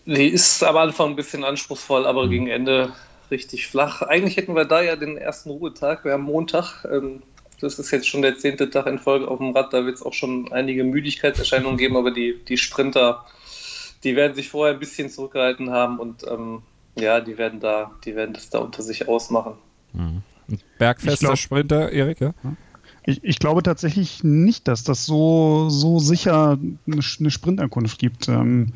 die 0.06 0.28
ist 0.28 0.62
am 0.64 0.76
Anfang 0.76 1.10
ein 1.10 1.16
bisschen 1.16 1.44
anspruchsvoll, 1.44 2.06
aber 2.06 2.26
mhm. 2.26 2.30
gegen 2.30 2.46
Ende 2.48 2.92
richtig 3.30 3.66
flach. 3.66 4.02
Eigentlich 4.02 4.36
hätten 4.36 4.54
wir 4.54 4.64
da 4.64 4.82
ja 4.82 4.96
den 4.96 5.16
ersten 5.16 5.50
Ruhetag, 5.50 6.04
wir 6.04 6.12
haben 6.12 6.22
Montag. 6.22 6.84
Ähm, 6.84 7.22
das 7.62 7.78
ist 7.78 7.90
jetzt 7.90 8.08
schon 8.08 8.22
der 8.22 8.36
zehnte 8.36 8.70
Tag 8.70 8.86
in 8.86 8.98
Folge 8.98 9.28
auf 9.28 9.38
dem 9.38 9.50
Rad. 9.50 9.72
Da 9.72 9.84
wird 9.84 9.96
es 9.96 10.02
auch 10.02 10.12
schon 10.12 10.52
einige 10.52 10.84
Müdigkeitserscheinungen 10.84 11.78
geben, 11.78 11.96
aber 11.96 12.10
die, 12.10 12.38
die 12.48 12.58
Sprinter, 12.58 13.24
die 14.04 14.16
werden 14.16 14.34
sich 14.34 14.48
vorher 14.48 14.74
ein 14.74 14.80
bisschen 14.80 15.10
zurückgehalten 15.10 15.70
haben 15.70 15.98
und 15.98 16.24
ähm, 16.28 16.62
ja, 16.98 17.20
die 17.20 17.38
werden 17.38 17.60
da, 17.60 17.92
die 18.04 18.14
werden 18.14 18.34
das 18.34 18.50
da 18.50 18.58
unter 18.58 18.82
sich 18.82 19.08
ausmachen. 19.08 19.54
Mhm. 19.92 20.22
Bergfester 20.78 21.28
glaub, 21.28 21.38
Sprinter, 21.38 21.92
Erik, 21.92 22.20
ja? 22.20 22.34
Ich, 23.04 23.24
ich, 23.24 23.38
glaube 23.38 23.62
tatsächlich 23.62 24.22
nicht, 24.22 24.68
dass 24.68 24.84
das 24.84 25.06
so, 25.06 25.68
so 25.70 25.98
sicher 25.98 26.58
eine, 26.86 27.00
eine 27.18 27.30
Sprintankunft 27.30 27.98
gibt. 27.98 28.28
Ähm, 28.28 28.72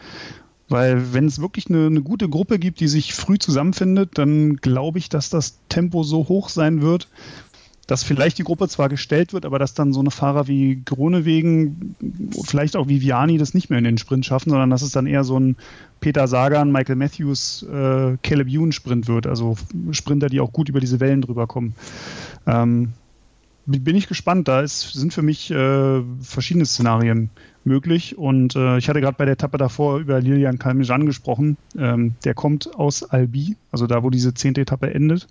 weil 0.68 1.12
wenn 1.12 1.26
es 1.26 1.40
wirklich 1.40 1.68
eine, 1.68 1.86
eine, 1.86 2.02
gute 2.02 2.28
Gruppe 2.28 2.58
gibt, 2.58 2.80
die 2.80 2.88
sich 2.88 3.14
früh 3.14 3.38
zusammenfindet, 3.38 4.18
dann 4.18 4.56
glaube 4.56 4.98
ich, 4.98 5.08
dass 5.08 5.30
das 5.30 5.60
Tempo 5.68 6.02
so 6.02 6.28
hoch 6.28 6.48
sein 6.48 6.82
wird, 6.82 7.08
dass 7.86 8.02
vielleicht 8.02 8.38
die 8.38 8.44
Gruppe 8.44 8.68
zwar 8.68 8.88
gestellt 8.88 9.32
wird, 9.32 9.46
aber 9.46 9.58
dass 9.58 9.74
dann 9.74 9.92
so 9.92 10.00
eine 10.00 10.10
Fahrer 10.10 10.48
wie 10.48 10.82
Gronewegen, 10.84 11.94
vielleicht 12.44 12.76
auch 12.76 12.88
Viviani 12.88 13.38
das 13.38 13.54
nicht 13.54 13.70
mehr 13.70 13.78
in 13.78 13.84
den 13.84 13.98
Sprint 13.98 14.26
schaffen, 14.26 14.50
sondern 14.50 14.70
dass 14.70 14.82
es 14.82 14.90
dann 14.90 15.06
eher 15.06 15.22
so 15.22 15.38
ein 15.38 15.56
Peter 16.00 16.26
Sagan, 16.26 16.72
Michael 16.72 16.96
Matthews, 16.96 17.62
äh, 17.62 18.16
Caleb 18.22 18.48
Ewan 18.48 18.72
Sprint 18.72 19.06
wird. 19.06 19.26
Also 19.26 19.56
Sprinter, 19.92 20.28
die 20.28 20.40
auch 20.40 20.52
gut 20.52 20.68
über 20.68 20.80
diese 20.80 21.00
Wellen 21.00 21.22
drüber 21.22 21.46
kommen. 21.46 21.74
Ähm, 22.46 22.92
bin 23.66 23.96
ich 23.96 24.08
gespannt. 24.08 24.48
Da 24.48 24.60
ist, 24.60 24.92
sind 24.92 25.12
für 25.12 25.22
mich 25.22 25.50
äh, 25.50 26.02
verschiedene 26.20 26.66
Szenarien 26.66 27.30
möglich. 27.64 28.16
Und 28.16 28.54
äh, 28.54 28.78
ich 28.78 28.88
hatte 28.88 29.00
gerade 29.00 29.16
bei 29.16 29.24
der 29.24 29.34
Etappe 29.34 29.58
davor 29.58 29.98
über 29.98 30.20
Lilian 30.20 30.58
Kalmejan 30.58 31.06
gesprochen. 31.06 31.56
Ähm, 31.76 32.14
der 32.24 32.34
kommt 32.34 32.74
aus 32.76 33.02
Albi, 33.02 33.56
also 33.72 33.86
da, 33.86 34.02
wo 34.02 34.10
diese 34.10 34.34
zehnte 34.34 34.60
Etappe 34.60 34.92
endet. 34.94 35.26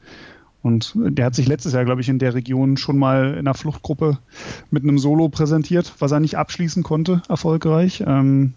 Und 0.65 0.93
der 0.95 1.25
hat 1.25 1.35
sich 1.35 1.47
letztes 1.47 1.73
Jahr, 1.73 1.85
glaube 1.85 2.01
ich, 2.01 2.09
in 2.09 2.17
der 2.17 2.33
Region 2.33 2.75
schon 2.75 2.97
mal 2.97 3.33
in 3.33 3.39
einer 3.39 3.53
Fluchtgruppe 3.53 4.17
mit 4.71 4.81
einem 4.81 4.97
Solo 4.97 5.29
präsentiert, 5.29 5.93
was 5.99 6.11
er 6.11 6.19
nicht 6.19 6.39
abschließen 6.39 6.81
konnte, 6.81 7.21
erfolgreich. 7.29 8.03
Ähm 8.05 8.55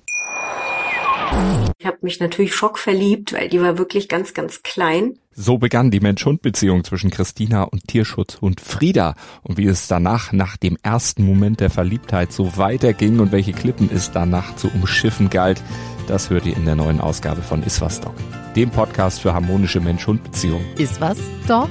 ich 1.79 1.87
habe 1.87 1.99
mich 2.01 2.19
natürlich 2.19 2.55
schockverliebt, 2.55 3.35
weil 3.35 3.51
die 3.51 3.61
war 3.61 3.77
wirklich 3.77 4.09
ganz, 4.09 4.33
ganz 4.33 4.63
klein. 4.63 5.19
So 5.33 5.59
begann 5.59 5.91
die 5.91 6.01
Mensch-Hund-Beziehung 6.01 6.83
zwischen 6.83 7.11
Christina 7.11 7.65
und 7.65 7.87
Tierschutzhund 7.87 8.63
Frieda. 8.63 9.15
Und 9.43 9.59
wie 9.59 9.67
es 9.67 9.87
danach, 9.87 10.33
nach 10.33 10.57
dem 10.57 10.79
ersten 10.83 11.27
Moment 11.27 11.61
der 11.61 11.69
Verliebtheit, 11.69 12.33
so 12.33 12.57
weiterging 12.57 13.21
und 13.21 13.33
welche 13.33 13.53
Klippen 13.53 13.91
es 13.95 14.13
danach 14.13 14.57
zu 14.57 14.69
umschiffen 14.69 15.29
galt, 15.29 15.63
das 16.07 16.31
hört 16.31 16.47
ihr 16.47 16.57
in 16.57 16.65
der 16.65 16.75
neuen 16.75 17.03
Ausgabe 17.03 17.43
von 17.43 17.63
Iswas 17.63 18.01
Dog, 18.01 18.15
dem 18.57 18.71
Podcast 18.71 19.21
für 19.21 19.35
harmonische 19.35 19.81
Mensch-Hund-Beziehungen. 19.81 20.65
Iswas 20.79 21.19
Dog? 21.47 21.69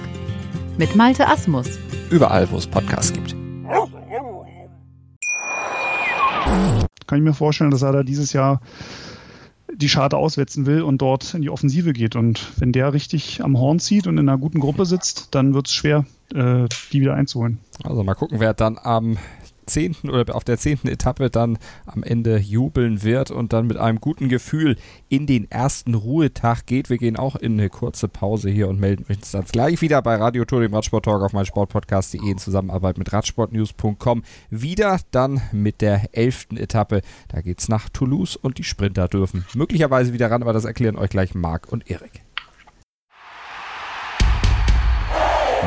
Mit 0.77 0.95
Malte 0.95 1.27
Asmus. 1.27 1.79
Überall, 2.09 2.49
wo 2.51 2.57
es 2.57 2.67
Podcasts 2.67 3.11
gibt. 3.11 3.35
Kann 7.07 7.19
ich 7.19 7.23
mir 7.23 7.33
vorstellen, 7.33 7.71
dass 7.71 7.81
er 7.81 7.91
da 7.91 8.03
dieses 8.03 8.33
Jahr 8.33 8.61
die 9.73 9.89
Scharte 9.89 10.17
auswetzen 10.17 10.65
will 10.65 10.81
und 10.81 11.01
dort 11.01 11.33
in 11.33 11.41
die 11.41 11.49
Offensive 11.49 11.93
geht. 11.93 12.15
Und 12.15 12.51
wenn 12.59 12.71
der 12.71 12.93
richtig 12.93 13.43
am 13.43 13.57
Horn 13.57 13.79
zieht 13.79 14.07
und 14.07 14.17
in 14.17 14.27
einer 14.27 14.37
guten 14.37 14.59
Gruppe 14.59 14.85
sitzt, 14.85 15.35
dann 15.35 15.53
wird 15.53 15.67
es 15.67 15.73
schwer, 15.73 16.05
äh, 16.33 16.65
die 16.91 17.01
wieder 17.01 17.15
einzuholen. 17.15 17.59
Also 17.83 18.03
mal 18.03 18.15
gucken, 18.15 18.39
wer 18.39 18.53
dann 18.53 18.77
am 18.81 19.17
zehnten 19.67 20.09
oder 20.09 20.35
auf 20.35 20.43
der 20.43 20.57
zehnten 20.57 20.87
Etappe 20.87 21.29
dann 21.29 21.57
am 21.85 22.03
Ende 22.03 22.37
jubeln 22.37 23.03
wird 23.03 23.31
und 23.31 23.53
dann 23.53 23.67
mit 23.67 23.77
einem 23.77 23.99
guten 23.99 24.29
Gefühl 24.29 24.77
in 25.09 25.27
den 25.27 25.49
ersten 25.51 25.93
Ruhetag 25.93 26.65
geht. 26.65 26.89
Wir 26.89 26.97
gehen 26.97 27.17
auch 27.17 27.35
in 27.35 27.53
eine 27.53 27.69
kurze 27.69 28.07
Pause 28.07 28.49
hier 28.49 28.67
und 28.67 28.79
melden 28.79 29.05
uns 29.09 29.31
dann 29.31 29.45
gleich 29.45 29.81
wieder 29.81 30.01
bei 30.01 30.15
Radio 30.15 30.45
Tour, 30.45 30.61
dem 30.61 30.73
Radsport 30.73 31.05
Talk 31.05 31.21
auf 31.21 31.33
meinsportpodcast.de 31.33 32.29
in 32.29 32.37
Zusammenarbeit 32.37 32.97
mit 32.97 33.11
radsportnews.com. 33.11 34.23
Wieder 34.49 34.99
dann 35.11 35.41
mit 35.51 35.81
der 35.81 36.09
elften 36.13 36.57
Etappe. 36.57 37.01
Da 37.27 37.41
geht 37.41 37.59
es 37.59 37.69
nach 37.69 37.89
Toulouse 37.89 38.35
und 38.35 38.57
die 38.57 38.63
Sprinter 38.63 39.07
dürfen 39.07 39.45
möglicherweise 39.53 40.13
wieder 40.13 40.31
ran, 40.31 40.41
aber 40.41 40.53
das 40.53 40.65
erklären 40.65 40.95
euch 40.95 41.09
gleich 41.09 41.35
Marc 41.35 41.71
und 41.71 41.89
Erik. 41.89 42.21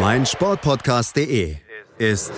Mein 0.00 0.24
Sportpodcast.de 0.24 1.56
ist 1.98 2.32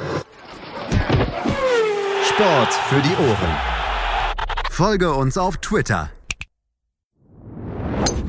Sport 2.34 2.72
für 2.88 3.02
die 3.02 3.14
Ohren. 3.28 3.56
Folge 4.70 5.12
uns 5.12 5.36
auf 5.36 5.58
Twitter. 5.58 6.08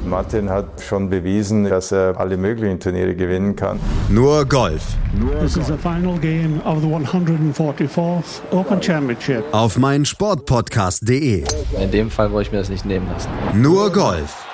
Martin 0.05 0.49
hat 0.49 0.81
schon 0.81 1.09
bewiesen, 1.09 1.63
dass 1.63 1.93
er 1.93 2.19
alle 2.19 2.35
möglichen 2.35 2.81
Turniere 2.81 3.15
gewinnen 3.15 3.55
kann. 3.55 3.79
Nur 4.09 4.43
Golf. 4.45 4.97
This 5.39 5.55
is 5.55 5.67
the 5.67 5.77
final 5.77 6.19
game 6.19 6.59
of 6.65 6.81
the 6.81 6.87
144th 6.87 8.41
Open 8.51 8.81
Championship. 8.81 9.45
Auf 9.53 9.77
meinsportpodcast.de. 9.77 11.45
In 11.79 11.91
dem 11.91 12.11
Fall 12.11 12.29
wollte 12.33 12.47
ich 12.47 12.51
mir 12.51 12.59
das 12.59 12.69
nicht 12.69 12.85
nehmen 12.85 13.07
lassen. 13.09 13.29
Nur 13.53 13.89
Golf. 13.89 14.45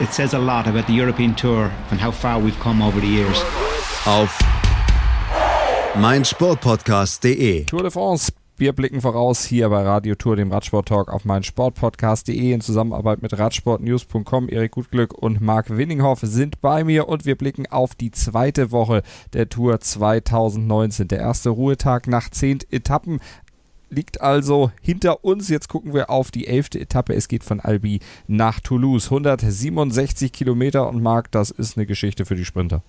It 0.00 0.14
says 0.14 0.32
a 0.32 0.38
lot 0.38 0.66
about 0.66 0.86
the 0.86 0.98
European 0.98 1.36
Tour 1.36 1.70
and 1.90 2.02
how 2.02 2.10
far 2.10 2.42
we've 2.42 2.58
come 2.58 2.82
over 2.82 3.00
the 3.00 3.06
years. 3.06 3.44
Auf 4.06 4.38
meinsportpodcast.de. 5.96 7.64
Tour 7.66 7.82
de 7.82 7.90
France 7.90 8.32
wir 8.56 8.72
blicken 8.72 9.00
voraus 9.00 9.44
hier 9.44 9.68
bei 9.68 9.82
Radio 9.82 10.14
Tour, 10.14 10.36
dem 10.36 10.52
Radsport 10.52 10.86
Talk 10.86 11.12
auf 11.12 11.24
meinen 11.24 11.42
Sportpodcast.de 11.42 12.52
in 12.52 12.60
Zusammenarbeit 12.60 13.20
mit 13.20 13.36
Radsportnews.com. 13.36 14.48
Erik 14.48 14.72
Gutglück 14.72 15.12
und 15.12 15.40
Marc 15.40 15.76
Winninghoff 15.76 16.20
sind 16.22 16.60
bei 16.60 16.84
mir 16.84 17.08
und 17.08 17.26
wir 17.26 17.36
blicken 17.36 17.66
auf 17.66 17.96
die 17.96 18.12
zweite 18.12 18.70
Woche 18.70 19.02
der 19.32 19.48
Tour 19.48 19.80
2019. 19.80 21.08
Der 21.08 21.18
erste 21.18 21.50
Ruhetag 21.50 22.06
nach 22.06 22.30
zehn 22.30 22.60
Etappen 22.70 23.18
liegt 23.90 24.20
also 24.20 24.70
hinter 24.80 25.24
uns. 25.24 25.48
Jetzt 25.48 25.68
gucken 25.68 25.92
wir 25.92 26.08
auf 26.08 26.30
die 26.30 26.46
elfte 26.46 26.78
Etappe. 26.78 27.12
Es 27.14 27.26
geht 27.26 27.42
von 27.42 27.58
Albi 27.58 27.98
nach 28.28 28.60
Toulouse. 28.60 29.06
167 29.06 30.32
Kilometer 30.32 30.88
und 30.88 31.02
Marc, 31.02 31.32
das 31.32 31.50
ist 31.50 31.76
eine 31.76 31.86
Geschichte 31.86 32.24
für 32.24 32.36
die 32.36 32.44
Sprinter. 32.44 32.82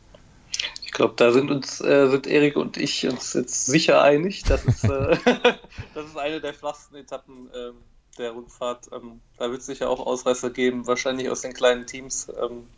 Ich 0.95 0.97
glaube, 0.97 1.15
da 1.17 1.33
sind 1.33 1.51
uns, 1.51 1.81
äh, 1.81 2.07
sind 2.07 2.25
Erik 2.25 2.55
und 2.55 2.77
ich 2.77 3.05
uns 3.05 3.33
jetzt 3.33 3.65
sicher 3.65 4.01
einig. 4.01 4.43
Das 4.43 4.63
ist, 4.63 4.85
äh, 4.85 5.17
das 5.93 6.05
ist 6.05 6.17
eine 6.17 6.39
der 6.39 6.53
flachsten 6.53 6.95
Etappen 6.95 7.49
äh, 7.53 7.71
der 8.17 8.31
Rundfahrt. 8.31 8.87
Ähm, 8.93 9.19
da 9.37 9.51
wird 9.51 9.59
es 9.59 9.65
sicher 9.65 9.89
auch 9.89 9.99
Ausreißer 9.99 10.51
geben, 10.51 10.87
wahrscheinlich 10.87 11.29
aus 11.29 11.41
den 11.41 11.51
kleinen 11.51 11.85
Teams, 11.85 12.31
ähm, 12.41 12.69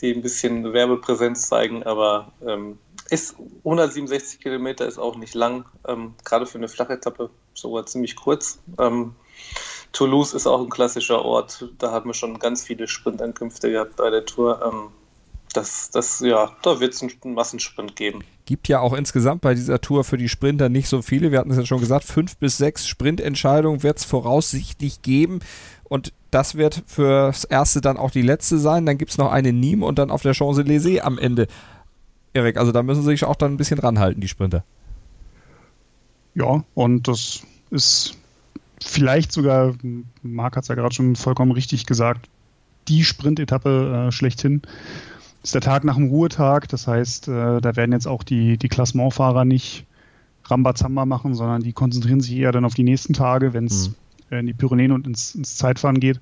die 0.00 0.14
ein 0.14 0.22
bisschen 0.22 0.72
Werbepräsenz 0.72 1.48
zeigen, 1.48 1.82
aber 1.82 2.30
ähm, 2.46 2.78
ist 3.10 3.34
167 3.64 4.38
Kilometer 4.38 4.86
ist 4.86 4.98
auch 4.98 5.16
nicht 5.16 5.34
lang, 5.34 5.64
ähm, 5.88 6.14
gerade 6.24 6.46
für 6.46 6.58
eine 6.58 6.68
Flachetappe 6.68 7.28
sogar 7.54 7.86
ziemlich 7.86 8.14
kurz. 8.14 8.60
Ähm, 8.78 9.16
Toulouse 9.90 10.32
ist 10.32 10.46
auch 10.46 10.60
ein 10.60 10.70
klassischer 10.70 11.24
Ort. 11.24 11.68
Da 11.78 11.90
haben 11.90 12.08
wir 12.08 12.14
schon 12.14 12.38
ganz 12.38 12.62
viele 12.62 12.86
Sprintankünfte 12.86 13.72
gehabt 13.72 13.96
bei 13.96 14.10
der 14.10 14.26
Tour. 14.26 14.92
Das, 15.52 15.90
das, 15.90 16.20
ja, 16.20 16.52
da 16.62 16.80
wird 16.80 16.94
es 16.94 17.02
einen 17.02 17.34
Massensprint 17.34 17.96
geben. 17.96 18.24
Gibt 18.46 18.68
ja 18.68 18.80
auch 18.80 18.92
insgesamt 18.92 19.42
bei 19.42 19.54
dieser 19.54 19.80
Tour 19.80 20.04
für 20.04 20.16
die 20.16 20.28
Sprinter 20.28 20.68
nicht 20.68 20.88
so 20.88 21.02
viele. 21.02 21.30
Wir 21.30 21.38
hatten 21.38 21.50
es 21.50 21.56
ja 21.56 21.66
schon 21.66 21.80
gesagt, 21.80 22.04
fünf 22.04 22.36
bis 22.36 22.56
sechs 22.56 22.86
Sprintentscheidungen 22.86 23.82
wird 23.82 23.98
es 23.98 24.04
voraussichtlich 24.04 25.02
geben. 25.02 25.40
Und 25.84 26.12
das 26.30 26.54
wird 26.54 26.82
fürs 26.86 27.44
erste 27.44 27.80
dann 27.80 27.98
auch 27.98 28.10
die 28.10 28.22
letzte 28.22 28.58
sein. 28.58 28.86
Dann 28.86 28.98
gibt 28.98 29.10
es 29.10 29.18
noch 29.18 29.30
eine 29.30 29.50
Nîmes 29.50 29.84
und 29.84 29.98
dann 29.98 30.10
auf 30.10 30.22
der 30.22 30.34
Champs-Élysées 30.34 31.00
am 31.00 31.18
Ende. 31.18 31.48
Erik, 32.32 32.56
also 32.56 32.72
da 32.72 32.82
müssen 32.82 33.02
sie 33.02 33.10
sich 33.10 33.24
auch 33.24 33.36
dann 33.36 33.52
ein 33.52 33.56
bisschen 33.58 33.78
ranhalten, 33.78 34.20
die 34.20 34.28
Sprinter. 34.28 34.64
Ja, 36.34 36.64
und 36.74 37.08
das 37.08 37.42
ist 37.70 38.16
vielleicht 38.82 39.32
sogar, 39.32 39.74
Marc 40.22 40.56
hat 40.56 40.64
es 40.64 40.68
ja 40.68 40.74
gerade 40.74 40.94
schon 40.94 41.14
vollkommen 41.16 41.52
richtig 41.52 41.84
gesagt, 41.84 42.28
die 42.88 43.04
Sprintetappe 43.04 44.06
äh, 44.08 44.12
schlechthin. 44.12 44.62
Ist 45.42 45.54
der 45.54 45.60
Tag 45.60 45.84
nach 45.84 45.96
dem 45.96 46.08
Ruhetag, 46.08 46.68
das 46.68 46.86
heißt, 46.86 47.28
äh, 47.28 47.60
da 47.60 47.76
werden 47.76 47.92
jetzt 47.92 48.06
auch 48.06 48.22
die, 48.22 48.58
die 48.58 48.68
Klassementfahrer 48.68 49.44
nicht 49.44 49.86
Rambazamba 50.44 51.04
machen, 51.04 51.34
sondern 51.34 51.62
die 51.62 51.72
konzentrieren 51.72 52.20
sich 52.20 52.36
eher 52.36 52.52
dann 52.52 52.64
auf 52.64 52.74
die 52.74 52.84
nächsten 52.84 53.12
Tage, 53.12 53.52
wenn 53.52 53.64
es 53.64 53.90
mhm. 54.30 54.38
in 54.38 54.46
die 54.46 54.54
Pyrenäen 54.54 54.92
und 54.92 55.06
ins, 55.06 55.34
ins 55.34 55.56
Zeitfahren 55.56 56.00
geht. 56.00 56.20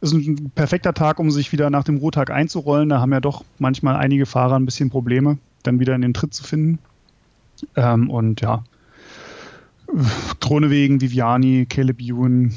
Ist 0.00 0.12
ein 0.12 0.50
perfekter 0.54 0.92
Tag, 0.92 1.18
um 1.18 1.30
sich 1.30 1.50
wieder 1.52 1.70
nach 1.70 1.84
dem 1.84 1.96
Ruhetag 1.96 2.30
einzurollen. 2.30 2.90
Da 2.90 3.00
haben 3.00 3.12
ja 3.12 3.20
doch 3.20 3.44
manchmal 3.58 3.96
einige 3.96 4.26
Fahrer 4.26 4.56
ein 4.56 4.66
bisschen 4.66 4.90
Probleme, 4.90 5.38
dann 5.62 5.80
wieder 5.80 5.94
in 5.94 6.02
den 6.02 6.14
Tritt 6.14 6.34
zu 6.34 6.44
finden. 6.44 6.78
Ähm, 7.74 8.10
und 8.10 8.40
ja, 8.40 8.64
Kronewegen, 10.40 11.00
Viviani, 11.00 11.66
Caleb 11.68 12.00
Ewan, 12.00 12.54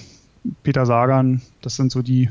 Peter 0.63 0.85
Sagan, 0.85 1.41
das 1.61 1.75
sind 1.75 1.91
so 1.91 2.01
die, 2.01 2.29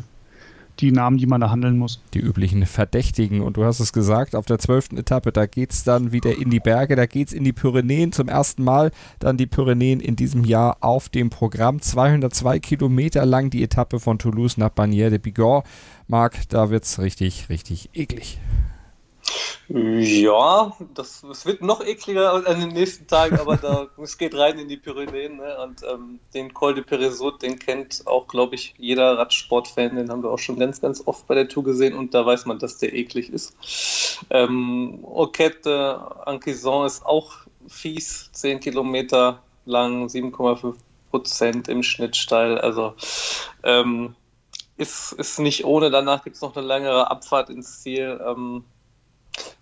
die 0.80 0.92
Namen, 0.92 1.18
die 1.18 1.26
man 1.26 1.40
da 1.40 1.50
handeln 1.50 1.78
muss. 1.78 2.00
Die 2.14 2.20
üblichen 2.20 2.64
Verdächtigen. 2.66 3.40
Und 3.40 3.56
du 3.56 3.64
hast 3.64 3.80
es 3.80 3.92
gesagt, 3.92 4.34
auf 4.34 4.46
der 4.46 4.58
zwölften 4.58 4.96
Etappe, 4.96 5.32
da 5.32 5.46
geht 5.46 5.72
es 5.72 5.84
dann 5.84 6.12
wieder 6.12 6.36
in 6.36 6.50
die 6.50 6.60
Berge, 6.60 6.96
da 6.96 7.06
geht 7.06 7.28
es 7.28 7.34
in 7.34 7.44
die 7.44 7.52
Pyrenäen. 7.52 8.12
Zum 8.12 8.28
ersten 8.28 8.64
Mal 8.64 8.90
dann 9.18 9.36
die 9.36 9.46
Pyrenäen 9.46 10.00
in 10.00 10.16
diesem 10.16 10.44
Jahr 10.44 10.78
auf 10.80 11.08
dem 11.08 11.30
Programm. 11.30 11.80
202 11.80 12.58
Kilometer 12.58 13.24
lang 13.26 13.50
die 13.50 13.62
Etappe 13.62 14.00
von 14.00 14.18
Toulouse 14.18 14.56
nach 14.56 14.70
Bagnères 14.70 15.10
de 15.10 15.18
Bigorre. 15.18 15.62
Marc, 16.08 16.48
da 16.48 16.70
wird 16.70 16.84
es 16.84 16.98
richtig, 16.98 17.48
richtig 17.48 17.90
eklig. 17.94 18.38
Ja, 19.68 20.76
das, 20.94 21.24
das 21.26 21.44
wird 21.44 21.60
noch 21.60 21.84
ekliger 21.84 22.32
an 22.46 22.60
den 22.60 22.68
nächsten 22.68 23.08
Tagen, 23.08 23.38
aber 23.40 23.56
da, 23.56 23.88
es 24.02 24.16
geht 24.16 24.36
rein 24.36 24.58
in 24.58 24.68
die 24.68 24.76
Pyrenäen. 24.76 25.38
Ne? 25.38 25.58
Und 25.62 25.82
ähm, 25.82 26.20
den 26.34 26.54
Col 26.54 26.74
de 26.74 26.84
Peresot, 26.84 27.42
den 27.42 27.58
kennt 27.58 28.06
auch, 28.06 28.28
glaube 28.28 28.54
ich, 28.54 28.74
jeder 28.78 29.18
Radsportfan. 29.18 29.96
Den 29.96 30.10
haben 30.10 30.22
wir 30.22 30.30
auch 30.30 30.38
schon 30.38 30.58
ganz, 30.58 30.80
ganz 30.80 31.02
oft 31.04 31.26
bei 31.26 31.34
der 31.34 31.48
Tour 31.48 31.64
gesehen 31.64 31.94
und 31.94 32.14
da 32.14 32.24
weiß 32.24 32.46
man, 32.46 32.60
dass 32.60 32.78
der 32.78 32.94
eklig 32.94 33.30
ist. 33.30 33.56
Ähm, 34.30 35.00
Orquette 35.02 36.26
Anquison 36.26 36.86
ist 36.86 37.04
auch 37.04 37.32
fies, 37.66 38.30
10 38.32 38.60
Kilometer 38.60 39.42
lang, 39.64 40.06
7,5 40.06 40.74
Prozent 41.10 41.68
im 41.68 41.82
Schnitt 41.82 42.16
steil. 42.16 42.58
Also 42.58 42.94
ähm, 43.64 44.14
ist, 44.76 45.12
ist 45.12 45.40
nicht 45.40 45.64
ohne. 45.64 45.90
Danach 45.90 46.22
gibt 46.22 46.36
es 46.36 46.42
noch 46.42 46.54
eine 46.54 46.66
längere 46.66 47.10
Abfahrt 47.10 47.50
ins 47.50 47.82
Ziel. 47.82 48.20
Ähm, 48.24 48.64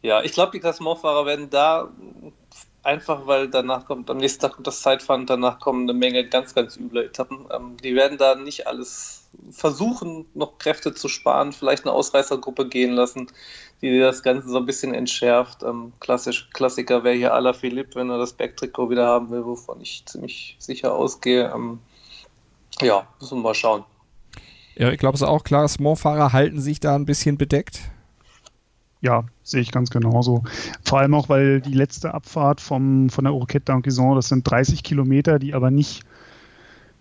ja, 0.02 0.22
ich 0.22 0.32
glaube, 0.32 0.52
die 0.52 0.60
Klassementfahrer 0.60 1.26
werden 1.26 1.50
da 1.50 1.90
einfach, 2.84 3.26
weil 3.26 3.48
danach 3.48 3.86
kommt, 3.86 4.10
am 4.10 4.18
nächsten 4.18 4.42
Tag 4.42 4.52
kommt 4.52 4.66
das 4.66 4.82
Zeitfahren, 4.82 5.26
danach 5.26 5.58
kommen 5.58 5.88
eine 5.88 5.98
Menge 5.98 6.28
ganz, 6.28 6.54
ganz 6.54 6.76
üble 6.76 7.04
Etappen. 7.06 7.46
Ähm, 7.50 7.76
die 7.82 7.94
werden 7.94 8.18
da 8.18 8.34
nicht 8.34 8.66
alles 8.66 9.28
versuchen, 9.50 10.26
noch 10.34 10.58
Kräfte 10.58 10.94
zu 10.94 11.08
sparen, 11.08 11.52
vielleicht 11.52 11.84
eine 11.84 11.92
Ausreißergruppe 11.92 12.68
gehen 12.68 12.92
lassen, 12.92 13.28
die 13.80 13.98
das 13.98 14.22
Ganze 14.22 14.48
so 14.48 14.58
ein 14.58 14.66
bisschen 14.66 14.94
entschärft. 14.94 15.62
Ähm, 15.62 15.92
klassisch, 16.00 16.50
Klassiker 16.52 17.04
wäre 17.04 17.16
hier 17.16 17.34
Ala 17.34 17.52
Philipp, 17.52 17.94
wenn 17.94 18.10
er 18.10 18.18
das 18.18 18.34
Backtrikot 18.34 18.90
wieder 18.90 19.06
haben 19.06 19.30
will, 19.30 19.44
wovon 19.44 19.80
ich 19.80 20.04
ziemlich 20.06 20.56
sicher 20.58 20.94
ausgehe. 20.94 21.50
Ähm, 21.54 21.80
ja, 22.80 23.06
müssen 23.20 23.38
wir 23.38 23.42
mal 23.42 23.54
schauen. 23.54 23.84
Ja, 24.76 24.90
ich 24.90 24.98
glaube 24.98 25.16
es 25.16 25.22
auch, 25.22 25.44
Klassementfahrer 25.44 26.32
halten 26.32 26.60
sich 26.60 26.80
da 26.80 26.94
ein 26.94 27.06
bisschen 27.06 27.38
bedeckt. 27.38 27.80
Ja, 29.04 29.24
sehe 29.42 29.60
ich 29.60 29.70
ganz 29.70 29.90
genauso. 29.90 30.44
Vor 30.82 30.98
allem 30.98 31.12
auch, 31.12 31.28
weil 31.28 31.60
die 31.60 31.74
letzte 31.74 32.14
Abfahrt 32.14 32.62
vom, 32.62 33.10
von 33.10 33.24
der 33.24 33.34
Oroquette 33.34 33.70
d'Anquison, 33.70 34.14
das 34.14 34.28
sind 34.28 34.50
30 34.50 34.82
Kilometer, 34.82 35.38
die 35.38 35.52
aber 35.52 35.70
nicht, 35.70 36.06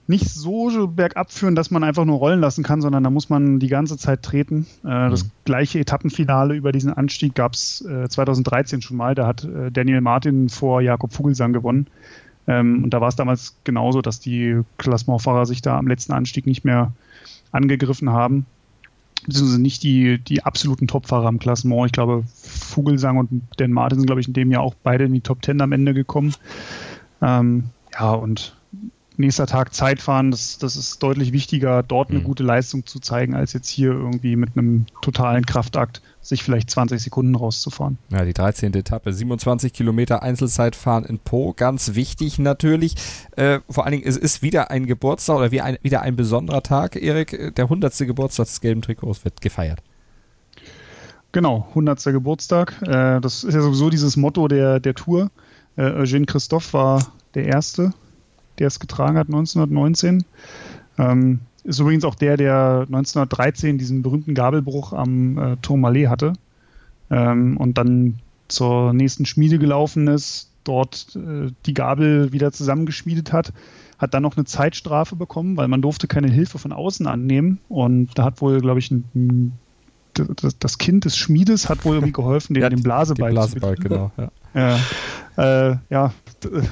nicht 0.05 0.29
so 0.29 0.85
bergab 0.89 1.31
führen, 1.31 1.55
dass 1.55 1.71
man 1.71 1.81
einfach 1.81 2.03
nur 2.03 2.17
rollen 2.17 2.41
lassen 2.41 2.61
kann, 2.61 2.81
sondern 2.81 3.05
da 3.05 3.09
muss 3.09 3.29
man 3.29 3.59
die 3.59 3.69
ganze 3.69 3.97
Zeit 3.97 4.21
treten. 4.21 4.67
Äh, 4.83 4.87
mhm. 4.87 5.11
Das 5.11 5.29
gleiche 5.45 5.79
Etappenfinale 5.79 6.55
über 6.55 6.73
diesen 6.73 6.91
Anstieg 6.91 7.35
gab 7.35 7.53
es 7.53 7.79
äh, 7.85 8.09
2013 8.09 8.81
schon 8.81 8.97
mal. 8.97 9.15
Da 9.15 9.25
hat 9.25 9.45
äh, 9.45 9.71
Daniel 9.71 10.01
Martin 10.01 10.49
vor 10.49 10.81
Jakob 10.81 11.13
Vogelsang 11.13 11.53
gewonnen. 11.53 11.87
Ähm, 12.47 12.83
und 12.83 12.89
da 12.89 12.99
war 12.99 13.07
es 13.07 13.15
damals 13.15 13.55
genauso, 13.63 14.01
dass 14.01 14.19
die 14.19 14.59
Klassementfahrer 14.77 15.45
sich 15.45 15.61
da 15.61 15.77
am 15.77 15.87
letzten 15.87 16.11
Anstieg 16.11 16.47
nicht 16.47 16.65
mehr 16.65 16.91
angegriffen 17.53 18.09
haben 18.09 18.45
beziehungsweise 19.25 19.61
nicht 19.61 19.83
die, 19.83 20.19
die 20.19 20.43
absoluten 20.43 20.87
Topfahrer 20.87 21.27
am 21.27 21.39
Klassement. 21.39 21.87
Ich 21.87 21.91
glaube, 21.91 22.23
Vogelsang 22.27 23.17
und 23.17 23.43
Dan 23.57 23.71
Martin 23.71 23.99
sind, 23.99 24.07
glaube 24.07 24.21
ich, 24.21 24.27
in 24.27 24.33
dem 24.33 24.51
Jahr 24.51 24.61
auch 24.61 24.75
beide 24.83 25.05
in 25.05 25.13
die 25.13 25.21
Top 25.21 25.41
Ten 25.41 25.61
am 25.61 25.71
Ende 25.71 25.93
gekommen. 25.93 26.33
Ähm, 27.21 27.65
ja, 27.93 28.11
und 28.11 28.55
nächster 29.17 29.45
Tag 29.47 29.73
Zeitfahren, 29.73 30.31
das, 30.31 30.57
das 30.57 30.75
ist 30.75 31.01
deutlich 31.01 31.31
wichtiger, 31.31 31.83
dort 31.83 32.09
eine 32.09 32.19
mhm. 32.19 32.23
gute 32.23 32.43
Leistung 32.43 32.85
zu 32.85 32.99
zeigen, 32.99 33.35
als 33.35 33.53
jetzt 33.53 33.69
hier 33.69 33.91
irgendwie 33.91 34.35
mit 34.35 34.57
einem 34.57 34.85
totalen 35.01 35.45
Kraftakt 35.45 36.01
sich 36.21 36.43
vielleicht 36.43 36.69
20 36.69 37.01
Sekunden 37.01 37.35
rauszufahren. 37.35 37.97
Ja, 38.09 38.23
die 38.23 38.33
13. 38.33 38.73
Etappe, 38.73 39.13
27 39.13 39.73
Kilometer 39.73 40.23
Einzelzeitfahren 40.23 41.05
in 41.05 41.19
Po, 41.19 41.53
ganz 41.53 41.95
wichtig 41.95 42.39
natürlich. 42.39 42.95
Äh, 43.35 43.59
vor 43.69 43.85
allen 43.85 43.93
Dingen, 43.93 44.07
es 44.07 44.17
ist 44.17 44.41
wieder 44.41 44.71
ein 44.71 44.85
Geburtstag 44.85 45.37
oder 45.37 45.51
wie 45.51 45.61
ein, 45.61 45.77
wieder 45.81 46.01
ein 46.01 46.15
besonderer 46.15 46.63
Tag, 46.63 46.95
Erik. 46.95 47.55
Der 47.55 47.65
100. 47.65 47.97
Geburtstag 47.99 48.47
des 48.47 48.61
gelben 48.61 48.81
Trikots 48.81 49.25
wird 49.25 49.41
gefeiert. 49.41 49.81
Genau, 51.33 51.65
100. 51.69 52.03
Geburtstag. 52.05 52.81
Äh, 52.83 53.19
das 53.19 53.43
ist 53.43 53.53
ja 53.53 53.61
sowieso 53.61 53.89
dieses 53.89 54.15
Motto 54.15 54.47
der, 54.47 54.79
der 54.79 54.93
Tour. 54.93 55.29
Äh, 55.75 55.81
Eugène 55.81 56.25
Christophe 56.25 56.73
war 56.73 57.07
der 57.33 57.45
Erste, 57.45 57.93
der 58.59 58.67
es 58.67 58.79
getragen 58.79 59.17
hat 59.17 59.27
1919. 59.27 60.25
Ähm, 60.97 61.39
ist 61.63 61.79
übrigens 61.79 62.03
auch 62.03 62.15
der, 62.15 62.37
der 62.37 62.85
1913 62.87 63.77
diesen 63.77 64.01
berühmten 64.01 64.35
Gabelbruch 64.35 64.93
am 64.93 65.37
äh, 65.37 65.57
Tourmalet 65.57 66.09
hatte 66.09 66.33
ähm, 67.09 67.57
und 67.57 67.77
dann 67.77 68.19
zur 68.47 68.93
nächsten 68.93 69.25
Schmiede 69.25 69.59
gelaufen 69.59 70.07
ist, 70.07 70.49
dort 70.63 71.15
äh, 71.15 71.51
die 71.65 71.73
Gabel 71.73 72.31
wieder 72.31 72.51
zusammengeschmiedet 72.51 73.31
hat, 73.31 73.53
hat 73.97 74.13
dann 74.13 74.23
noch 74.23 74.35
eine 74.35 74.45
Zeitstrafe 74.45 75.15
bekommen, 75.15 75.55
weil 75.57 75.67
man 75.67 75.81
durfte 75.81 76.07
keine 76.07 76.29
Hilfe 76.29 76.59
von 76.59 76.73
außen 76.73 77.07
annehmen 77.07 77.59
und 77.69 78.17
da 78.17 78.25
hat 78.25 78.41
wohl, 78.41 78.59
glaube 78.59 78.79
ich, 78.79 78.91
ein, 78.91 79.05
ein 79.15 79.59
das, 80.59 80.77
Kind 80.77 81.05
des 81.05 81.17
Schmiedes 81.17 81.69
hat 81.69 81.85
wohl 81.85 81.95
irgendwie 81.95 82.13
geholfen, 82.13 82.53
den, 82.53 82.63
ja, 82.63 82.69
den 82.69 82.83
Blasebalg, 82.83 83.33
Blasebalg 83.33 83.77
zu 83.77 83.83
genau. 83.83 84.11
Ja. 84.17 84.29
Ja, 84.55 84.79
äh, 85.37 85.77
ja, 85.89 86.13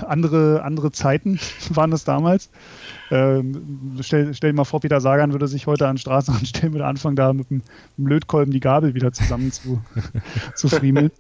andere, 0.08 0.62
andere 0.64 0.92
Zeiten 0.92 1.40
waren 1.70 1.92
es 1.92 2.04
damals. 2.04 2.50
Ähm, 3.10 3.98
stell, 4.02 4.34
stell 4.34 4.52
dir 4.52 4.56
mal 4.56 4.66
vor, 4.66 4.82
Peter 4.82 5.02
Sagan 5.02 5.32
würde 5.32 5.48
sich 5.48 5.68
heute 5.68 5.88
an 5.88 5.96
den 5.96 6.00
Straßenrand 6.00 6.48
stellen, 6.48 6.74
würde 6.74 6.86
anfangen, 6.86 7.16
da 7.16 7.34
mit 7.34 7.50
dem, 7.50 7.58
mit 7.58 7.98
dem 7.98 8.08
Lötkolben 8.08 8.54
die 8.54 8.60
Gabel 8.60 8.94
wieder 8.94 9.12
zusammen 9.12 9.52
zu, 9.52 9.82
zu 10.56 10.70
friemeln. 10.70 11.12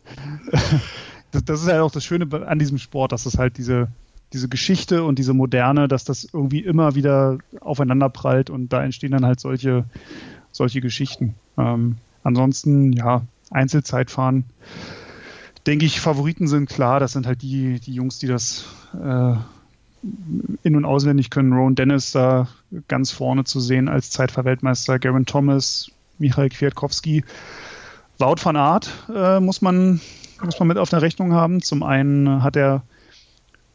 Das, 1.32 1.44
das, 1.46 1.62
ist 1.62 1.68
ja 1.68 1.82
auch 1.82 1.92
das 1.92 2.06
Schöne 2.06 2.28
an 2.48 2.60
diesem 2.60 2.78
Sport, 2.78 3.12
dass 3.12 3.26
es 3.26 3.38
halt 3.38 3.58
diese, 3.58 3.88
diese 4.34 4.48
Geschichte 4.48 5.04
und 5.04 5.18
diese 5.18 5.34
Moderne, 5.34 5.88
dass 5.88 6.04
das 6.04 6.28
irgendwie 6.32 6.60
immer 6.60 6.96
wieder 6.96 7.40
aufeinander 7.60 8.10
prallt 8.10 8.50
und 8.50 8.72
da 8.72 8.84
entstehen 8.84 9.12
dann 9.12 9.26
halt 9.26 9.40
solche, 9.40 9.86
solche 10.52 10.80
Geschichten. 10.80 11.36
Ähm, 11.58 11.98
ansonsten, 12.24 12.94
ja, 12.94 13.24
Einzelzeitfahren 13.50 14.46
denke 15.68 15.86
ich, 15.86 16.02
Favoriten 16.02 16.48
sind 16.48 16.70
klar. 16.70 17.00
Das 17.00 17.14
sind 17.14 17.28
halt 17.28 17.42
die, 17.42 17.80
die 17.80 17.94
Jungs, 17.94 18.20
die 18.20 18.28
das 18.28 18.66
äh, 18.94 19.36
in- 20.64 20.76
und 20.76 20.86
auswendig 20.86 21.30
können. 21.30 21.54
Rowan 21.54 21.76
Dennis 21.76 22.12
da 22.12 22.48
ganz 22.88 23.12
vorne 23.12 23.44
zu 23.44 23.60
sehen 23.60 23.88
als 23.88 24.10
Zeitverweltmeister. 24.10 25.00
Garen 25.00 25.26
Thomas, 25.26 25.92
Michael 26.18 26.50
Kwiatkowski. 26.50 27.24
Wout 28.18 28.38
van 28.44 28.56
Aert 28.56 28.90
äh, 29.14 29.40
muss, 29.40 29.62
man, 29.62 30.00
muss 30.44 30.60
man 30.60 30.68
mit 30.68 30.78
auf 30.78 30.90
der 30.90 31.02
Rechnung 31.02 31.34
haben. 31.34 31.62
Zum 31.62 31.84
einen 31.84 32.44
hat 32.44 32.56
er 32.56 32.84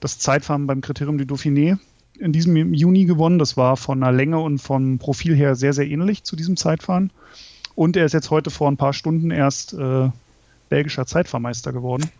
das 0.01 0.18
Zeitfahren 0.18 0.66
beim 0.66 0.80
Kriterium 0.80 1.18
du 1.18 1.24
Dauphiné 1.24 1.78
in 2.18 2.32
diesem 2.32 2.74
Juni 2.74 3.05
gewonnen. 3.05 3.38
Das 3.38 3.57
war 3.57 3.76
von 3.76 4.01
der 4.01 4.12
Länge 4.12 4.38
und 4.40 4.59
vom 4.59 4.99
Profil 4.99 5.34
her 5.34 5.55
sehr, 5.55 5.72
sehr 5.72 5.88
ähnlich 5.88 6.24
zu 6.24 6.36
diesem 6.36 6.57
Zeitfahren. 6.57 7.11
Und 7.76 7.96
er 7.96 8.06
ist 8.06 8.12
jetzt 8.12 8.30
heute 8.30 8.50
vor 8.50 8.68
ein 8.68 8.76
paar 8.76 8.92
Stunden 8.92 9.30
erst 9.30 9.74
äh, 9.74 10.10
belgischer 10.68 11.06
Zeitfahrmeister 11.06 11.72
geworden. 11.72 12.10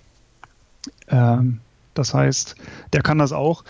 Ähm, 1.09 1.59
das 1.95 2.15
heißt, 2.15 2.55
der 2.93 3.03
kann 3.03 3.19
das 3.19 3.33
auch. 3.33 3.65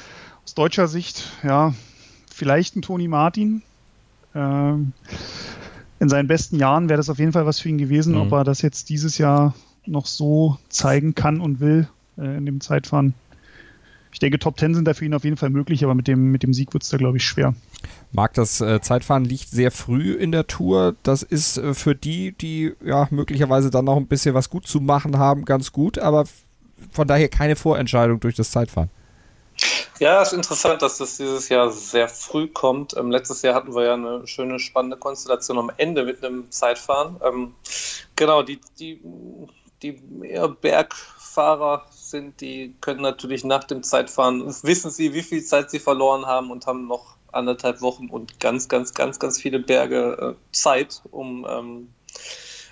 Aus 0.45 0.55
deutscher 0.55 0.89
Sicht, 0.89 1.32
ja, 1.43 1.72
vielleicht 2.30 2.76
ein 2.76 2.82
Toni 2.82 3.09
Martin, 3.09 3.62
Ähm, 4.37 4.93
in 5.99 6.09
seinen 6.11 6.28
besten 6.28 6.57
Jahren 6.57 6.91
wäre 6.91 6.99
das 6.99 7.09
auf 7.09 7.18
jeden 7.18 7.32
Fall 7.32 7.47
was 7.47 7.59
für 7.59 7.70
ihn 7.70 7.78
gewesen. 7.78 8.14
Mhm. 8.14 8.20
Ob 8.20 8.32
er 8.32 8.45
das 8.45 8.61
jetzt 8.61 8.91
dieses 8.91 9.16
Jahr 9.16 9.55
noch 9.87 10.05
so 10.07 10.59
zeigen 10.68 11.14
kann 11.14 11.41
und 11.41 11.59
will 11.61 11.89
äh, 12.18 12.37
in 12.37 12.45
dem 12.45 12.61
Zeitfahren. 12.61 13.14
Ich 14.17 14.21
denke, 14.21 14.39
Top 14.39 14.59
10 14.59 14.75
sind 14.75 14.87
da 14.87 14.95
für 14.95 15.05
ihn 15.05 15.12
auf 15.12 15.25
jeden 15.25 15.37
Fall 15.37 15.51
möglich, 15.51 15.85
aber 15.85 15.95
mit 15.95 16.09
dem, 16.09 16.33
mit 16.33 16.43
dem 16.43 16.55
Sieg 16.55 16.73
wird 16.73 16.83
es 16.83 16.89
da, 16.89 16.97
glaube 16.97 17.19
ich, 17.19 17.25
schwer. 17.27 17.55
Marc, 18.12 18.33
das 18.33 18.62
äh, 18.62 18.81
Zeitfahren 18.81 19.27
liegt 19.27 19.51
sehr 19.51 19.71
früh 19.71 20.14
in 20.14 20.33
der 20.33 20.47
Tour. 20.47 20.97
Das 21.03 21.23
ist 21.23 21.59
äh, 21.59 21.75
für 21.75 21.95
die, 21.95 22.33
die 22.33 22.73
ja 22.83 23.09
möglicherweise 23.11 23.71
dann 23.71 23.85
noch 23.85 23.99
ein 23.99 24.07
bisschen 24.07 24.35
was 24.35 24.49
gut 24.49 24.67
zu 24.67 24.81
machen 24.81 25.19
haben, 25.19 25.45
ganz 25.45 25.71
gut, 25.71 25.99
aber 25.99 26.25
von 26.91 27.07
daher 27.07 27.29
keine 27.29 27.57
Vorentscheidung 27.57 28.19
durch 28.19 28.37
das 28.37 28.51
Zeitfahren. 28.51 28.89
Ja, 29.99 30.23
es 30.23 30.29
ist 30.29 30.39
interessant, 30.39 30.81
dass 30.81 30.97
das 30.97 31.19
dieses 31.19 31.51
Jahr 31.51 31.71
sehr 31.71 32.09
früh 32.09 32.49
kommt. 32.49 32.97
Ähm, 32.97 33.11
letztes 33.11 33.43
Jahr 33.43 33.55
hatten 33.55 33.75
wir 33.75 33.85
ja 33.85 33.95
eine 33.95 34.27
schöne, 34.27 34.59
spannende 34.59 34.97
Konstellation 34.97 35.59
am 35.59 35.71
Ende 35.77 36.05
mit 36.07 36.25
einem 36.25 36.51
Zeitfahren. 36.51 37.21
Ähm, 37.23 37.55
genau, 38.17 38.43
die, 38.43 38.62
die, 38.79 38.99
die 39.83 40.01
eher 40.23 40.49
Bergfahrer 40.49 41.85
sind, 42.11 42.41
die 42.41 42.75
können 42.81 43.03
natürlich 43.03 43.45
nach 43.45 43.65
dem 43.65 43.83
Zeitfahren, 43.83 44.47
wissen 44.63 44.91
sie, 44.91 45.15
wie 45.15 45.23
viel 45.23 45.45
Zeit 45.45 45.71
sie 45.71 45.79
verloren 45.79 46.27
haben 46.27 46.51
und 46.51 46.67
haben 46.67 46.87
noch 46.87 47.17
anderthalb 47.33 47.81
Wochen 47.83 48.09
und 48.09 48.41
ganz, 48.41 48.69
ganz, 48.69 48.95
ganz, 48.95 49.19
ganz 49.19 49.41
viele 49.41 49.59
Berge 49.59 50.37
äh, 50.37 50.55
Zeit, 50.55 51.03
um, 51.11 51.47
ähm, 51.49 51.89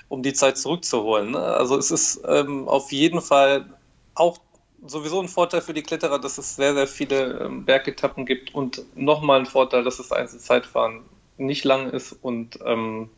um 0.09 0.23
die 0.23 0.33
Zeit 0.33 0.57
zurückzuholen. 0.59 1.33
Ne? 1.33 1.39
Also 1.39 1.77
es 1.77 1.91
ist 1.91 2.23
ähm, 2.27 2.69
auf 2.69 2.93
jeden 2.93 3.21
Fall 3.21 3.67
auch 4.15 4.39
sowieso 4.87 5.21
ein 5.21 5.29
Vorteil 5.29 5.61
für 5.61 5.75
die 5.75 5.83
Kletterer, 5.83 6.19
dass 6.19 6.39
es 6.39 6.57
sehr, 6.57 6.75
sehr 6.75 6.87
viele 6.87 7.41
ähm, 7.41 7.65
Bergetappen 7.65 8.27
gibt 8.27 8.55
und 8.55 8.83
nochmal 8.97 9.41
ein 9.41 9.47
Vorteil, 9.47 9.85
dass 9.85 9.97
das 9.99 10.13
Einzelzeitfahren 10.13 11.03
nicht 11.37 11.65
lang 11.65 11.91
ist 11.91 12.13
und 12.13 12.59
ähm, 12.65 13.11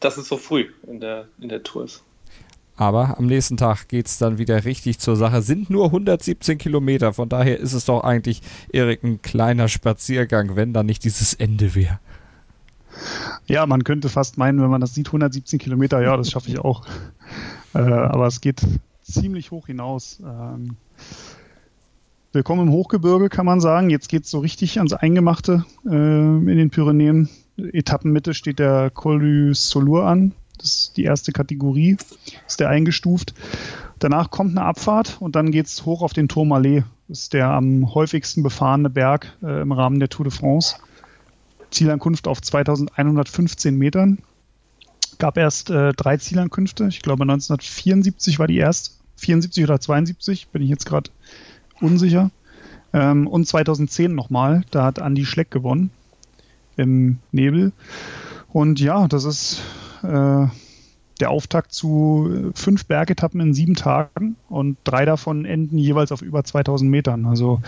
dass 0.00 0.16
es 0.16 0.28
so 0.28 0.36
früh 0.36 0.70
in 0.86 1.00
der, 1.00 1.28
in 1.40 1.48
der 1.48 1.62
Tour 1.62 1.84
ist. 1.84 2.02
Aber 2.76 3.18
am 3.18 3.26
nächsten 3.26 3.56
Tag 3.56 3.88
geht 3.88 4.06
es 4.06 4.18
dann 4.18 4.38
wieder 4.38 4.64
richtig 4.64 4.98
zur 4.98 5.16
Sache. 5.16 5.42
Sind 5.42 5.68
nur 5.68 5.86
117 5.86 6.58
Kilometer, 6.58 7.12
von 7.12 7.28
daher 7.28 7.58
ist 7.58 7.74
es 7.74 7.84
doch 7.84 8.02
eigentlich, 8.02 8.40
Erik, 8.72 9.04
ein 9.04 9.20
kleiner 9.20 9.68
Spaziergang, 9.68 10.56
wenn 10.56 10.72
da 10.72 10.82
nicht 10.82 11.04
dieses 11.04 11.34
Ende 11.34 11.74
wäre. 11.74 11.98
Ja, 13.46 13.66
man 13.66 13.84
könnte 13.84 14.08
fast 14.08 14.38
meinen, 14.38 14.60
wenn 14.62 14.70
man 14.70 14.80
das 14.80 14.94
sieht, 14.94 15.08
117 15.08 15.58
Kilometer, 15.58 16.02
ja, 16.02 16.16
das 16.16 16.30
schaffe 16.30 16.48
ich 16.50 16.58
auch. 16.58 16.84
Äh, 17.74 17.78
aber 17.78 18.26
es 18.26 18.40
geht 18.40 18.60
ziemlich 19.02 19.50
hoch 19.50 19.66
hinaus. 19.66 20.20
Ähm, 20.24 20.76
willkommen 22.32 22.68
im 22.68 22.72
Hochgebirge, 22.72 23.28
kann 23.28 23.46
man 23.46 23.60
sagen. 23.60 23.90
Jetzt 23.90 24.08
geht 24.08 24.24
es 24.24 24.30
so 24.30 24.38
richtig 24.38 24.78
ans 24.78 24.92
Eingemachte 24.92 25.64
äh, 25.86 25.88
in 25.88 26.46
den 26.46 26.70
Pyrenäen. 26.70 27.28
Etappenmitte 27.56 28.34
steht 28.34 28.58
der 28.58 28.90
Col 28.90 29.20
du 29.20 29.54
Solur 29.54 30.06
an. 30.06 30.32
Das 30.62 30.72
ist 30.72 30.96
die 30.96 31.02
erste 31.02 31.32
Kategorie, 31.32 31.96
ist 32.46 32.60
der 32.60 32.68
eingestuft. 32.68 33.34
Danach 33.98 34.30
kommt 34.30 34.56
eine 34.56 34.64
Abfahrt 34.64 35.16
und 35.20 35.34
dann 35.34 35.50
geht 35.50 35.66
es 35.66 35.84
hoch 35.84 36.02
auf 36.02 36.12
den 36.12 36.28
Tourmalet. 36.28 36.84
Das 37.08 37.20
ist 37.20 37.32
der 37.32 37.48
am 37.48 37.94
häufigsten 37.94 38.42
befahrene 38.42 38.88
Berg 38.88 39.36
äh, 39.42 39.60
im 39.60 39.72
Rahmen 39.72 39.98
der 39.98 40.08
Tour 40.08 40.24
de 40.24 40.32
France. 40.32 40.76
Zielankunft 41.70 42.28
auf 42.28 42.40
2115 42.40 43.76
Metern. 43.76 44.18
Gab 45.18 45.36
erst 45.36 45.70
äh, 45.70 45.92
drei 45.92 46.16
Zielankünfte. 46.16 46.86
Ich 46.88 47.02
glaube 47.02 47.22
1974 47.22 48.38
war 48.38 48.46
die 48.46 48.58
erste. 48.58 48.92
74 49.16 49.64
oder 49.64 49.80
72, 49.80 50.48
bin 50.48 50.62
ich 50.62 50.68
jetzt 50.68 50.86
gerade 50.86 51.10
unsicher. 51.80 52.30
Ähm, 52.92 53.26
und 53.26 53.46
2010 53.46 54.14
nochmal, 54.14 54.64
da 54.70 54.84
hat 54.84 54.98
Andy 54.98 55.24
Schleck 55.24 55.50
gewonnen 55.50 55.90
im 56.76 57.18
Nebel. 57.30 57.72
Und 58.52 58.80
ja, 58.80 59.08
das 59.08 59.24
ist 59.24 59.62
äh, 60.02 60.46
der 61.20 61.30
Auftakt 61.30 61.72
zu 61.72 62.52
fünf 62.54 62.86
Bergetappen 62.86 63.40
in 63.40 63.54
sieben 63.54 63.74
Tagen 63.74 64.36
und 64.48 64.76
drei 64.84 65.04
davon 65.04 65.44
enden 65.44 65.78
jeweils 65.78 66.10
auf 66.10 66.22
über 66.22 66.42
2000 66.42 66.90
Metern. 66.90 67.26
Also 67.26 67.60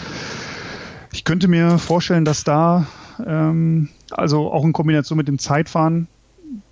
ich 1.13 1.25
könnte 1.25 1.47
mir 1.47 1.79
vorstellen, 1.79 2.25
dass 2.25 2.43
da, 2.43 2.87
ähm, 3.25 3.91
also 4.11 4.51
auch 4.51 4.65
in 4.65 4.73
Kombination 4.73 5.17
mit 5.17 5.29
dem 5.29 5.39
Zeitfahren, 5.39 6.09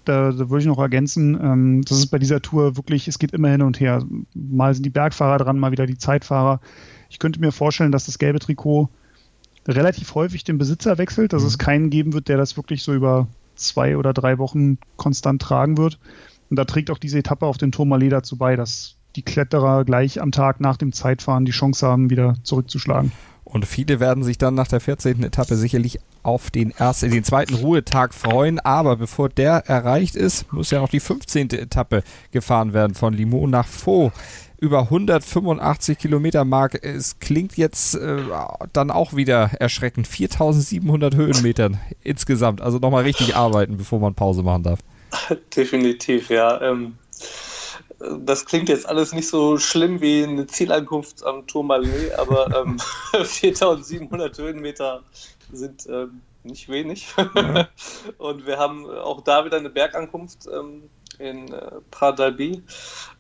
da, 0.05 0.33
da 0.33 0.51
würde 0.51 0.59
ich 0.59 0.67
noch 0.67 0.79
ergänzen, 0.81 1.39
ähm, 1.41 1.83
das 1.83 1.99
ist 1.99 2.09
bei 2.09 2.19
dieser 2.19 2.43
Tour 2.43 2.77
wirklich, 2.77 3.07
es 3.07 3.21
geht 3.21 3.33
immer 3.33 3.51
hin 3.51 3.63
und 3.63 3.79
her. 3.79 4.05
Mal 4.35 4.75
sind 4.75 4.85
die 4.85 4.91
Bergfahrer 4.91 5.39
dran, 5.39 5.61
mal 5.61 5.71
wieder 5.71 5.87
die 5.87 5.99
Zeitfahrer. 5.99 6.61
Ich 7.09 7.21
könnte 7.21 7.41
mir 7.41 7.53
vorstellen, 7.53 7.93
dass 7.93 8.07
das 8.07 8.19
gelbe 8.19 8.41
Trikot 8.41 8.89
relativ 9.69 10.15
häufig 10.17 10.43
den 10.43 10.59
Besitzer 10.59 10.99
wechselt, 10.99 11.33
dass 11.33 11.43
mhm. 11.43 11.49
es 11.49 11.59
keinen 11.59 11.91
geben 11.91 12.13
wird, 12.13 12.29
der 12.29 12.37
das 12.37 12.57
wirklich 12.57 12.83
so 12.83 12.93
über 12.93 13.29
zwei 13.55 13.97
oder 13.97 14.13
drei 14.13 14.39
Wochen 14.39 14.79
konstant 14.97 15.43
tragen 15.43 15.79
wird. 15.79 15.99
Und 16.51 16.57
da 16.57 16.65
trägt 16.65 16.91
auch 16.91 16.99
diese 16.99 17.19
Etappe 17.19 17.47
auf 17.47 17.57
den 17.57 17.73
Tourmalet 17.73 18.13
dazu 18.13 18.37
bei, 18.37 18.57
dass 18.57 18.97
die 19.17 19.23
Kletterer 19.23 19.85
gleich 19.85 20.21
am 20.21 20.33
Tag 20.33 20.61
nach 20.61 20.77
dem 20.77 20.93
Zeitfahren 20.93 21.45
die 21.45 21.53
Chance 21.53 21.87
haben, 21.87 22.11
wieder 22.11 22.35
zurückzuschlagen. 22.43 23.13
Und 23.45 23.67
viele 23.67 24.01
werden 24.01 24.25
sich 24.25 24.39
dann 24.39 24.55
nach 24.55 24.69
der 24.69 24.81
14. 24.81 25.23
Etappe 25.25 25.57
sicherlich 25.57 25.99
auf 26.23 26.51
den 26.51 26.71
ersten, 26.71 27.11
den 27.11 27.25
zweiten 27.25 27.55
Ruhetag 27.55 28.15
freuen. 28.15 28.59
Aber 28.61 28.97
bevor 28.97 29.29
der 29.29 29.69
erreicht 29.69 30.17
ist, 30.17 30.51
muss 30.53 30.71
ja 30.71 30.81
noch 30.81 30.89
die 30.89 31.01
15. 31.01 31.51
Etappe 31.51 32.03
gefahren 32.31 32.73
werden 32.73 32.95
von 32.95 33.13
Limoux 33.13 33.49
nach 33.49 33.67
Faux. 33.67 34.13
Über 34.63 34.83
185 34.83 35.99
Kilometer 35.99 36.45
Mark. 36.45 36.85
Es 36.85 37.19
klingt 37.19 37.57
jetzt 37.57 37.97
äh, 37.97 38.23
dann 38.73 38.93
auch 38.93 39.13
wieder 39.13 39.51
erschreckend. 39.59 40.07
4700 40.07 41.17
Höhenmetern 41.17 41.81
insgesamt. 42.05 42.61
Also 42.61 42.79
nochmal 42.79 43.03
richtig 43.03 43.35
arbeiten, 43.35 43.77
bevor 43.77 43.99
man 43.99 44.15
Pause 44.15 44.45
machen 44.45 44.63
darf. 44.63 44.79
Definitiv, 45.57 46.31
ja. 46.31 46.61
Ähm 46.63 46.97
das 48.21 48.45
klingt 48.45 48.69
jetzt 48.69 48.89
alles 48.89 49.13
nicht 49.13 49.29
so 49.29 49.59
schlimm 49.59 50.01
wie 50.01 50.23
eine 50.23 50.47
Zielankunft 50.47 51.27
am 51.27 51.45
Tourmalet, 51.49 52.13
aber 52.17 52.63
ähm, 52.63 52.79
4700 53.25 54.39
Höhenmeter 54.39 55.03
sind 55.51 55.89
ähm, 55.89 56.21
nicht 56.45 56.69
wenig. 56.69 57.09
Und 58.19 58.47
wir 58.47 58.59
haben 58.59 58.89
auch 58.89 59.23
da 59.23 59.45
wieder 59.45 59.57
eine 59.57 59.71
Bergankunft 59.71 60.47
ähm, 60.47 60.85
in 61.23 61.53
äh, 61.53 61.81
Pradalbi 61.91 62.63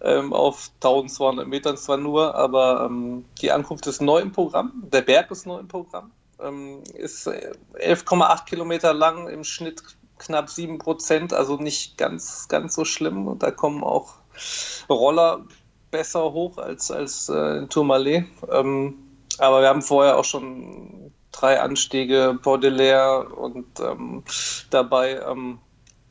ähm, 0.00 0.32
auf 0.32 0.70
1200 0.76 1.46
Metern 1.46 1.76
zwar 1.76 1.96
nur, 1.96 2.34
aber 2.34 2.86
ähm, 2.86 3.24
die 3.40 3.53
Ankunft 3.53 3.86
ist 3.86 4.03
neu 4.03 4.20
im 4.20 4.32
Programm. 4.32 4.84
Der 4.92 5.03
Berg 5.03 5.30
ist 5.30 5.46
neu 5.46 5.59
im 5.59 5.68
Programm. 5.68 6.11
Ähm, 6.40 6.82
ist 6.94 7.28
11,8 7.28 7.78
äh, 7.78 8.44
Kilometer 8.46 8.92
lang, 8.92 9.28
im 9.28 9.44
Schnitt 9.44 9.82
knapp 10.18 10.50
7 10.50 10.78
Prozent, 10.78 11.32
also 11.32 11.57
nicht 11.57 11.98
ganz, 11.98 12.48
ganz 12.48 12.74
so 12.74 12.84
schlimm. 12.84 13.26
Und 13.28 13.42
da 13.42 13.50
kommen 13.50 13.82
auch 13.82 14.14
Roller 14.88 15.44
besser 15.90 16.32
hoch 16.32 16.59
als, 16.59 16.90
als 16.90 17.28
äh, 17.28 17.59
in 17.59 17.68
Tourmalet. 17.68 18.24
Ähm, 18.50 18.94
aber 19.38 19.61
wir 19.62 19.68
haben 19.68 19.82
vorher 19.82 20.18
auch 20.18 20.24
schon 20.24 21.12
drei 21.32 21.61
Anstiege, 21.61 22.38
Baudelaire 22.42 23.32
und 23.34 23.80
ähm, 23.80 24.24
dabei. 24.70 25.20
Ähm, 25.20 25.59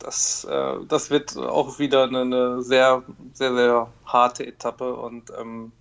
das, 0.02 0.44
äh, 0.44 0.74
das 0.88 1.10
wird 1.10 1.36
auch 1.36 1.78
wieder 1.78 2.04
eine, 2.04 2.22
eine, 2.22 2.62
sehr, 2.62 3.02
sehr, 3.32 3.54
sehr 3.54 3.88
harte 4.04 4.46
Etappe 4.46 4.94
und 4.94 5.32
ähm, 5.38 5.72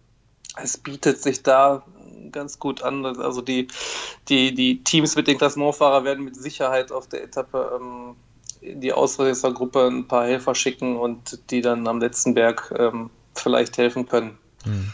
es 0.61 0.77
bietet 0.77 1.21
sich 1.21 1.43
da 1.43 1.83
ganz 2.31 2.59
gut 2.59 2.83
an. 2.83 3.05
Also 3.05 3.41
die, 3.41 3.67
die, 4.29 4.53
die 4.53 4.83
Teams 4.83 5.15
mit 5.15 5.27
den 5.27 5.37
Klassementfahrer 5.37 6.03
werden 6.03 6.25
mit 6.25 6.35
Sicherheit 6.35 6.91
auf 6.91 7.07
der 7.07 7.23
Etappe 7.23 7.79
ähm, 7.79 8.15
die 8.61 8.93
Ausreißergruppe 8.93 9.87
ein 9.87 10.07
paar 10.07 10.25
Helfer 10.25 10.53
schicken 10.53 10.97
und 10.97 11.39
die 11.49 11.61
dann 11.61 11.87
am 11.87 11.99
letzten 11.99 12.33
Berg 12.33 12.73
ähm, 12.77 13.09
vielleicht 13.33 13.77
helfen 13.77 14.07
können. 14.07 14.37
Hm. 14.63 14.93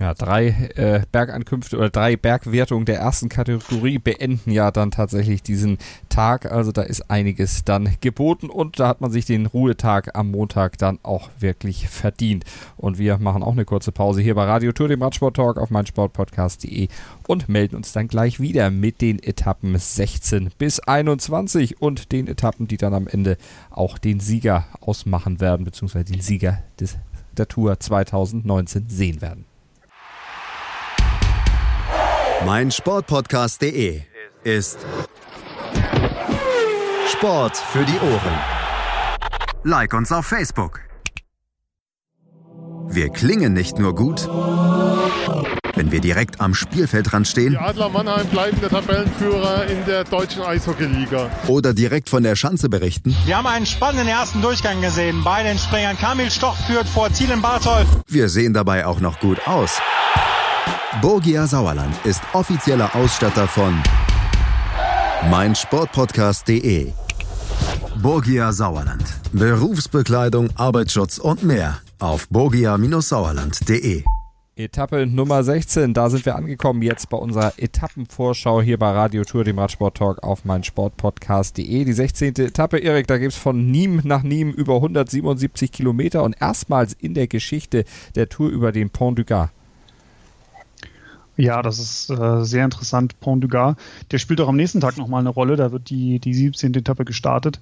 Ja, 0.00 0.14
drei 0.14 0.70
äh, 0.76 1.00
Bergankünfte 1.10 1.76
oder 1.76 1.90
drei 1.90 2.16
Bergwertungen 2.16 2.84
der 2.84 3.00
ersten 3.00 3.28
Kategorie 3.28 3.98
beenden 3.98 4.52
ja 4.52 4.70
dann 4.70 4.92
tatsächlich 4.92 5.42
diesen 5.42 5.78
Tag. 6.08 6.52
Also 6.52 6.70
da 6.70 6.82
ist 6.82 7.10
einiges 7.10 7.64
dann 7.64 7.96
geboten 8.00 8.48
und 8.48 8.78
da 8.78 8.86
hat 8.86 9.00
man 9.00 9.10
sich 9.10 9.24
den 9.24 9.46
Ruhetag 9.46 10.16
am 10.16 10.30
Montag 10.30 10.78
dann 10.78 11.00
auch 11.02 11.30
wirklich 11.40 11.88
verdient. 11.88 12.44
Und 12.76 12.98
wir 12.98 13.18
machen 13.18 13.42
auch 13.42 13.50
eine 13.50 13.64
kurze 13.64 13.90
Pause 13.90 14.20
hier 14.20 14.36
bei 14.36 14.44
Radio 14.44 14.70
Tour, 14.70 14.86
dem 14.86 15.02
Radsport 15.02 15.34
Talk 15.34 15.58
auf 15.58 15.70
meinsportpodcast.de 15.70 16.86
und 17.26 17.48
melden 17.48 17.74
uns 17.74 17.90
dann 17.90 18.06
gleich 18.06 18.38
wieder 18.38 18.70
mit 18.70 19.00
den 19.00 19.20
Etappen 19.20 19.76
16 19.76 20.50
bis 20.58 20.78
21 20.78 21.82
und 21.82 22.12
den 22.12 22.28
Etappen, 22.28 22.68
die 22.68 22.76
dann 22.76 22.94
am 22.94 23.08
Ende 23.08 23.36
auch 23.70 23.98
den 23.98 24.20
Sieger 24.20 24.64
ausmachen 24.80 25.40
werden, 25.40 25.64
beziehungsweise 25.64 26.04
den 26.04 26.20
Sieger 26.20 26.62
des, 26.78 26.96
der 27.36 27.48
Tour 27.48 27.80
2019 27.80 28.88
sehen 28.88 29.20
werden 29.20 29.47
mein 32.44 32.70
Sportpodcast.de 32.70 34.02
ist 34.44 34.78
Sport 37.12 37.56
für 37.56 37.84
die 37.84 37.98
Ohren. 37.98 38.38
Like 39.64 39.92
uns 39.94 40.12
auf 40.12 40.26
Facebook. 40.26 40.80
Wir 42.90 43.10
klingen 43.10 43.52
nicht 43.52 43.78
nur 43.78 43.94
gut, 43.94 44.26
wenn 45.74 45.92
wir 45.92 46.00
direkt 46.00 46.40
am 46.40 46.54
Spielfeldrand 46.54 47.28
stehen. 47.28 47.50
Die 47.50 47.58
Adler 47.58 47.90
Mannheim 47.90 48.26
bleiben 48.28 48.58
der 48.60 48.70
Tabellenführer 48.70 49.66
in 49.66 49.84
der 49.84 50.04
deutschen 50.04 50.42
Eishockeyliga. 50.42 51.30
Oder 51.48 51.74
direkt 51.74 52.08
von 52.08 52.22
der 52.22 52.34
Schanze 52.34 52.68
berichten. 52.68 53.14
Wir 53.26 53.36
haben 53.36 53.46
einen 53.46 53.66
spannenden 53.66 54.08
ersten 54.08 54.40
Durchgang 54.40 54.80
gesehen. 54.80 55.22
Bei 55.22 55.42
den 55.42 55.58
Springern 55.58 55.98
Kamil 55.98 56.30
Stoch 56.30 56.56
führt 56.66 56.88
vor 56.88 57.12
Zielen 57.12 57.42
Barthold. 57.42 57.86
Wir 58.06 58.28
sehen 58.28 58.54
dabei 58.54 58.86
auch 58.86 59.00
noch 59.00 59.20
gut 59.20 59.46
aus. 59.46 59.80
Borgia 61.02 61.46
Sauerland 61.46 61.94
ist 62.06 62.22
offizieller 62.32 62.96
Ausstatter 62.96 63.46
von 63.46 63.74
meinsportpodcast.de. 65.30 66.92
Borgia 68.02 68.50
Sauerland. 68.52 69.04
Berufsbekleidung, 69.32 70.48
Arbeitsschutz 70.56 71.18
und 71.18 71.44
mehr 71.44 71.78
auf 71.98 72.26
borgia-sauerland.de. 72.30 74.02
Etappe 74.56 75.06
Nummer 75.06 75.44
16, 75.44 75.92
da 75.92 76.08
sind 76.08 76.24
wir 76.24 76.34
angekommen 76.36 76.80
jetzt 76.80 77.10
bei 77.10 77.18
unserer 77.18 77.52
Etappenvorschau 77.58 78.62
hier 78.62 78.78
bei 78.78 78.90
Radio 78.90 79.24
Tour, 79.24 79.44
dem 79.44 79.58
Radsport-Talk 79.58 80.22
auf 80.22 80.46
meinsportpodcast.de. 80.46 81.84
Die 81.84 81.92
16. 81.92 82.34
Etappe, 82.36 82.78
Erik, 82.78 83.06
da 83.06 83.18
gibt 83.18 83.34
es 83.34 83.38
von 83.38 83.70
Nîmes 83.70 84.06
nach 84.06 84.24
Nîmes 84.24 84.54
über 84.54 84.76
177 84.76 85.70
Kilometer 85.70 86.24
und 86.24 86.40
erstmals 86.40 86.94
in 86.94 87.12
der 87.12 87.28
Geschichte 87.28 87.84
der 88.14 88.30
Tour 88.30 88.48
über 88.48 88.72
den 88.72 88.88
Pont 88.88 89.18
du 89.18 89.24
Gard. 89.24 89.50
Ja, 91.38 91.62
das 91.62 91.78
ist 91.78 92.10
äh, 92.10 92.44
sehr 92.44 92.64
interessant. 92.64 93.20
Pont 93.20 93.44
du 93.44 93.48
Gard, 93.48 93.78
der 94.10 94.18
spielt 94.18 94.40
auch 94.40 94.48
am 94.48 94.56
nächsten 94.56 94.80
Tag 94.80 94.98
nochmal 94.98 95.20
eine 95.20 95.28
Rolle. 95.28 95.54
Da 95.54 95.70
wird 95.70 95.88
die, 95.88 96.18
die 96.18 96.34
17. 96.34 96.74
Etappe 96.74 97.04
gestartet. 97.04 97.60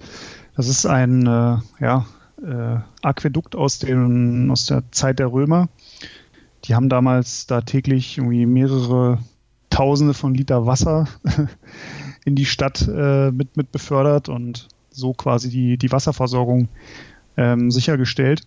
Das 0.57 0.67
ist 0.67 0.87
ein 0.87 1.27
äh, 1.27 1.59
ja, 1.81 2.07
äh, 2.43 2.79
Aquädukt 3.03 3.55
aus, 3.55 3.79
dem, 3.79 4.51
aus 4.51 4.65
der 4.65 4.83
Zeit 4.93 5.19
der 5.19 5.31
Römer. 5.31 5.69
Die 6.65 6.75
haben 6.75 6.89
damals 6.89 7.47
da 7.47 7.61
täglich 7.61 8.17
irgendwie 8.17 8.47
mehrere 8.47 9.19
Tausende 9.69 10.15
von 10.15 10.35
Liter 10.35 10.65
Wasser 10.65 11.07
in 12.25 12.35
die 12.35 12.47
Stadt 12.47 12.89
äh, 12.89 13.31
mit, 13.31 13.59
mit 13.59 13.73
befördert 13.73 14.31
und 14.31 14.69
so 14.91 15.13
quasi 15.13 15.51
die, 15.51 15.77
die 15.77 15.93
Wasserversorgung 15.93 16.69
ähm, 17.37 17.71
sichergestellt. 17.71 18.41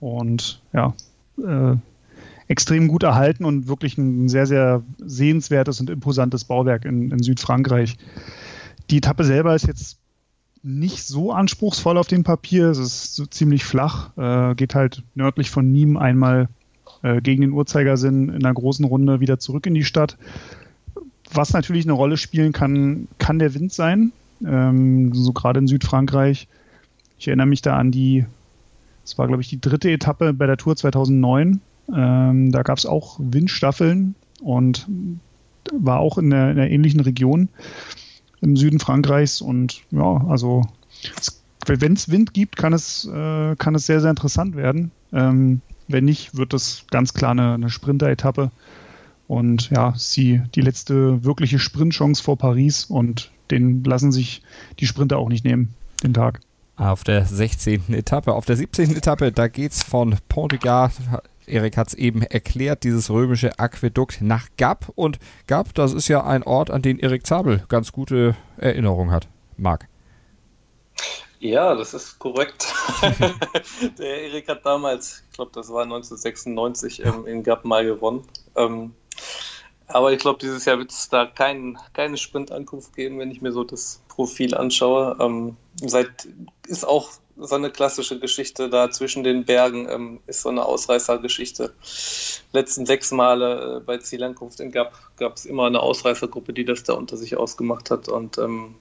Und 0.00 0.62
ja, 0.72 0.94
äh, 1.36 1.76
extrem 2.50 2.88
gut 2.88 3.04
erhalten 3.04 3.44
und 3.44 3.68
wirklich 3.68 3.96
ein 3.96 4.28
sehr, 4.28 4.44
sehr 4.44 4.82
sehenswertes 4.98 5.78
und 5.78 5.88
imposantes 5.88 6.42
Bauwerk 6.42 6.84
in, 6.84 7.12
in 7.12 7.22
Südfrankreich. 7.22 7.96
Die 8.90 8.96
Etappe 8.96 9.22
selber 9.22 9.54
ist 9.54 9.68
jetzt 9.68 9.98
nicht 10.64 11.06
so 11.06 11.30
anspruchsvoll 11.30 11.96
auf 11.96 12.08
dem 12.08 12.24
Papier. 12.24 12.66
Es 12.70 12.78
ist 12.78 13.14
so 13.14 13.24
ziemlich 13.24 13.64
flach, 13.64 14.10
äh, 14.16 14.56
geht 14.56 14.74
halt 14.74 15.04
nördlich 15.14 15.48
von 15.48 15.72
Nîmes 15.72 15.96
einmal 16.00 16.48
äh, 17.02 17.20
gegen 17.20 17.42
den 17.42 17.52
Uhrzeigersinn 17.52 18.30
in 18.30 18.44
einer 18.44 18.52
großen 18.52 18.84
Runde 18.84 19.20
wieder 19.20 19.38
zurück 19.38 19.66
in 19.66 19.74
die 19.74 19.84
Stadt. 19.84 20.18
Was 21.32 21.52
natürlich 21.52 21.84
eine 21.84 21.92
Rolle 21.92 22.16
spielen 22.16 22.52
kann, 22.52 23.06
kann 23.18 23.38
der 23.38 23.54
Wind 23.54 23.72
sein. 23.72 24.10
Ähm, 24.44 25.14
so 25.14 25.32
gerade 25.32 25.60
in 25.60 25.68
Südfrankreich. 25.68 26.48
Ich 27.16 27.28
erinnere 27.28 27.46
mich 27.46 27.62
da 27.62 27.76
an 27.76 27.92
die, 27.92 28.26
es 29.04 29.18
war 29.18 29.28
glaube 29.28 29.40
ich 29.40 29.48
die 29.48 29.60
dritte 29.60 29.88
Etappe 29.88 30.32
bei 30.32 30.48
der 30.48 30.56
Tour 30.56 30.74
2009. 30.74 31.60
Ähm, 31.94 32.52
da 32.52 32.62
gab 32.62 32.78
es 32.78 32.86
auch 32.86 33.18
Windstaffeln 33.18 34.14
und 34.42 34.86
war 35.72 36.00
auch 36.00 36.18
in 36.18 36.32
einer, 36.32 36.50
in 36.50 36.58
einer 36.58 36.70
ähnlichen 36.70 37.00
Region 37.00 37.48
im 38.40 38.56
Süden 38.56 38.80
Frankreichs. 38.80 39.40
Und 39.40 39.82
ja, 39.90 40.24
also 40.28 40.62
wenn 41.66 41.92
es 41.92 42.10
Wind 42.10 42.34
gibt, 42.34 42.56
kann 42.56 42.72
es, 42.72 43.04
äh, 43.06 43.56
kann 43.56 43.74
es 43.74 43.86
sehr, 43.86 44.00
sehr 44.00 44.10
interessant 44.10 44.56
werden. 44.56 44.90
Ähm, 45.12 45.60
wenn 45.88 46.04
nicht, 46.04 46.36
wird 46.36 46.52
das 46.52 46.84
ganz 46.90 47.14
klar 47.14 47.32
eine, 47.32 47.54
eine 47.54 47.70
Sprinter-Etappe. 47.70 48.50
Und 49.26 49.70
ja, 49.70 49.94
sie 49.96 50.42
die 50.54 50.60
letzte 50.60 51.24
wirkliche 51.24 51.58
Sprintchance 51.58 52.22
vor 52.22 52.36
Paris 52.36 52.84
und 52.84 53.30
den 53.50 53.84
lassen 53.84 54.12
sich 54.12 54.42
die 54.78 54.86
Sprinter 54.86 55.18
auch 55.18 55.28
nicht 55.28 55.44
nehmen, 55.44 55.74
den 56.02 56.14
Tag. 56.14 56.40
Auf 56.76 57.04
der 57.04 57.24
16. 57.26 57.92
Etappe. 57.92 58.32
Auf 58.32 58.46
der 58.46 58.56
17. 58.56 58.96
Etappe, 58.96 59.32
da 59.32 59.48
geht 59.48 59.72
es 59.72 59.82
von 59.82 60.16
Pont 60.28 60.52
du 60.52 60.58
Gard 60.58 60.92
Erik 61.50 61.76
hat 61.76 61.88
es 61.88 61.94
eben 61.94 62.22
erklärt, 62.22 62.84
dieses 62.84 63.10
römische 63.10 63.58
Aquädukt 63.58 64.20
nach 64.20 64.48
Gap. 64.56 64.90
Und 64.94 65.18
Gap, 65.46 65.74
das 65.74 65.92
ist 65.92 66.08
ja 66.08 66.24
ein 66.24 66.42
Ort, 66.42 66.70
an 66.70 66.82
den 66.82 66.98
Erik 66.98 67.26
Zabel 67.26 67.64
ganz 67.68 67.92
gute 67.92 68.36
Erinnerungen 68.56 69.12
hat. 69.12 69.28
Marc. 69.56 69.88
Ja, 71.38 71.74
das 71.74 71.94
ist 71.94 72.18
korrekt. 72.18 72.66
der 73.98 74.22
Erik 74.24 74.48
hat 74.48 74.64
damals, 74.66 75.24
ich 75.30 75.36
glaube, 75.36 75.52
das 75.54 75.70
war 75.70 75.84
1996, 75.84 77.04
ähm, 77.04 77.26
in 77.26 77.42
Gap 77.42 77.64
mal 77.64 77.84
gewonnen. 77.84 78.24
Ähm, 78.56 78.94
aber 79.86 80.12
ich 80.12 80.18
glaube, 80.18 80.38
dieses 80.38 80.64
Jahr 80.66 80.78
wird 80.78 80.90
es 80.90 81.08
da 81.08 81.26
keinen 81.26 81.78
keine 81.94 82.16
Sprintankunft 82.16 82.94
geben, 82.94 83.18
wenn 83.18 83.30
ich 83.30 83.40
mir 83.40 83.52
so 83.52 83.64
das 83.64 84.02
Profil 84.08 84.54
anschaue. 84.54 85.16
Ähm, 85.18 85.56
seit 85.76 86.28
ist 86.66 86.86
auch 86.86 87.10
so 87.40 87.54
eine 87.54 87.70
klassische 87.70 88.18
Geschichte 88.18 88.68
da 88.68 88.90
zwischen 88.90 89.24
den 89.24 89.44
Bergen, 89.44 89.88
ähm, 89.88 90.20
ist 90.26 90.42
so 90.42 90.48
eine 90.48 90.64
Ausreißergeschichte. 90.64 91.72
Letzten 92.52 92.86
sechs 92.86 93.10
Male 93.12 93.78
äh, 93.78 93.80
bei 93.80 93.98
Zielankunft 93.98 94.60
in 94.60 94.72
Gap 94.72 94.92
gab 95.16 95.36
es 95.36 95.46
immer 95.46 95.66
eine 95.66 95.80
Ausreißergruppe, 95.80 96.52
die 96.52 96.64
das 96.64 96.82
da 96.82 96.94
unter 96.94 97.16
sich 97.16 97.36
ausgemacht 97.36 97.90
hat. 97.90 98.08
Und 98.08 98.38
ähm, 98.38 98.76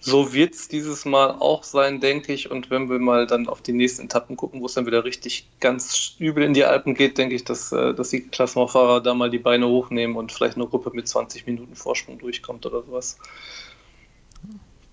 so 0.00 0.32
wird 0.32 0.54
es 0.54 0.68
dieses 0.68 1.04
Mal 1.04 1.36
auch 1.38 1.64
sein, 1.64 2.00
denke 2.00 2.32
ich. 2.32 2.50
Und 2.50 2.70
wenn 2.70 2.88
wir 2.88 2.98
mal 2.98 3.26
dann 3.26 3.48
auf 3.48 3.62
die 3.62 3.72
nächsten 3.72 4.04
Etappen 4.04 4.36
gucken, 4.36 4.60
wo 4.60 4.66
es 4.66 4.74
dann 4.74 4.86
wieder 4.86 5.04
richtig 5.04 5.48
ganz 5.60 6.14
übel 6.18 6.44
in 6.44 6.54
die 6.54 6.64
Alpen 6.64 6.94
geht, 6.94 7.18
denke 7.18 7.34
ich, 7.34 7.44
dass, 7.44 7.72
äh, 7.72 7.94
dass 7.94 8.10
die 8.10 8.22
Klassementfahrer 8.22 9.00
da 9.00 9.14
mal 9.14 9.30
die 9.30 9.38
Beine 9.38 9.68
hochnehmen 9.68 10.16
und 10.16 10.32
vielleicht 10.32 10.56
eine 10.56 10.66
Gruppe 10.66 10.90
mit 10.92 11.08
20 11.08 11.46
Minuten 11.46 11.74
Vorsprung 11.74 12.18
durchkommt 12.18 12.66
oder 12.66 12.82
sowas. 12.82 13.18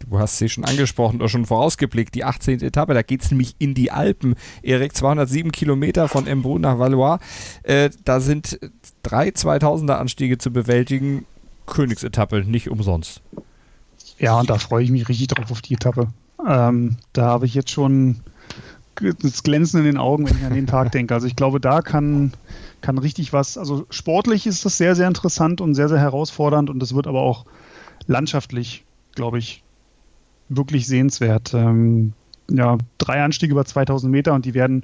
Du 0.09 0.19
hast 0.19 0.37
sie 0.37 0.49
schon 0.49 0.65
angesprochen 0.65 1.17
oder 1.17 1.29
schon 1.29 1.45
vorausgeblickt. 1.45 2.13
Die 2.13 2.23
18. 2.23 2.61
Etappe, 2.61 2.93
da 2.93 3.01
geht 3.01 3.23
es 3.23 3.31
nämlich 3.31 3.55
in 3.59 3.73
die 3.73 3.91
Alpen. 3.91 4.35
Erik, 4.61 4.95
207 4.95 5.51
Kilometer 5.51 6.07
von 6.07 6.27
Embrun 6.27 6.61
nach 6.61 6.77
Valois. 6.77 7.19
Äh, 7.63 7.89
da 8.03 8.19
sind 8.19 8.59
drei 9.01 9.29
2000er 9.29 9.95
Anstiege 9.95 10.37
zu 10.37 10.51
bewältigen. 10.51 11.25
Königsetappe, 11.65 12.43
nicht 12.45 12.69
umsonst. 12.69 13.21
Ja, 14.19 14.39
und 14.39 14.49
da 14.49 14.57
freue 14.57 14.83
ich 14.83 14.91
mich 14.91 15.09
richtig 15.09 15.27
drauf 15.27 15.51
auf 15.51 15.61
die 15.61 15.73
Etappe. 15.73 16.07
Ähm, 16.47 16.97
da 17.13 17.25
habe 17.25 17.47
ich 17.47 17.55
jetzt 17.55 17.71
schon 17.71 18.21
das 19.21 19.43
Glänzen 19.43 19.79
in 19.79 19.85
den 19.85 19.97
Augen, 19.97 20.29
wenn 20.29 20.37
ich 20.37 20.45
an 20.45 20.53
den 20.53 20.67
Tag 20.67 20.91
denke. 20.91 21.13
Also 21.13 21.27
ich 21.27 21.35
glaube, 21.35 21.59
da 21.59 21.81
kann, 21.81 22.31
kann 22.81 22.97
richtig 22.97 23.33
was, 23.33 23.57
also 23.57 23.85
sportlich 23.89 24.47
ist 24.47 24.63
das 24.63 24.77
sehr, 24.77 24.95
sehr 24.95 25.07
interessant 25.07 25.59
und 25.59 25.73
sehr, 25.73 25.89
sehr 25.89 25.99
herausfordernd 25.99 26.69
und 26.69 26.79
das 26.79 26.95
wird 26.95 27.07
aber 27.07 27.21
auch 27.21 27.45
landschaftlich, 28.07 28.85
glaube 29.13 29.39
ich, 29.39 29.64
wirklich 30.49 30.87
sehenswert. 30.87 31.53
Ähm, 31.53 32.13
ja, 32.49 32.77
drei 32.97 33.23
Anstiege 33.23 33.53
über 33.53 33.65
2000 33.65 34.11
Meter 34.11 34.33
und 34.33 34.45
die 34.45 34.53
werden 34.53 34.83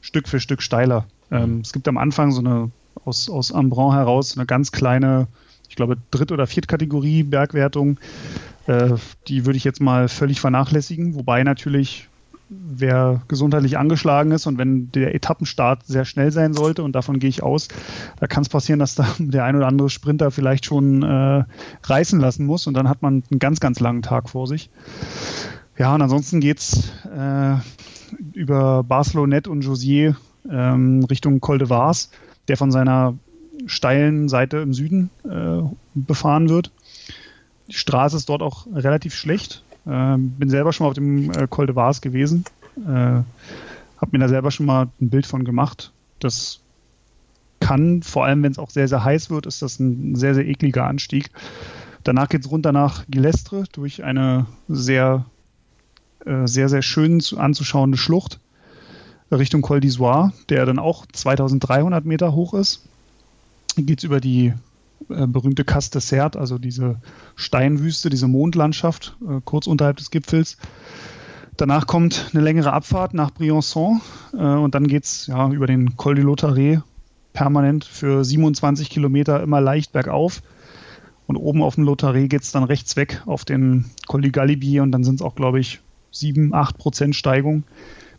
Stück 0.00 0.28
für 0.28 0.40
Stück 0.40 0.62
steiler. 0.62 1.06
Ähm, 1.30 1.60
es 1.62 1.72
gibt 1.72 1.88
am 1.88 1.98
Anfang 1.98 2.32
so 2.32 2.40
eine 2.40 2.70
aus, 3.04 3.30
aus 3.30 3.52
Ambron 3.52 3.94
heraus 3.94 4.36
eine 4.36 4.46
ganz 4.46 4.72
kleine, 4.72 5.28
ich 5.68 5.76
glaube, 5.76 5.96
Dritt- 6.10 6.32
oder 6.32 6.46
Viertkategorie 6.46 7.22
Bergwertung. 7.22 7.98
Äh, 8.66 8.94
die 9.28 9.46
würde 9.46 9.56
ich 9.56 9.64
jetzt 9.64 9.80
mal 9.80 10.08
völlig 10.08 10.40
vernachlässigen, 10.40 11.14
wobei 11.14 11.42
natürlich 11.42 12.07
wer 12.48 13.22
gesundheitlich 13.28 13.78
angeschlagen 13.78 14.32
ist 14.32 14.46
und 14.46 14.58
wenn 14.58 14.90
der 14.92 15.14
Etappenstart 15.14 15.86
sehr 15.86 16.04
schnell 16.04 16.32
sein 16.32 16.54
sollte, 16.54 16.82
und 16.82 16.92
davon 16.92 17.18
gehe 17.18 17.28
ich 17.28 17.42
aus, 17.42 17.68
da 18.18 18.26
kann 18.26 18.42
es 18.42 18.48
passieren, 18.48 18.78
dass 18.78 18.94
da 18.94 19.06
der 19.18 19.44
ein 19.44 19.56
oder 19.56 19.66
andere 19.66 19.90
Sprinter 19.90 20.30
vielleicht 20.30 20.64
schon 20.64 21.02
äh, 21.02 21.44
reißen 21.82 22.20
lassen 22.20 22.46
muss 22.46 22.66
und 22.66 22.74
dann 22.74 22.88
hat 22.88 23.02
man 23.02 23.22
einen 23.30 23.38
ganz, 23.38 23.60
ganz 23.60 23.80
langen 23.80 24.02
Tag 24.02 24.30
vor 24.30 24.46
sich. 24.46 24.70
Ja, 25.76 25.94
und 25.94 26.02
ansonsten 26.02 26.40
geht's 26.40 26.90
äh, 27.04 27.56
über 28.32 28.82
Barcelonet 28.82 29.46
und 29.46 29.60
Josier 29.60 30.16
ähm, 30.50 31.04
Richtung 31.04 31.40
Col 31.40 31.58
de 31.58 31.68
Vars, 31.68 32.10
der 32.48 32.56
von 32.56 32.72
seiner 32.72 33.14
steilen 33.66 34.28
Seite 34.28 34.58
im 34.58 34.72
Süden 34.72 35.10
äh, 35.24 35.62
befahren 35.94 36.48
wird. 36.48 36.72
Die 37.68 37.74
Straße 37.74 38.16
ist 38.16 38.28
dort 38.28 38.42
auch 38.42 38.66
relativ 38.72 39.14
schlecht. 39.14 39.64
Ähm, 39.88 40.30
bin 40.32 40.50
selber 40.50 40.72
schon 40.72 40.84
mal 40.84 40.88
auf 40.88 40.94
dem 40.94 41.30
äh, 41.30 41.46
Col 41.48 41.66
de 41.66 41.74
Vars 41.74 42.00
gewesen. 42.00 42.44
Äh, 42.76 43.22
hab 43.98 44.12
mir 44.12 44.18
da 44.18 44.28
selber 44.28 44.50
schon 44.50 44.66
mal 44.66 44.88
ein 45.00 45.10
Bild 45.10 45.26
von 45.26 45.44
gemacht. 45.44 45.92
Das 46.20 46.60
kann, 47.60 48.02
vor 48.02 48.24
allem 48.24 48.42
wenn 48.42 48.52
es 48.52 48.58
auch 48.58 48.70
sehr, 48.70 48.88
sehr 48.88 49.04
heiß 49.04 49.30
wird, 49.30 49.46
ist 49.46 49.62
das 49.62 49.80
ein 49.80 50.14
sehr, 50.14 50.34
sehr 50.34 50.46
ekliger 50.46 50.84
Anstieg. 50.84 51.30
Danach 52.04 52.28
geht 52.28 52.42
es 52.42 52.50
runter 52.50 52.72
nach 52.72 53.04
Gilestre 53.08 53.64
durch 53.72 54.04
eine 54.04 54.46
sehr, 54.68 55.26
äh, 56.24 56.46
sehr, 56.46 56.68
sehr 56.68 56.82
schön 56.82 57.20
zu, 57.20 57.38
anzuschauende 57.38 57.98
Schlucht 57.98 58.40
Richtung 59.30 59.62
Col 59.62 59.80
d'Isoire, 59.80 60.32
der 60.48 60.64
dann 60.64 60.78
auch 60.78 61.06
2300 61.06 62.04
Meter 62.04 62.32
hoch 62.32 62.54
ist. 62.54 62.86
Geht 63.76 63.98
es 63.98 64.04
über 64.04 64.20
die 64.20 64.54
äh, 65.08 65.26
berühmte 65.26 65.64
Casse 65.64 65.90
de 65.90 66.00
Sert, 66.00 66.36
also 66.36 66.58
diese 66.58 67.00
Steinwüste, 67.36 68.10
diese 68.10 68.28
Mondlandschaft, 68.28 69.16
äh, 69.22 69.40
kurz 69.44 69.66
unterhalb 69.66 69.96
des 69.96 70.10
Gipfels. 70.10 70.56
Danach 71.56 71.86
kommt 71.86 72.30
eine 72.32 72.42
längere 72.42 72.72
Abfahrt 72.72 73.14
nach 73.14 73.30
Briançon 73.30 74.00
äh, 74.32 74.36
und 74.36 74.74
dann 74.74 74.86
geht 74.86 75.04
es 75.04 75.26
ja, 75.26 75.50
über 75.50 75.66
den 75.66 75.96
Col 75.96 76.14
du 76.14 76.22
Lautaret 76.22 76.82
permanent 77.32 77.84
für 77.84 78.24
27 78.24 78.90
Kilometer 78.90 79.42
immer 79.42 79.60
leicht 79.60 79.92
bergauf. 79.92 80.42
Und 81.26 81.36
oben 81.36 81.62
auf 81.62 81.74
dem 81.74 81.84
Lotaré 81.84 82.26
geht 82.26 82.42
es 82.42 82.52
dann 82.52 82.64
rechts 82.64 82.96
weg 82.96 83.22
auf 83.26 83.44
den 83.44 83.84
Col 84.06 84.22
du 84.22 84.30
Galibier 84.30 84.82
und 84.82 84.92
dann 84.92 85.04
sind 85.04 85.16
es 85.16 85.22
auch, 85.22 85.34
glaube 85.34 85.60
ich, 85.60 85.80
7, 86.10 86.54
8 86.54 86.78
Prozent 86.78 87.16
Steigung, 87.16 87.64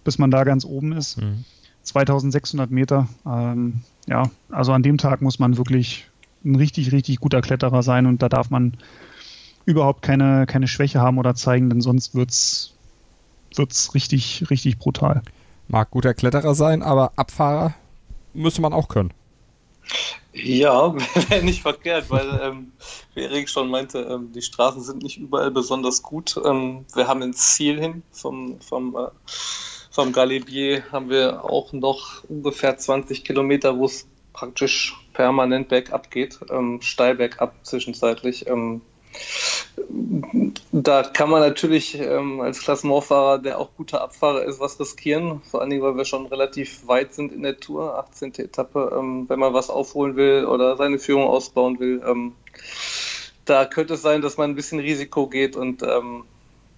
bis 0.03 0.19
man 0.19 0.29
da 0.29 0.43
ganz 0.43 0.63
oben 0.63 0.93
ist. 0.93 1.19
Mhm. 1.19 1.43
2600 1.83 2.69
Meter. 2.69 3.07
Ähm, 3.25 3.81
ja, 4.07 4.29
also 4.49 4.73
an 4.73 4.83
dem 4.83 4.97
Tag 4.97 5.21
muss 5.21 5.39
man 5.39 5.57
wirklich 5.57 6.07
ein 6.43 6.55
richtig, 6.55 6.91
richtig 6.91 7.19
guter 7.19 7.41
Kletterer 7.41 7.83
sein 7.83 8.05
und 8.05 8.21
da 8.21 8.29
darf 8.29 8.49
man 8.49 8.77
überhaupt 9.65 10.01
keine, 10.01 10.45
keine 10.45 10.67
Schwäche 10.67 10.99
haben 10.99 11.17
oder 11.17 11.35
zeigen, 11.35 11.69
denn 11.69 11.81
sonst 11.81 12.15
wird 12.15 12.31
es 12.31 12.73
richtig, 13.93 14.49
richtig 14.49 14.77
brutal. 14.79 15.21
Mag 15.67 15.91
guter 15.91 16.13
Kletterer 16.13 16.55
sein, 16.55 16.81
aber 16.81 17.13
Abfahrer 17.15 17.75
müsste 18.33 18.61
man 18.61 18.73
auch 18.73 18.87
können. 18.87 19.13
Ja, 20.33 20.95
wäre 21.29 21.43
nicht 21.43 21.61
verkehrt, 21.61 22.09
weil, 22.09 22.39
ähm, 22.41 22.71
wie 23.13 23.21
Erik 23.21 23.49
schon 23.49 23.69
meinte, 23.69 23.99
ähm, 23.99 24.31
die 24.31 24.41
Straßen 24.41 24.81
sind 24.81 25.03
nicht 25.03 25.17
überall 25.17 25.51
besonders 25.51 26.01
gut. 26.01 26.39
Ähm, 26.45 26.85
wir 26.93 27.07
haben 27.07 27.21
ein 27.21 27.33
Ziel 27.33 27.79
hin 27.79 28.03
vom, 28.11 28.59
vom, 28.61 28.95
äh, 28.95 29.09
vom 29.91 30.11
Galibier 30.13 30.83
haben 30.91 31.09
wir 31.09 31.43
auch 31.43 31.73
noch 31.73 32.23
ungefähr 32.29 32.77
20 32.77 33.23
Kilometer, 33.23 33.77
wo 33.77 33.85
es 33.85 34.07
praktisch 34.33 34.95
permanent 35.19 35.67
bergab 35.67 36.09
geht, 36.11 36.39
ähm, 36.49 36.81
steil 36.81 37.15
bergab 37.15 37.53
zwischenzeitlich. 37.63 38.47
Ähm, 38.47 38.79
da 40.71 41.03
kann 41.03 41.29
man 41.29 41.41
natürlich 41.41 41.99
ähm, 41.99 42.39
als 42.39 42.61
Klassementfahrer, 42.61 43.39
der 43.39 43.59
auch 43.59 43.71
guter 43.75 44.01
Abfahrer 44.01 44.45
ist, 44.45 44.61
was 44.61 44.79
riskieren. 44.79 45.41
Vor 45.41 45.59
allen 45.59 45.71
Dingen, 45.71 45.81
weil 45.81 45.97
wir 45.97 46.05
schon 46.05 46.27
relativ 46.27 46.87
weit 46.87 47.13
sind 47.13 47.33
in 47.33 47.43
der 47.43 47.59
Tour, 47.59 47.99
18. 47.99 48.35
Etappe. 48.35 48.97
Ähm, 48.97 49.25
wenn 49.27 49.39
man 49.39 49.53
was 49.53 49.69
aufholen 49.69 50.15
will 50.15 50.45
oder 50.45 50.77
seine 50.77 50.99
Führung 50.99 51.27
ausbauen 51.27 51.81
will, 51.81 52.01
ähm, 52.07 52.35
da 53.43 53.65
könnte 53.65 53.95
es 53.95 54.01
sein, 54.01 54.21
dass 54.21 54.37
man 54.37 54.51
ein 54.51 54.55
bisschen 54.55 54.79
Risiko 54.79 55.27
geht 55.27 55.57
und 55.57 55.83
ähm, 55.83 56.23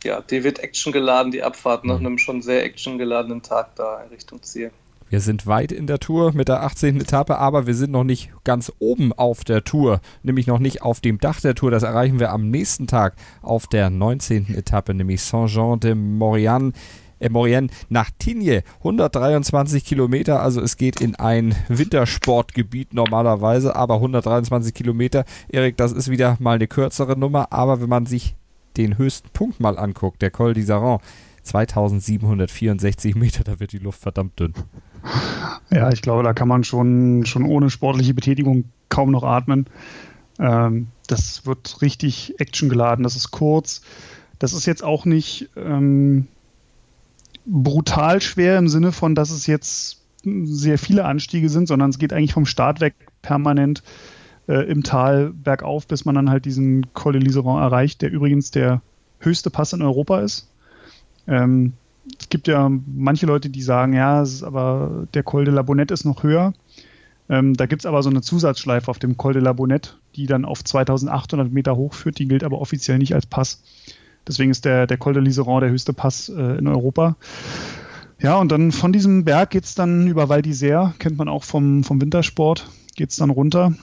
ja, 0.03 0.19
die 0.19 0.43
wird 0.43 0.57
Action 0.57 0.91
geladen, 0.91 1.31
die 1.31 1.43
Abfahrt 1.43 1.85
nach 1.85 1.99
mhm. 1.99 2.07
einem 2.07 2.17
schon 2.17 2.41
sehr 2.41 2.63
actiongeladenen 2.63 3.43
Tag 3.43 3.75
da 3.75 4.01
in 4.01 4.09
Richtung 4.09 4.41
Ziel. 4.41 4.71
Wir 5.11 5.19
sind 5.19 5.45
weit 5.45 5.73
in 5.73 5.87
der 5.87 5.99
Tour 5.99 6.31
mit 6.33 6.47
der 6.47 6.63
18. 6.63 7.01
Etappe, 7.01 7.37
aber 7.37 7.67
wir 7.67 7.75
sind 7.75 7.91
noch 7.91 8.05
nicht 8.05 8.31
ganz 8.45 8.71
oben 8.79 9.11
auf 9.11 9.43
der 9.43 9.65
Tour, 9.65 9.99
nämlich 10.23 10.47
noch 10.47 10.59
nicht 10.59 10.83
auf 10.83 11.01
dem 11.01 11.17
Dach 11.17 11.41
der 11.41 11.53
Tour. 11.53 11.69
Das 11.69 11.83
erreichen 11.83 12.21
wir 12.21 12.31
am 12.31 12.49
nächsten 12.49 12.87
Tag 12.87 13.15
auf 13.41 13.67
der 13.67 13.89
19. 13.89 14.55
Etappe, 14.55 14.93
nämlich 14.93 15.21
Saint-Jean 15.21 15.81
de. 15.81 15.91
Äh, 15.91 17.29
Maurienne 17.29 17.67
nach 17.89 18.09
Tignes, 18.19 18.63
123 18.77 19.83
Kilometer, 19.83 20.41
also 20.41 20.61
es 20.61 20.77
geht 20.77 21.01
in 21.01 21.15
ein 21.17 21.55
Wintersportgebiet 21.67 22.93
normalerweise, 22.93 23.75
aber 23.75 23.95
123 23.95 24.73
Kilometer, 24.73 25.25
Erik, 25.49 25.75
das 25.75 25.91
ist 25.91 26.09
wieder 26.09 26.37
mal 26.39 26.55
eine 26.55 26.67
kürzere 26.67 27.19
Nummer, 27.19 27.51
aber 27.51 27.81
wenn 27.81 27.89
man 27.89 28.05
sich 28.05 28.37
den 28.77 28.97
höchsten 28.97 29.29
Punkt 29.33 29.59
mal 29.59 29.77
anguckt, 29.77 30.21
der 30.21 30.31
Col 30.31 30.53
d'Isaran, 30.53 31.01
2764 31.43 33.15
Meter, 33.15 33.43
da 33.43 33.59
wird 33.59 33.71
die 33.71 33.79
Luft 33.79 34.01
verdammt 34.01 34.39
dünn. 34.39 34.53
Ja, 35.71 35.91
ich 35.91 36.01
glaube, 36.01 36.23
da 36.23 36.33
kann 36.33 36.47
man 36.47 36.63
schon, 36.63 37.25
schon 37.25 37.43
ohne 37.43 37.69
sportliche 37.69 38.13
Betätigung 38.13 38.65
kaum 38.89 39.11
noch 39.11 39.23
atmen. 39.23 39.65
Ähm, 40.39 40.87
das 41.07 41.45
wird 41.45 41.81
richtig 41.81 42.35
actiongeladen, 42.39 43.03
das 43.03 43.15
ist 43.15 43.31
kurz. 43.31 43.81
Das 44.39 44.53
ist 44.53 44.65
jetzt 44.65 44.83
auch 44.83 45.05
nicht 45.05 45.49
ähm, 45.55 46.27
brutal 47.45 48.21
schwer 48.21 48.57
im 48.57 48.67
Sinne 48.67 48.91
von, 48.91 49.15
dass 49.15 49.31
es 49.31 49.47
jetzt 49.47 50.01
sehr 50.23 50.77
viele 50.77 51.05
Anstiege 51.05 51.49
sind, 51.49 51.67
sondern 51.67 51.89
es 51.89 51.99
geht 51.99 52.13
eigentlich 52.13 52.33
vom 52.33 52.45
Start 52.45 52.79
weg 52.79 52.93
permanent 53.21 53.83
äh, 54.47 54.69
im 54.69 54.83
Tal 54.83 55.31
bergauf, 55.31 55.87
bis 55.87 56.05
man 56.05 56.15
dann 56.15 56.29
halt 56.29 56.45
diesen 56.45 56.93
Col 56.93 57.13
de 57.13 57.21
Liseron 57.21 57.61
erreicht, 57.61 58.01
der 58.01 58.11
übrigens 58.11 58.51
der 58.51 58.81
höchste 59.19 59.49
Pass 59.49 59.73
in 59.73 59.81
Europa 59.81 60.19
ist. 60.19 60.50
Ähm, 61.27 61.73
es 62.19 62.29
gibt 62.29 62.47
ja 62.47 62.69
manche 62.69 63.25
Leute, 63.25 63.49
die 63.49 63.61
sagen, 63.61 63.93
ja, 63.93 64.23
aber 64.43 65.07
der 65.13 65.23
Col 65.23 65.45
de 65.45 65.53
la 65.53 65.61
Bonette 65.61 65.93
ist 65.93 66.05
noch 66.05 66.23
höher. 66.23 66.53
Ähm, 67.29 67.55
da 67.55 67.65
gibt 67.65 67.83
es 67.83 67.85
aber 67.85 68.01
so 68.03 68.09
eine 68.09 68.21
Zusatzschleife 68.21 68.89
auf 68.89 68.99
dem 68.99 69.17
Col 69.17 69.33
de 69.33 69.41
la 69.41 69.53
Bonette, 69.53 69.91
die 70.15 70.25
dann 70.25 70.45
auf 70.45 70.63
2800 70.63 71.51
Meter 71.51 71.75
hochführt. 71.75 72.19
Die 72.19 72.27
gilt 72.27 72.43
aber 72.43 72.59
offiziell 72.59 72.97
nicht 72.97 73.13
als 73.13 73.25
Pass. 73.25 73.63
Deswegen 74.27 74.51
ist 74.51 74.65
der, 74.65 74.87
der 74.87 74.97
Col 74.97 75.13
de 75.13 75.23
Liseron 75.23 75.61
der 75.61 75.69
höchste 75.69 75.93
Pass 75.93 76.29
äh, 76.29 76.57
in 76.57 76.67
Europa. 76.67 77.15
Ja, 78.19 78.37
und 78.37 78.51
dann 78.51 78.71
von 78.71 78.93
diesem 78.93 79.23
Berg 79.23 79.51
geht 79.51 79.65
es 79.65 79.75
dann 79.75 80.07
über 80.07 80.29
Val 80.29 80.41
d'Isère, 80.41 80.93
kennt 80.99 81.17
man 81.17 81.27
auch 81.27 81.43
vom, 81.43 81.83
vom 81.83 81.99
Wintersport, 82.01 82.69
geht 82.95 83.09
es 83.09 83.15
dann 83.17 83.31
runter 83.31 83.73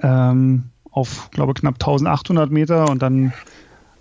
ähm, 0.00 0.64
auf, 0.90 1.30
glaube 1.30 1.54
knapp 1.54 1.74
1800 1.74 2.50
Meter 2.50 2.90
und 2.90 3.02
dann 3.02 3.32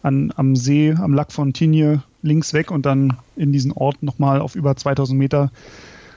an, 0.01 0.33
am 0.35 0.55
See, 0.55 0.93
am 0.93 1.13
Lac 1.13 1.31
Fontigne 1.31 2.03
links 2.23 2.53
weg 2.53 2.71
und 2.71 2.85
dann 2.85 3.17
in 3.35 3.51
diesen 3.51 3.71
Ort 3.71 4.01
nochmal 4.01 4.41
auf 4.41 4.55
über 4.55 4.75
2000 4.75 5.19
Meter 5.19 5.51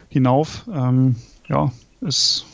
hinauf. 0.08 0.64
Ähm, 0.72 1.16
ja, 1.48 1.72
ist 2.00 2.46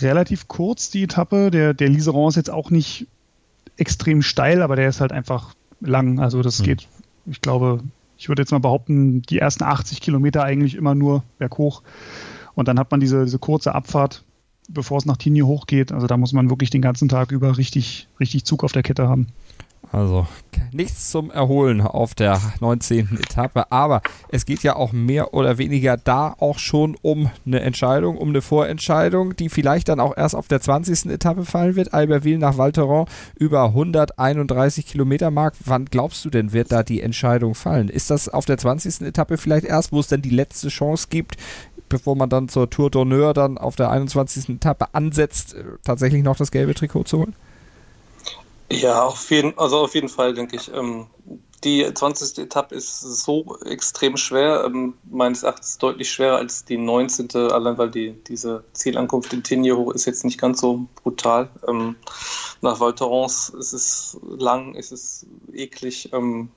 relativ 0.00 0.48
kurz 0.48 0.90
die 0.90 1.02
Etappe. 1.02 1.50
Der, 1.50 1.74
der 1.74 1.88
Liseron 1.88 2.30
ist 2.30 2.36
jetzt 2.36 2.50
auch 2.50 2.70
nicht 2.70 3.06
extrem 3.76 4.22
steil, 4.22 4.62
aber 4.62 4.76
der 4.76 4.88
ist 4.88 5.00
halt 5.00 5.12
einfach 5.12 5.54
lang. 5.80 6.20
Also 6.20 6.42
das 6.42 6.60
mhm. 6.60 6.64
geht, 6.64 6.88
ich 7.26 7.40
glaube, 7.42 7.80
ich 8.16 8.28
würde 8.28 8.42
jetzt 8.42 8.52
mal 8.52 8.60
behaupten, 8.60 9.22
die 9.22 9.38
ersten 9.38 9.64
80 9.64 10.00
Kilometer 10.00 10.44
eigentlich 10.44 10.74
immer 10.74 10.94
nur 10.94 11.22
berghoch. 11.38 11.82
Und 12.54 12.68
dann 12.68 12.78
hat 12.78 12.90
man 12.90 13.00
diese, 13.00 13.24
diese 13.24 13.38
kurze 13.38 13.74
Abfahrt, 13.74 14.22
bevor 14.68 14.98
es 14.98 15.06
nach 15.06 15.16
Tignes 15.16 15.44
hochgeht. 15.44 15.92
Also 15.92 16.06
da 16.06 16.16
muss 16.16 16.32
man 16.32 16.50
wirklich 16.50 16.70
den 16.70 16.82
ganzen 16.82 17.08
Tag 17.08 17.32
über 17.32 17.56
richtig, 17.56 18.08
richtig 18.20 18.44
Zug 18.44 18.62
auf 18.62 18.72
der 18.72 18.82
Kette 18.82 19.08
haben. 19.08 19.28
Also 19.92 20.26
nichts 20.72 21.10
zum 21.10 21.30
Erholen 21.30 21.80
auf 21.80 22.14
der 22.14 22.40
19. 22.60 23.18
Etappe, 23.20 23.72
aber 23.72 24.02
es 24.28 24.46
geht 24.46 24.62
ja 24.62 24.76
auch 24.76 24.92
mehr 24.92 25.34
oder 25.34 25.58
weniger 25.58 25.96
da 25.96 26.34
auch 26.38 26.58
schon 26.58 26.96
um 27.02 27.30
eine 27.44 27.60
Entscheidung, 27.60 28.16
um 28.16 28.28
eine 28.28 28.40
Vorentscheidung, 28.40 29.34
die 29.34 29.48
vielleicht 29.48 29.88
dann 29.88 29.98
auch 29.98 30.16
erst 30.16 30.36
auf 30.36 30.46
der 30.46 30.60
20. 30.60 31.06
Etappe 31.06 31.44
fallen 31.44 31.74
wird. 31.74 31.92
Albertville 31.92 32.38
nach 32.38 32.56
Valteron 32.56 33.06
über 33.36 33.64
131 33.64 34.86
Kilometer 34.86 35.30
Mark. 35.32 35.54
Wann 35.64 35.86
glaubst 35.86 36.24
du 36.24 36.30
denn, 36.30 36.52
wird 36.52 36.70
da 36.70 36.84
die 36.84 37.00
Entscheidung 37.00 37.54
fallen? 37.56 37.88
Ist 37.88 38.10
das 38.10 38.28
auf 38.28 38.44
der 38.44 38.58
20. 38.58 39.00
Etappe 39.02 39.38
vielleicht 39.38 39.64
erst, 39.64 39.92
wo 39.92 39.98
es 39.98 40.06
dann 40.06 40.22
die 40.22 40.30
letzte 40.30 40.68
Chance 40.68 41.08
gibt, 41.10 41.36
bevor 41.88 42.14
man 42.14 42.30
dann 42.30 42.48
zur 42.48 42.70
Tour 42.70 42.90
d'Honneur 42.90 43.32
dann 43.32 43.58
auf 43.58 43.74
der 43.74 43.90
21. 43.90 44.48
Etappe 44.50 44.94
ansetzt, 44.94 45.54
äh, 45.54 45.64
tatsächlich 45.84 46.22
noch 46.22 46.36
das 46.36 46.52
gelbe 46.52 46.74
Trikot 46.74 47.04
zu 47.04 47.18
holen? 47.18 47.34
Ja, 48.70 49.04
auf 49.04 49.30
jeden, 49.30 49.58
also 49.58 49.78
auf 49.78 49.94
jeden 49.94 50.08
Fall, 50.08 50.34
denke 50.34 50.56
ich. 50.56 50.72
Ähm, 50.72 51.06
die 51.64 51.92
20. 51.92 52.38
Etappe 52.38 52.74
ist 52.74 53.00
so 53.00 53.58
extrem 53.64 54.16
schwer, 54.16 54.64
ähm, 54.64 54.94
meines 55.04 55.42
Erachtens 55.42 55.78
deutlich 55.78 56.10
schwerer 56.10 56.36
als 56.36 56.64
die 56.64 56.78
19. 56.78 57.34
Allein 57.50 57.78
weil 57.78 57.90
die, 57.90 58.12
diese 58.28 58.64
Zielankunft 58.72 59.32
in 59.32 59.42
Tignes 59.42 59.76
hoch 59.76 59.92
ist 59.92 60.06
jetzt 60.06 60.24
nicht 60.24 60.38
ganz 60.38 60.60
so 60.60 60.86
brutal. 61.02 61.50
Ähm, 61.66 61.96
nach 62.62 62.80
Val 62.80 62.94
Thorens 62.94 63.50
ist 63.50 63.72
es 63.72 64.18
lang, 64.22 64.74
ist 64.74 64.92
es 64.92 65.26
eklig. 65.52 66.10
Ähm, 66.12 66.50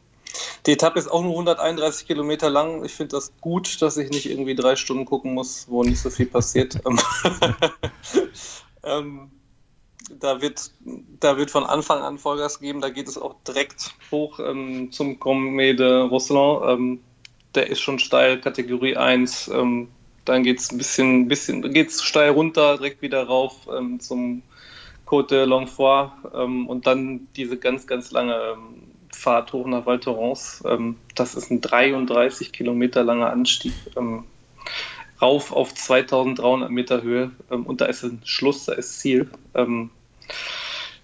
die 0.66 0.72
Etappe 0.72 0.99
ist 0.99 1.11
auch 1.11 1.22
nur 1.22 1.32
131 1.32 2.07
Kilometer 2.07 2.49
lang. 2.49 2.86
Ich 2.86 2.93
finde 2.93 3.16
das 3.16 3.34
gut, 3.41 3.82
dass 3.82 3.97
ich 3.97 4.09
nicht 4.09 4.30
irgendwie 4.30 4.55
drei 4.55 4.76
Stunden 4.76 5.05
gucken 5.05 5.34
muss, 5.34 5.66
wo 5.68 5.84
nicht 5.84 5.99
so 5.99 6.09
viel 6.09 6.28
passiert. 6.28 6.80
ähm, 8.84 9.32
da 10.10 10.41
wird, 10.41 10.72
da 11.20 11.38
wird 11.38 11.51
von 11.51 11.66
Anfang 11.66 12.01
an 12.01 12.18
Vollgas 12.18 12.60
geben. 12.60 12.82
Da 12.82 12.89
geht 12.89 13.08
es 13.08 13.18
auch 13.18 13.36
direkt 13.47 13.93
hoch 14.12 14.39
ähm, 14.39 14.91
zum 14.91 15.20
Commet 15.20 15.80
de 15.80 16.01
Rosselin. 16.01 16.62
Ähm, 16.68 16.99
der 17.56 17.70
ist 17.70 17.82
schon 17.82 17.99
steil, 17.99 18.39
Kategorie 18.41 18.97
1. 18.97 19.49
Ähm, 19.49 19.89
dann 20.26 20.43
geht 20.43 20.60
es 20.60 20.72
ein 20.72 20.78
bisschen, 20.78 21.28
bisschen 21.28 21.74
geht's 21.74 22.04
steil 22.04 22.32
runter, 22.32 22.78
direkt 22.78 23.01
wieder 23.01 23.24
rauf 23.24 23.68
ähm, 23.76 23.99
zum 23.99 24.41
Côte 25.06 25.28
de 25.30 25.45
Longfoy 25.45 26.10
ähm, 26.34 26.68
und 26.68 26.88
dann 26.88 27.28
diese 27.36 27.58
ganz, 27.58 27.88
ganz 27.88 28.12
lange 28.12 28.34
ähm, 28.34 28.84
Fahrt 29.12 29.54
hoch 29.54 29.68
nach 29.68 29.86
Val 29.86 29.99
Thorens. 29.99 30.64
das 31.14 31.36
ist 31.36 31.51
ein 31.51 31.62
33 31.62 32.51
Kilometer 32.51 33.04
langer 33.04 33.30
Anstieg 33.30 33.74
rauf 35.24 35.52
auf 35.52 35.74
2300 35.74 36.70
Meter 36.70 37.02
Höhe 37.02 37.32
ähm, 37.50 37.66
und 37.66 37.82
da 37.82 37.86
ist 37.86 38.04
ein 38.04 38.22
Schluss, 38.26 38.66
da 38.66 38.74
ist 38.74 39.00
Ziel. 39.00 39.30
Ähm, 39.56 39.90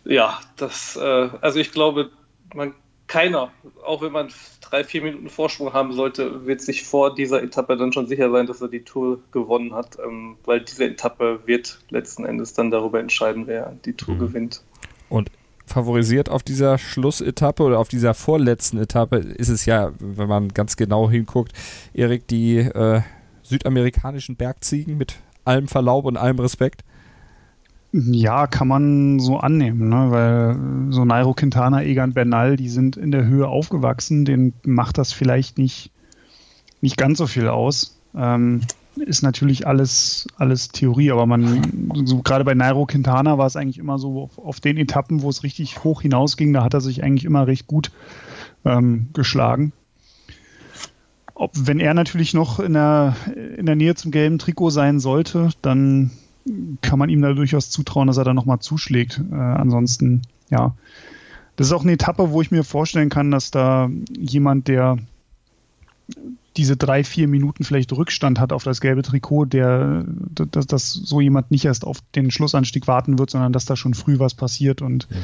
ja, 0.04 0.40
das, 0.58 0.98
äh, 0.98 1.30
also 1.42 1.60
ich 1.60 1.72
glaube, 1.72 2.10
man, 2.54 2.74
keiner, 3.08 3.52
auch 3.86 4.02
wenn 4.02 4.12
man 4.12 4.30
drei, 4.62 4.84
vier 4.84 5.02
Minuten 5.02 5.30
Vorsprung 5.30 5.74
haben 5.74 5.94
sollte, 5.94 6.46
wird 6.46 6.62
sich 6.62 6.84
vor 6.84 7.16
dieser 7.16 7.42
Etappe 7.42 7.78
dann 7.78 7.94
schon 7.94 8.08
sicher 8.08 8.30
sein, 8.30 8.46
dass 8.46 8.62
er 8.62 8.68
die 8.68 8.84
Tour 8.84 9.20
gewonnen 9.32 9.74
hat, 9.74 9.98
ähm, 10.06 10.36
weil 10.44 10.62
diese 10.62 10.86
Etappe 10.86 11.40
wird 11.46 11.80
letzten 11.90 12.26
Endes 12.26 12.54
dann 12.54 12.72
darüber 12.72 13.00
entscheiden, 13.00 13.48
wer 13.48 13.76
die 13.86 13.94
Tour 13.94 14.16
mhm. 14.16 14.20
gewinnt. 14.20 14.62
Und 15.08 15.32
favorisiert 15.66 16.30
auf 16.30 16.44
dieser 16.44 16.78
Schlussetappe 16.78 17.64
oder 17.64 17.80
auf 17.80 17.88
dieser 17.88 18.14
vorletzten 18.14 18.80
Etappe 18.80 19.18
ist 19.18 19.50
es 19.50 19.66
ja, 19.66 19.92
wenn 20.00 20.28
man 20.28 20.50
ganz 20.50 20.76
genau 20.76 21.10
hinguckt, 21.10 21.54
Erik, 21.94 22.28
die 22.28 22.58
äh, 22.58 23.02
südamerikanischen 23.50 24.36
Bergziegen 24.36 24.98
mit 24.98 25.18
allem 25.46 25.68
Verlaub 25.68 26.06
und 26.06 26.18
allem 26.18 26.40
Respekt? 26.40 26.84
Ja, 27.92 28.46
kann 28.46 28.68
man 28.68 29.20
so 29.20 29.38
annehmen, 29.38 29.90
ne? 29.90 30.12
weil 30.12 30.92
so 30.92 31.06
Nairo 31.06 31.34
Quintana, 31.34 31.84
Egan 31.84 32.14
Bernal, 32.14 32.56
die 32.56 32.70
sind 32.70 32.98
in 32.98 33.12
der 33.12 33.26
Höhe 33.26 33.48
aufgewachsen, 33.48 34.26
denen 34.26 34.54
macht 34.64 35.00
das 35.00 35.12
vielleicht 35.12 35.58
nicht, 35.58 35.92
nicht 36.82 36.98
ganz 36.98 37.18
so 37.18 37.26
viel 37.26 37.48
aus. 37.48 38.00
Ähm, 38.16 38.62
ist 38.96 39.24
natürlich 39.24 39.66
alles, 39.66 40.28
alles 40.38 40.70
Theorie, 40.70 41.12
aber 41.12 41.26
man, 41.26 41.92
so 42.06 42.22
gerade 42.22 42.44
bei 42.44 42.54
Nairo 42.54 42.86
Quintana 42.86 43.38
war 43.38 43.48
es 43.48 43.56
eigentlich 43.56 43.80
immer 43.80 43.98
so 43.98 44.22
auf, 44.22 44.38
auf, 44.38 44.60
den 44.60 44.78
Etappen, 44.78 45.22
wo 45.22 45.30
es 45.30 45.44
richtig 45.44 45.84
hoch 45.84 46.02
hinausging, 46.02 46.54
da 46.54 46.64
hat 46.64 46.74
er 46.74 46.82
sich 46.82 47.04
eigentlich 47.04 47.26
immer 47.26 47.48
recht 47.48 47.66
gut 47.66 47.92
ähm, 48.66 49.10
geschlagen. 49.14 49.74
Ob, 51.40 51.52
wenn 51.56 51.80
er 51.80 51.94
natürlich 51.94 52.34
noch 52.34 52.60
in 52.60 52.74
der, 52.74 53.16
in 53.56 53.66
der 53.66 53.78
Nähe 53.78 53.96
zum 53.96 54.12
gelben 54.12 54.40
Trikot 54.40 54.72
sein 54.72 55.00
sollte, 55.00 55.52
dann 55.62 56.12
kann 56.82 57.00
man 57.00 57.08
ihm 57.08 57.22
da 57.22 57.32
durchaus 57.32 57.70
zutrauen, 57.70 58.08
dass 58.08 58.18
er 58.18 58.26
da 58.26 58.34
nochmal 58.34 58.60
zuschlägt. 58.60 59.22
Äh, 59.32 59.36
ansonsten, 59.36 60.24
ja. 60.50 60.76
Das 61.56 61.68
ist 61.68 61.74
auch 61.74 61.84
eine 61.84 61.94
Etappe, 61.94 62.32
wo 62.32 62.42
ich 62.42 62.52
mir 62.52 62.66
vorstellen 62.66 63.10
kann, 63.10 63.32
dass 63.32 63.52
da 63.52 63.90
jemand, 64.18 64.68
der 64.68 64.98
diese 66.58 66.76
drei, 66.76 67.06
vier 67.06 67.30
Minuten 67.30 67.64
vielleicht 67.64 67.94
Rückstand 67.94 68.38
hat 68.38 68.52
auf 68.52 68.66
das 68.66 68.82
gelbe 68.82 69.02
Trikot, 69.02 69.46
der, 69.46 70.04
dass, 70.52 70.68
dass 70.68 70.92
so 70.92 71.22
jemand 71.22 71.52
nicht 71.52 71.64
erst 71.64 71.86
auf 71.86 72.00
den 72.16 72.32
Schlussanstieg 72.32 72.86
warten 72.86 73.18
wird, 73.18 73.30
sondern 73.30 73.54
dass 73.54 73.64
da 73.64 73.78
schon 73.78 73.94
früh 73.94 74.20
was 74.20 74.34
passiert. 74.34 74.82
Und 74.82 75.08
ja. 75.10 75.18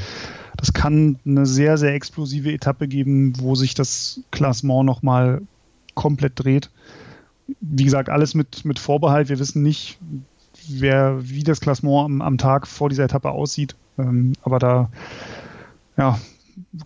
das 0.56 0.72
kann 0.72 1.20
eine 1.26 1.46
sehr, 1.46 1.78
sehr 1.78 1.94
explosive 1.94 2.54
Etappe 2.54 2.88
geben, 2.88 3.34
wo 3.38 3.56
sich 3.56 3.74
das 3.74 4.22
Klassement 4.32 4.86
nochmal 4.86 5.42
komplett 5.96 6.34
dreht. 6.36 6.70
Wie 7.62 7.84
gesagt, 7.84 8.10
alles 8.10 8.34
mit, 8.36 8.66
mit 8.66 8.80
Vorbehalt. 8.80 9.30
Wir 9.30 9.40
wissen 9.40 9.64
nicht, 9.64 9.98
wer, 10.68 11.18
wie 11.22 11.44
das 11.44 11.62
Klassement 11.62 12.06
am, 12.06 12.22
am 12.22 12.38
Tag 12.38 12.68
vor 12.68 12.90
dieser 12.90 13.06
Etappe 13.06 13.30
aussieht. 13.32 13.76
Ähm, 13.98 14.34
aber 14.44 14.60
da, 14.60 14.90
ja, 15.98 16.20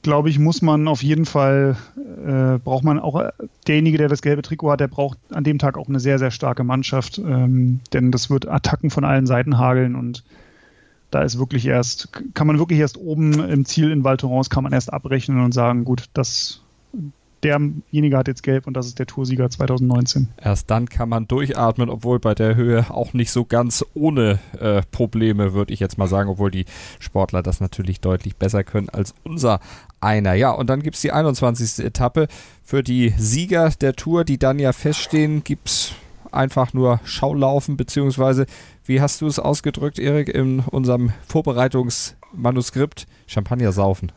glaube 0.02 0.30
ich, 0.30 0.40
muss 0.40 0.62
man 0.62 0.88
auf 0.88 1.04
jeden 1.04 1.26
Fall, 1.26 1.78
äh, 1.98 2.60
braucht 2.60 2.84
man 2.84 3.00
auch, 3.00 3.20
äh, 3.20 3.32
derjenige, 3.68 3.98
der 3.98 4.08
das 4.08 4.22
gelbe 4.22 4.42
Trikot 4.42 4.72
hat, 4.72 4.80
der 4.80 4.88
braucht 4.88 5.18
an 5.32 5.44
dem 5.44 5.60
Tag 5.60 5.78
auch 5.78 5.88
eine 5.88 6.00
sehr, 6.00 6.20
sehr 6.20 6.32
starke 6.32 6.64
Mannschaft, 6.64 7.20
ähm, 7.20 7.80
denn 7.94 8.12
das 8.12 8.30
wird 8.30 8.48
Attacken 8.48 8.90
von 8.90 9.04
allen 9.04 9.28
Seiten 9.28 9.58
hageln 9.58 9.96
und 9.96 10.24
da 11.12 11.24
ist 11.24 11.40
wirklich 11.40 11.66
erst, 11.66 12.10
kann 12.34 12.48
man 12.48 12.60
wirklich 12.60 12.80
erst 12.80 12.98
oben 12.98 13.34
im 13.44 13.66
Ziel 13.66 13.92
in 13.92 14.04
Val 14.04 14.18
Thorens, 14.18 14.50
kann 14.50 14.64
man 14.64 14.74
erst 14.74 14.94
abrechnen 14.94 15.44
und 15.44 15.54
sagen, 15.54 15.86
gut, 15.86 16.06
das, 16.14 16.62
derjenige 17.44 18.18
hat 18.18 18.28
jetzt 18.28 18.44
gelb 18.44 18.68
und 18.68 18.74
das 18.74 18.88
ist 18.88 19.00
der 19.00 19.06
Toursieger 19.06 19.50
2019. 19.50 20.30
Erst 20.42 20.70
dann 20.70 20.90
kann 20.90 21.10
man 21.10 21.28
durchatmen, 21.28 21.90
obwohl 21.90 22.20
bei 22.20 22.36
der 22.36 22.56
Höhe 22.56 22.90
auch 22.90 23.14
nicht 23.14 23.32
so 23.32 23.46
ganz 23.46 23.86
ohne 23.94 24.40
äh, 24.60 24.82
Probleme, 24.92 25.54
würde 25.54 25.74
ich 25.74 25.80
jetzt 25.80 25.98
mal 25.98 26.08
sagen, 26.08 26.30
obwohl 26.30 26.52
die 26.52 26.66
Sportler 27.00 27.44
das 27.44 27.60
natürlich 27.60 28.02
deutlich 28.02 28.36
besser 28.36 28.64
können 28.64 28.90
als 28.90 29.14
unser 29.24 29.60
einer. 30.02 30.34
Ja, 30.34 30.52
und 30.52 30.70
dann 30.70 30.82
gibt 30.82 30.96
es 30.96 31.02
die 31.02 31.12
21. 31.12 31.86
Etappe. 31.86 32.28
Für 32.64 32.84
die 32.84 33.14
Sieger 33.18 33.70
der 33.82 33.94
Tour, 33.94 34.24
die 34.24 34.38
dann 34.38 34.60
ja 34.60 34.74
feststehen, 34.74 35.44
gibt 35.44 35.70
es 35.70 35.94
einfach 36.32 36.74
nur 36.74 37.00
Schaulaufen, 37.04 37.78
beziehungsweise, 37.78 38.46
wie 38.86 39.02
hast 39.02 39.22
du 39.22 39.28
es 39.28 39.40
ausgedrückt, 39.40 39.98
Erik, 39.98 40.30
in 40.30 40.60
unserem 40.60 41.12
Vorbereitungsmanuskript? 41.28 43.08
Champagner 43.28 43.72
saufen 43.72 44.12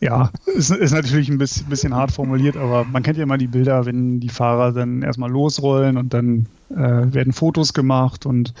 ja, 0.00 0.30
ist, 0.46 0.70
ist 0.70 0.92
natürlich 0.92 1.28
ein 1.28 1.38
bisschen, 1.38 1.66
bisschen, 1.68 1.94
hart 1.94 2.12
formuliert, 2.12 2.56
aber 2.56 2.84
man 2.84 3.02
kennt 3.02 3.16
ja 3.16 3.24
immer 3.24 3.38
die 3.38 3.46
Bilder, 3.46 3.86
wenn 3.86 4.20
die 4.20 4.28
Fahrer 4.28 4.72
dann 4.72 5.02
erstmal 5.02 5.30
losrollen 5.30 5.96
und 5.96 6.14
dann 6.14 6.46
äh, 6.70 6.74
werden 6.76 7.32
Fotos 7.32 7.72
gemacht 7.72 8.26
und 8.26 8.54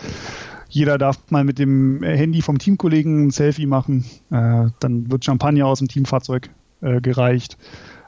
jeder 0.68 0.98
darf 0.98 1.18
mal 1.30 1.44
mit 1.44 1.58
dem 1.58 2.02
Handy 2.02 2.42
vom 2.42 2.58
Teamkollegen 2.58 3.26
ein 3.26 3.30
Selfie 3.30 3.66
machen. 3.66 4.04
Äh, 4.30 4.66
dann 4.80 5.10
wird 5.10 5.24
Champagner 5.24 5.66
aus 5.66 5.78
dem 5.78 5.88
Teamfahrzeug 5.88 6.50
äh, 6.80 7.00
gereicht. 7.00 7.56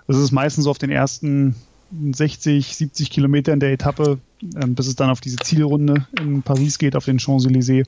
Das 0.06 0.16
ist 0.16 0.32
meistens 0.32 0.64
so 0.64 0.70
auf 0.70 0.78
den 0.78 0.90
ersten 0.90 1.54
60, 1.90 2.76
70 2.76 3.10
Kilometern 3.10 3.60
der 3.60 3.72
Etappe, 3.72 4.18
ähm, 4.60 4.74
bis 4.74 4.86
es 4.86 4.96
dann 4.96 5.10
auf 5.10 5.20
diese 5.20 5.36
Zielrunde 5.36 6.06
in 6.20 6.42
Paris 6.42 6.78
geht, 6.78 6.96
auf 6.96 7.04
den 7.04 7.18
Champs-Élysées. 7.18 7.86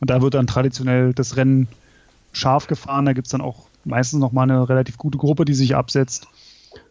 Und 0.00 0.10
da 0.10 0.20
wird 0.20 0.34
dann 0.34 0.46
traditionell 0.46 1.14
das 1.14 1.36
Rennen 1.36 1.68
scharf 2.32 2.66
gefahren. 2.66 3.06
Da 3.06 3.12
gibt 3.12 3.26
es 3.26 3.30
dann 3.30 3.40
auch 3.40 3.67
meistens 3.88 4.20
noch 4.20 4.32
mal 4.32 4.44
eine 4.44 4.68
relativ 4.68 4.98
gute 4.98 5.18
Gruppe, 5.18 5.44
die 5.44 5.54
sich 5.54 5.74
absetzt. 5.74 6.28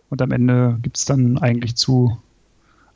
Und 0.09 0.21
am 0.21 0.31
Ende 0.31 0.77
gibt 0.81 0.97
es 0.97 1.05
dann 1.05 1.37
eigentlich 1.37 1.75
zu 1.75 2.17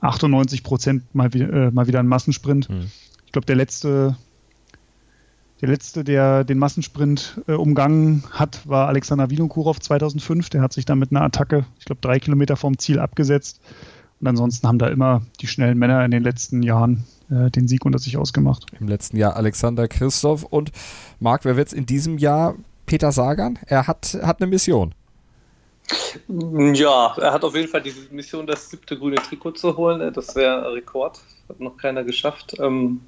98 0.01 0.63
Prozent 0.63 1.13
mal, 1.13 1.33
äh, 1.35 1.71
mal 1.71 1.87
wieder 1.87 1.99
einen 1.99 2.09
Massensprint. 2.09 2.69
Mhm. 2.69 2.87
Ich 3.25 3.31
glaube, 3.31 3.45
der 3.45 3.55
letzte, 3.55 4.17
der 5.61 5.69
letzte, 5.69 6.03
der 6.03 6.43
den 6.43 6.57
Massensprint 6.57 7.41
äh, 7.47 7.53
umgangen 7.53 8.23
hat, 8.31 8.67
war 8.67 8.87
Alexander 8.87 9.29
Vinokurov 9.29 9.79
2005. 9.79 10.49
Der 10.49 10.61
hat 10.61 10.73
sich 10.73 10.85
dann 10.85 10.99
mit 10.99 11.11
einer 11.11 11.21
Attacke, 11.21 11.65
ich 11.79 11.85
glaube, 11.85 12.01
drei 12.01 12.19
Kilometer 12.19 12.55
vom 12.55 12.77
Ziel 12.77 12.99
abgesetzt. 12.99 13.61
Und 14.19 14.27
ansonsten 14.27 14.67
haben 14.67 14.79
da 14.79 14.87
immer 14.87 15.23
die 15.39 15.47
schnellen 15.47 15.77
Männer 15.79 16.05
in 16.05 16.11
den 16.11 16.23
letzten 16.23 16.61
Jahren 16.61 17.05
äh, 17.29 17.49
den 17.49 17.67
Sieg 17.67 17.85
unter 17.85 17.99
sich 17.99 18.17
ausgemacht. 18.17 18.65
Im 18.79 18.87
letzten 18.87 19.17
Jahr 19.17 19.35
Alexander 19.35 19.87
Christoph 19.87 20.43
und 20.43 20.71
Marc, 21.19 21.45
wer 21.45 21.57
wird 21.57 21.69
es 21.69 21.73
in 21.73 21.85
diesem 21.85 22.17
Jahr 22.17 22.55
Peter 22.91 23.13
Sagan. 23.13 23.57
Er 23.67 23.87
hat, 23.87 24.17
hat 24.21 24.41
eine 24.41 24.49
Mission. 24.49 24.93
Ja, 26.27 27.15
er 27.17 27.31
hat 27.31 27.45
auf 27.45 27.55
jeden 27.55 27.69
Fall 27.69 27.81
die 27.81 27.93
Mission, 28.11 28.45
das 28.45 28.69
siebte 28.69 28.99
grüne 28.99 29.15
Trikot 29.15 29.51
zu 29.51 29.77
holen. 29.77 30.11
Das 30.11 30.35
wäre 30.35 30.73
Rekord. 30.73 31.21
Hat 31.47 31.61
noch 31.61 31.77
keiner 31.77 32.03
geschafft. 32.03 32.59
Ähm, 32.59 32.99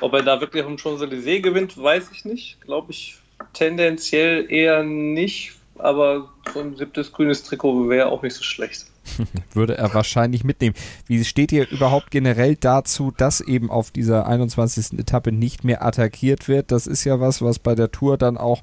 ob 0.00 0.14
er 0.14 0.22
da 0.22 0.40
wirklich 0.40 0.64
um 0.64 0.78
Champs-Élysées 0.78 1.42
gewinnt, 1.42 1.76
weiß 1.76 2.10
ich 2.10 2.24
nicht. 2.24 2.58
Glaube 2.62 2.92
ich 2.92 3.18
tendenziell 3.52 4.50
eher 4.50 4.82
nicht. 4.82 5.56
Aber 5.76 6.30
so 6.54 6.60
ein 6.60 6.74
siebtes 6.74 7.12
grünes 7.12 7.42
Trikot 7.42 7.90
wäre 7.90 8.06
auch 8.06 8.22
nicht 8.22 8.34
so 8.34 8.42
schlecht. 8.42 8.86
Würde 9.52 9.76
er 9.76 9.92
wahrscheinlich 9.94 10.44
mitnehmen. 10.44 10.74
Wie 11.06 11.24
steht 11.24 11.52
ihr 11.52 11.68
überhaupt 11.70 12.10
generell 12.10 12.56
dazu, 12.56 13.12
dass 13.16 13.40
eben 13.40 13.70
auf 13.70 13.90
dieser 13.90 14.26
21. 14.26 14.98
Etappe 14.98 15.32
nicht 15.32 15.64
mehr 15.64 15.84
attackiert 15.84 16.48
wird? 16.48 16.70
Das 16.72 16.86
ist 16.86 17.04
ja 17.04 17.20
was, 17.20 17.42
was 17.42 17.58
bei 17.58 17.74
der 17.74 17.90
Tour 17.90 18.16
dann 18.16 18.38
auch 18.38 18.62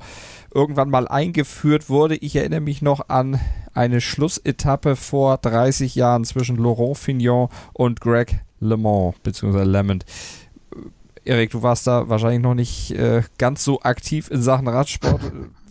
irgendwann 0.53 0.89
mal 0.89 1.07
eingeführt 1.07 1.89
wurde. 1.89 2.15
Ich 2.15 2.35
erinnere 2.35 2.61
mich 2.61 2.81
noch 2.81 3.09
an 3.09 3.39
eine 3.73 4.01
Schlussetappe 4.01 4.95
vor 4.95 5.37
30 5.37 5.95
Jahren 5.95 6.25
zwischen 6.25 6.57
Laurent 6.57 6.97
Fignon 6.97 7.49
und 7.73 8.01
Greg 8.01 8.39
LeMond, 8.59 9.21
beziehungsweise 9.23 9.69
Lemond. 9.69 10.05
Erik, 11.25 11.51
du 11.51 11.61
warst 11.61 11.85
da 11.85 12.09
wahrscheinlich 12.09 12.41
noch 12.41 12.55
nicht 12.55 12.91
äh, 12.91 13.23
ganz 13.37 13.63
so 13.63 13.81
aktiv 13.81 14.31
in 14.31 14.41
Sachen 14.41 14.67
Radsport 14.67 15.21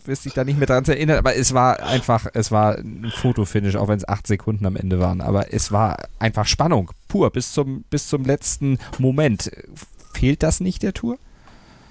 wirst 0.05 0.25
dich 0.25 0.33
da 0.33 0.43
nicht 0.43 0.57
mehr 0.57 0.67
dran 0.67 0.85
erinnern, 0.85 1.17
aber 1.17 1.35
es 1.35 1.53
war 1.53 1.81
einfach, 1.81 2.27
es 2.33 2.51
war 2.51 2.77
ein 2.77 3.11
Fotofinish, 3.15 3.75
auch 3.75 3.87
wenn 3.87 3.97
es 3.97 4.07
acht 4.07 4.27
Sekunden 4.27 4.65
am 4.65 4.75
Ende 4.75 4.99
waren. 4.99 5.21
Aber 5.21 5.53
es 5.53 5.71
war 5.71 5.97
einfach 6.19 6.45
Spannung, 6.45 6.91
pur, 7.07 7.29
bis 7.29 7.53
zum, 7.53 7.83
bis 7.89 8.07
zum 8.07 8.25
letzten 8.25 8.77
Moment. 8.97 9.51
Fehlt 10.13 10.43
das 10.43 10.59
nicht 10.59 10.83
der 10.83 10.93
Tour? 10.93 11.17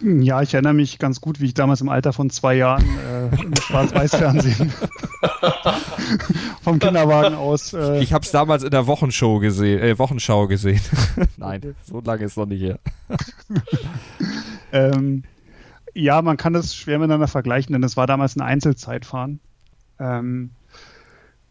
Ja, 0.00 0.42
ich 0.42 0.54
erinnere 0.54 0.74
mich 0.74 0.98
ganz 1.00 1.20
gut, 1.20 1.40
wie 1.40 1.46
ich 1.46 1.54
damals 1.54 1.80
im 1.80 1.88
Alter 1.88 2.12
von 2.12 2.30
zwei 2.30 2.54
Jahren 2.54 2.84
äh, 2.84 3.42
im 3.42 3.56
Schwarz-Weiß-Fernsehen 3.56 4.72
vom 6.62 6.78
Kinderwagen 6.78 7.34
aus. 7.34 7.72
Äh, 7.72 8.00
ich 8.00 8.12
habe 8.12 8.24
es 8.24 8.30
damals 8.30 8.62
in 8.62 8.70
der 8.70 8.86
Wochenshow 8.86 9.40
gesehen, 9.40 9.80
äh, 9.80 9.98
Wochenschau 9.98 10.46
gesehen. 10.46 10.80
Nein, 11.36 11.74
so 11.84 12.00
lange 12.00 12.24
ist 12.24 12.32
es 12.32 12.36
noch 12.36 12.46
nicht 12.46 12.62
her. 12.62 12.78
ähm, 14.72 15.24
ja, 15.94 16.22
man 16.22 16.36
kann 16.36 16.52
das 16.52 16.74
schwer 16.74 16.98
miteinander 16.98 17.28
vergleichen, 17.28 17.72
denn 17.72 17.82
es 17.82 17.96
war 17.96 18.06
damals 18.06 18.36
ein 18.36 18.42
Einzelzeitfahren. 18.42 19.40
Ähm, 19.98 20.50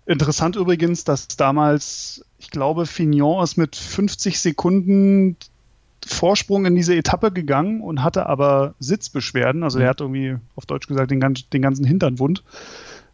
interessant 0.05 0.55
übrigens, 0.55 1.03
dass 1.03 1.27
damals, 1.27 2.25
ich 2.39 2.49
glaube, 2.49 2.85
Fignon 2.85 3.43
ist 3.43 3.57
mit 3.57 3.75
50 3.75 4.39
Sekunden 4.39 5.37
Vorsprung 6.05 6.65
in 6.65 6.75
diese 6.75 6.95
Etappe 6.95 7.31
gegangen 7.31 7.81
und 7.81 8.03
hatte 8.03 8.27
aber 8.27 8.75
Sitzbeschwerden. 8.79 9.63
Also 9.63 9.79
er 9.79 9.89
hat 9.89 10.01
irgendwie 10.01 10.37
auf 10.55 10.65
Deutsch 10.65 10.87
gesagt 10.87 11.11
den, 11.11 11.19
den 11.19 11.61
ganzen 11.61 11.85
Hintern 11.85 12.19
wund 12.19 12.43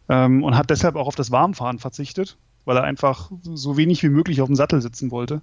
ähm, 0.08 0.44
und 0.44 0.56
hat 0.56 0.70
deshalb 0.70 0.96
auch 0.96 1.06
auf 1.06 1.16
das 1.16 1.30
Warmfahren 1.30 1.78
verzichtet, 1.78 2.36
weil 2.64 2.76
er 2.76 2.84
einfach 2.84 3.30
so 3.42 3.76
wenig 3.76 4.02
wie 4.02 4.08
möglich 4.08 4.40
auf 4.40 4.48
dem 4.48 4.56
Sattel 4.56 4.80
sitzen 4.80 5.10
wollte. 5.10 5.42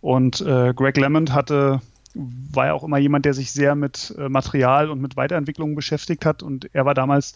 Und 0.00 0.40
äh, 0.40 0.74
Greg 0.74 0.96
Lemond 0.96 1.32
hatte 1.32 1.80
war 2.14 2.66
ja 2.66 2.72
auch 2.74 2.84
immer 2.84 2.98
jemand, 2.98 3.24
der 3.24 3.34
sich 3.34 3.52
sehr 3.52 3.74
mit 3.74 4.14
äh, 4.18 4.28
Material 4.28 4.90
und 4.90 5.00
mit 5.00 5.16
Weiterentwicklung 5.16 5.74
beschäftigt 5.74 6.24
hat. 6.26 6.42
Und 6.42 6.68
er 6.74 6.84
war 6.84 6.94
damals 6.94 7.34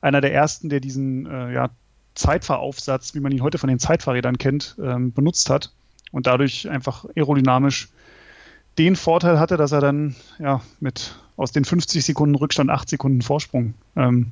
einer 0.00 0.20
der 0.20 0.32
ersten, 0.32 0.68
der 0.68 0.80
diesen 0.80 1.26
äh, 1.26 1.52
ja, 1.52 1.70
Zeitfahraufsatz, 2.14 3.14
wie 3.14 3.20
man 3.20 3.32
ihn 3.32 3.42
heute 3.42 3.58
von 3.58 3.68
den 3.68 3.78
Zeitfahrrädern 3.78 4.38
kennt, 4.38 4.76
ähm, 4.82 5.12
benutzt 5.12 5.50
hat. 5.50 5.72
Und 6.12 6.26
dadurch 6.26 6.68
einfach 6.68 7.06
aerodynamisch 7.16 7.88
den 8.78 8.96
Vorteil 8.96 9.38
hatte, 9.40 9.56
dass 9.56 9.72
er 9.72 9.80
dann 9.80 10.14
ja 10.38 10.60
mit 10.80 11.18
aus 11.36 11.52
den 11.52 11.64
50 11.64 12.04
Sekunden 12.04 12.36
Rückstand 12.36 12.70
8 12.70 12.88
Sekunden 12.88 13.22
Vorsprung 13.22 13.74
ähm, 13.96 14.30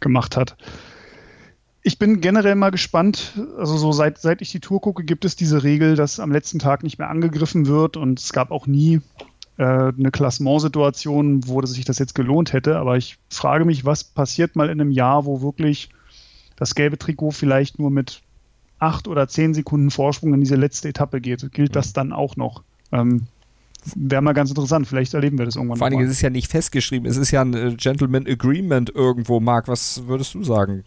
gemacht 0.00 0.36
hat 0.36 0.56
ich 1.86 1.98
bin 1.98 2.22
generell 2.22 2.54
mal 2.54 2.70
gespannt. 2.70 3.34
Also 3.58 3.76
so 3.76 3.92
seit, 3.92 4.18
seit 4.18 4.40
ich 4.40 4.50
die 4.50 4.60
Tour 4.60 4.80
gucke, 4.80 5.04
gibt 5.04 5.26
es 5.26 5.36
diese 5.36 5.62
Regel, 5.62 5.96
dass 5.96 6.18
am 6.18 6.32
letzten 6.32 6.58
Tag 6.58 6.82
nicht 6.82 6.98
mehr 6.98 7.10
angegriffen 7.10 7.66
wird 7.66 7.98
und 7.98 8.18
es 8.18 8.32
gab 8.32 8.50
auch 8.50 8.66
nie 8.66 9.00
äh, 9.58 9.62
eine 9.62 10.10
Klassementsituation, 10.10 11.46
wo 11.46 11.64
sich 11.66 11.84
das 11.84 11.98
jetzt 11.98 12.14
gelohnt 12.14 12.54
hätte. 12.54 12.78
Aber 12.78 12.96
ich 12.96 13.18
frage 13.28 13.66
mich, 13.66 13.84
was 13.84 14.02
passiert 14.02 14.56
mal 14.56 14.70
in 14.70 14.80
einem 14.80 14.90
Jahr, 14.90 15.26
wo 15.26 15.42
wirklich 15.42 15.90
das 16.56 16.74
gelbe 16.74 16.96
Trikot 16.96 17.32
vielleicht 17.32 17.78
nur 17.78 17.90
mit 17.90 18.22
acht 18.78 19.06
oder 19.06 19.28
zehn 19.28 19.52
Sekunden 19.52 19.90
Vorsprung 19.90 20.32
in 20.32 20.40
diese 20.40 20.56
letzte 20.56 20.88
Etappe 20.88 21.20
geht. 21.20 21.52
Gilt 21.52 21.76
das 21.76 21.92
dann 21.92 22.14
auch 22.14 22.36
noch? 22.36 22.62
Ähm, 22.92 23.26
Wäre 23.94 24.22
mal 24.22 24.32
ganz 24.32 24.48
interessant. 24.48 24.86
Vielleicht 24.86 25.12
erleben 25.12 25.36
wir 25.36 25.44
das 25.44 25.56
irgendwann. 25.56 25.76
Vor 25.76 25.84
allen 25.84 25.92
Dingen 25.92 26.06
ist 26.06 26.12
es 26.12 26.22
ja 26.22 26.30
nicht 26.30 26.50
festgeschrieben. 26.50 27.06
Es 27.06 27.18
ist 27.18 27.30
ja 27.30 27.42
ein 27.42 27.52
äh, 27.52 27.74
Gentleman 27.74 28.26
Agreement 28.26 28.88
irgendwo. 28.94 29.40
Marc, 29.40 29.68
was 29.68 30.06
würdest 30.06 30.32
du 30.32 30.42
sagen? 30.42 30.84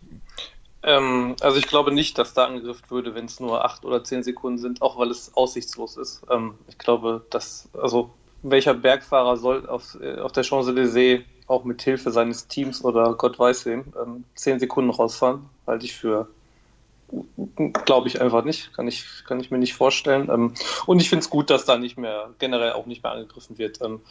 Ähm, 0.88 1.36
also 1.42 1.60
ich 1.60 1.68
glaube 1.68 1.92
nicht, 1.94 2.18
dass 2.18 2.34
da 2.34 2.46
angegriffen 2.46 2.90
würde, 2.90 3.14
wenn 3.14 3.26
es 3.26 3.42
nur 3.42 3.66
acht 3.66 3.84
oder 3.84 4.06
zehn 4.06 4.24
Sekunden 4.24 4.58
sind, 4.58 4.82
auch 4.82 4.98
weil 4.98 5.12
es 5.12 5.36
aussichtslos 5.36 5.98
ist. 5.98 6.26
Ähm, 6.32 6.58
ich 6.70 6.78
glaube, 6.78 7.26
dass, 7.30 7.68
also 7.74 8.12
welcher 8.42 8.74
Bergfahrer 8.74 9.36
soll 9.36 9.68
auf, 9.68 9.98
äh, 10.02 10.20
auf 10.20 10.32
der 10.32 10.46
Champs-Élysées 10.46 11.26
auch 11.48 11.66
mit 11.66 11.82
Hilfe 11.82 12.12
seines 12.12 12.48
Teams 12.48 12.86
oder 12.86 13.16
Gott 13.16 13.38
weiß 13.38 13.66
wem 13.66 13.94
ähm, 14.02 14.24
zehn 14.36 14.60
Sekunden 14.60 14.90
rausfahren, 14.90 15.50
halte 15.66 15.86
ich 15.86 15.94
für 15.94 16.30
Glaube 17.86 18.08
ich 18.08 18.20
einfach 18.20 18.43
nicht. 18.43 18.74
Kann 18.74 18.88
ich, 18.88 19.05
kann 19.26 19.39
ich 19.39 19.49
mir 19.49 19.58
nicht 19.58 19.74
vorstellen. 19.74 20.30
Ähm, 20.30 20.53
und 20.86 21.01
ich 21.01 21.10
finde 21.10 21.24
es 21.24 21.30
gut, 21.30 21.49
dass 21.49 21.66
da 21.66 21.78
nicht 21.78 21.97
mehr, 21.97 22.32
generell 22.39 22.74
auch 22.74 22.86
nicht 22.86 23.03
mehr 23.03 23.14
angegriffen 23.14 23.58
wird. 23.58 23.82
Ähm, 23.82 24.01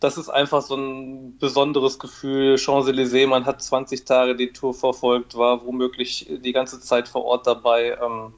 das 0.00 0.18
ist 0.18 0.28
einfach 0.28 0.62
so 0.62 0.74
ein 0.76 1.38
besonderes 1.38 1.98
Gefühl. 1.98 2.56
Champs-Élysées, 2.56 3.28
man 3.28 3.46
hat 3.46 3.62
20 3.62 4.04
Tage 4.04 4.34
die 4.34 4.52
Tour 4.52 4.74
verfolgt, 4.74 5.36
war 5.36 5.64
womöglich 5.64 6.26
die 6.28 6.52
ganze 6.52 6.80
Zeit 6.80 7.08
vor 7.08 7.24
Ort 7.24 7.46
dabei. 7.46 7.96
Ähm, 8.02 8.34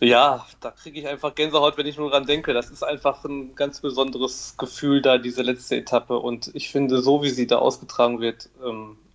ja, 0.00 0.46
da 0.60 0.70
kriege 0.70 1.00
ich 1.00 1.08
einfach 1.08 1.34
Gänsehaut, 1.34 1.78
wenn 1.78 1.86
ich 1.86 1.96
nur 1.96 2.10
dran 2.10 2.26
denke. 2.26 2.52
Das 2.52 2.70
ist 2.70 2.82
einfach 2.82 3.24
ein 3.24 3.54
ganz 3.54 3.80
besonderes 3.80 4.56
Gefühl 4.58 5.00
da, 5.00 5.16
diese 5.18 5.42
letzte 5.42 5.76
Etappe. 5.76 6.18
Und 6.18 6.50
ich 6.54 6.70
finde, 6.70 7.00
so 7.00 7.22
wie 7.22 7.30
sie 7.30 7.46
da 7.46 7.58
ausgetragen 7.58 8.20
wird, 8.20 8.48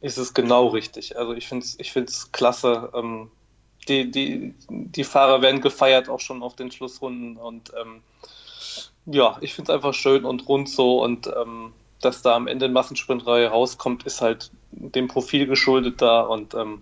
ist 0.01 0.17
es 0.17 0.35
genau 0.35 0.67
richtig. 0.67 1.17
Also 1.17 1.33
ich 1.33 1.47
finde 1.47 1.65
es 1.65 1.79
ich 1.79 2.31
klasse 2.31 2.91
die, 3.87 4.09
die, 4.11 4.53
die 4.69 5.03
Fahrer 5.03 5.41
werden 5.41 5.61
gefeiert 5.61 6.09
auch 6.09 6.19
schon 6.19 6.43
auf 6.43 6.55
den 6.55 6.71
Schlussrunden 6.71 7.37
und 7.37 7.71
ähm, 7.79 8.01
ja, 9.05 9.37
ich 9.41 9.53
finde 9.53 9.71
es 9.71 9.75
einfach 9.75 9.93
schön 9.93 10.25
und 10.25 10.47
rund 10.47 10.69
so 10.69 11.03
und 11.03 11.27
ähm, 11.27 11.73
dass 12.01 12.21
da 12.21 12.35
am 12.35 12.47
Ende 12.47 12.65
ein 12.65 12.73
Massensprinterei 12.73 13.47
rauskommt, 13.47 14.03
ist 14.03 14.21
halt 14.21 14.51
dem 14.71 15.07
Profil 15.07 15.47
geschuldet 15.47 16.01
da 16.01 16.21
und 16.21 16.53
ähm, 16.53 16.81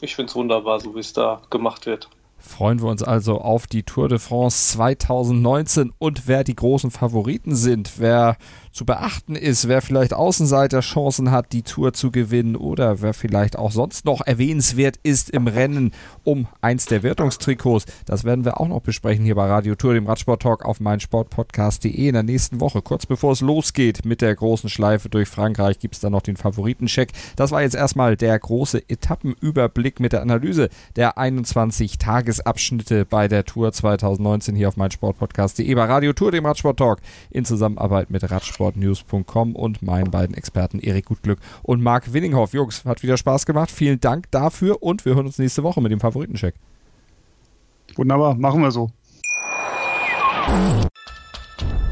ich 0.00 0.14
finde 0.14 0.30
es 0.30 0.36
wunderbar, 0.36 0.80
so 0.80 0.94
wie 0.94 1.00
es 1.00 1.12
da 1.12 1.42
gemacht 1.50 1.86
wird. 1.86 2.08
Freuen 2.38 2.80
wir 2.80 2.88
uns 2.88 3.02
also 3.02 3.38
auf 3.38 3.66
die 3.66 3.82
Tour 3.82 4.08
de 4.08 4.18
France 4.18 4.72
2019 4.72 5.92
und 5.98 6.26
wer 6.26 6.42
die 6.42 6.56
großen 6.56 6.90
Favoriten 6.90 7.54
sind, 7.54 7.98
wer 7.98 8.38
zu 8.72 8.84
beachten 8.84 9.34
ist, 9.34 9.66
wer 9.66 9.82
vielleicht 9.82 10.14
Außenseiterchancen 10.14 11.30
hat, 11.30 11.52
die 11.52 11.62
Tour 11.62 11.92
zu 11.92 12.10
gewinnen 12.10 12.54
oder 12.54 13.02
wer 13.02 13.14
vielleicht 13.14 13.58
auch 13.58 13.72
sonst 13.72 14.04
noch 14.04 14.20
erwähnenswert 14.24 14.96
ist 15.02 15.30
im 15.30 15.48
Rennen 15.48 15.92
um 16.22 16.46
eins 16.60 16.86
der 16.86 17.02
Wertungstrikots. 17.02 17.86
Das 18.06 18.24
werden 18.24 18.44
wir 18.44 18.60
auch 18.60 18.68
noch 18.68 18.80
besprechen 18.80 19.24
hier 19.24 19.34
bei 19.34 19.48
Radio 19.48 19.74
Tour, 19.74 19.94
dem 19.94 20.06
Radsport-Talk 20.06 20.64
auf 20.64 20.78
meinsportpodcast.de 20.78 21.90
in 22.08 22.14
der 22.14 22.22
nächsten 22.22 22.60
Woche. 22.60 22.80
Kurz 22.80 23.06
bevor 23.06 23.32
es 23.32 23.40
losgeht 23.40 24.04
mit 24.04 24.20
der 24.20 24.34
großen 24.34 24.70
Schleife 24.70 25.08
durch 25.08 25.28
Frankreich, 25.28 25.80
gibt 25.80 25.96
es 25.96 26.00
dann 26.00 26.12
noch 26.12 26.22
den 26.22 26.36
Favoritencheck. 26.36 27.10
Das 27.34 27.50
war 27.50 27.62
jetzt 27.62 27.74
erstmal 27.74 28.16
der 28.16 28.38
große 28.38 28.88
Etappenüberblick 28.88 29.98
mit 29.98 30.12
der 30.12 30.22
Analyse 30.22 30.68
der 30.94 31.18
21 31.18 31.98
Tagesabschnitte 31.98 33.04
bei 33.04 33.26
der 33.26 33.44
Tour 33.44 33.72
2019 33.72 34.54
hier 34.54 34.68
auf 34.68 34.76
meinsportpodcast.de 34.76 35.74
bei 35.74 35.84
Radio 35.84 36.12
Tour, 36.12 36.30
dem 36.30 36.46
Radsport-Talk 36.46 37.00
in 37.30 37.44
Zusammenarbeit 37.44 38.10
mit 38.10 38.30
Radsport 38.30 38.59
sportnews.com 38.60 39.56
und 39.56 39.80
meinen 39.80 40.10
beiden 40.10 40.36
Experten 40.36 40.80
Erik 40.80 41.06
Gutglück 41.06 41.38
und 41.62 41.82
Marc 41.82 42.12
Winninghoff. 42.12 42.52
Jungs, 42.52 42.84
hat 42.84 43.02
wieder 43.02 43.16
Spaß 43.16 43.46
gemacht. 43.46 43.70
Vielen 43.70 44.00
Dank 44.00 44.30
dafür 44.30 44.82
und 44.82 45.04
wir 45.06 45.14
hören 45.14 45.26
uns 45.26 45.38
nächste 45.38 45.62
Woche 45.62 45.80
mit 45.80 45.90
dem 45.90 46.00
Favoritencheck. 46.00 46.54
Wunderbar, 47.96 48.34
machen 48.34 48.60
wir 48.60 48.70
so. 48.70 48.90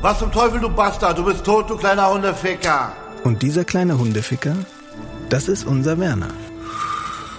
Was 0.02 0.18
zum 0.18 0.30
Teufel, 0.30 0.60
du 0.60 0.68
Bastard? 0.68 1.18
Du 1.18 1.24
bist 1.24 1.44
tot, 1.44 1.70
du 1.70 1.76
kleiner 1.76 2.12
Hundeficker. 2.12 2.92
Und 3.24 3.42
dieser 3.42 3.64
kleine 3.64 3.98
Hundeficker, 3.98 4.54
das 5.28 5.48
ist 5.48 5.64
unser 5.64 5.98
Werner. 5.98 6.28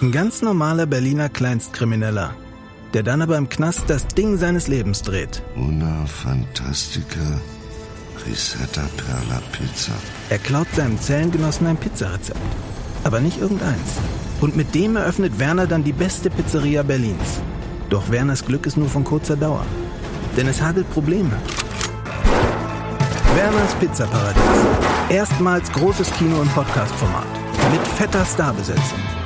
Ein 0.02 0.12
ganz 0.12 0.42
normaler 0.42 0.86
Berliner 0.86 1.28
Kleinstkrimineller, 1.28 2.34
der 2.94 3.02
dann 3.02 3.22
aber 3.22 3.38
im 3.38 3.48
Knast 3.48 3.84
das 3.88 4.08
Ding 4.08 4.36
seines 4.36 4.66
Lebens 4.66 5.02
dreht. 5.02 5.42
Una 5.56 6.04
Fantastica 6.06 7.40
Risetta 8.26 8.82
Perla 8.96 9.40
Pizza. 9.52 9.92
Er 10.28 10.38
klaut 10.38 10.68
seinem 10.74 11.00
Zellengenossen 11.00 11.66
ein 11.66 11.76
Pizzarezept. 11.76 12.38
Aber 13.04 13.20
nicht 13.20 13.40
irgendeins. 13.40 13.98
Und 14.40 14.56
mit 14.56 14.74
dem 14.74 14.96
eröffnet 14.96 15.38
Werner 15.38 15.66
dann 15.66 15.84
die 15.84 15.92
beste 15.92 16.30
Pizzeria 16.30 16.82
Berlins. 16.82 17.40
Doch 17.88 18.10
Werners 18.10 18.44
Glück 18.44 18.66
ist 18.66 18.76
nur 18.76 18.88
von 18.88 19.04
kurzer 19.04 19.36
Dauer. 19.36 19.64
Denn 20.36 20.48
es 20.48 20.60
hagelt 20.60 20.90
Probleme. 20.92 21.32
Werners 23.34 23.74
Pizzaparadies. 23.80 24.42
Erstmals 25.08 25.70
großes 25.72 26.10
Kino- 26.12 26.40
und 26.40 26.54
Podcast-Format. 26.54 27.26
Mit 27.72 27.86
fetter 27.86 28.24
Starbesetzung. 28.24 29.19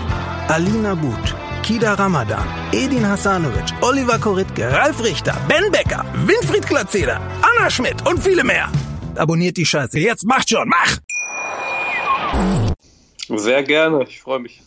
Alina 0.49 0.95
But, 0.95 1.35
Kida 1.63 1.99
Ramadan, 1.99 2.47
Edin 2.73 3.03
Hasanovic, 3.03 3.73
Oliver 3.81 4.19
Koritke, 4.19 4.71
Ralf 4.71 5.03
Richter, 5.03 5.35
Ben 5.49 5.71
Becker, 5.73 6.05
Winfried 6.27 6.67
Glatzeder, 6.67 7.19
Anna 7.41 7.71
Schmidt 7.71 8.07
und 8.07 8.23
viele 8.23 8.45
mehr. 8.45 8.71
Abonniert 9.17 9.57
die 9.57 9.65
Scheiße. 9.65 9.99
Jetzt 9.99 10.27
macht 10.27 10.51
schon, 10.51 10.69
mach! 10.69 10.99
Sehr 13.29 13.63
gerne, 13.63 14.05
ich 14.05 14.21
freue 14.21 14.41
mich. 14.41 14.63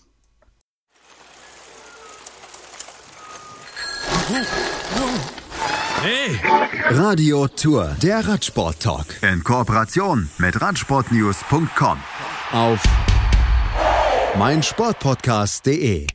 Hey! 6.02 6.40
Radio 6.90 7.48
Tour, 7.48 7.96
der 8.02 8.28
Radsport-Talk. 8.28 9.06
In 9.22 9.44
Kooperation 9.44 10.28
mit 10.40 10.60
Radsportnews.com. 10.60 12.00
Auf 12.52 12.82
meinsportpodcast.de. 14.38 16.06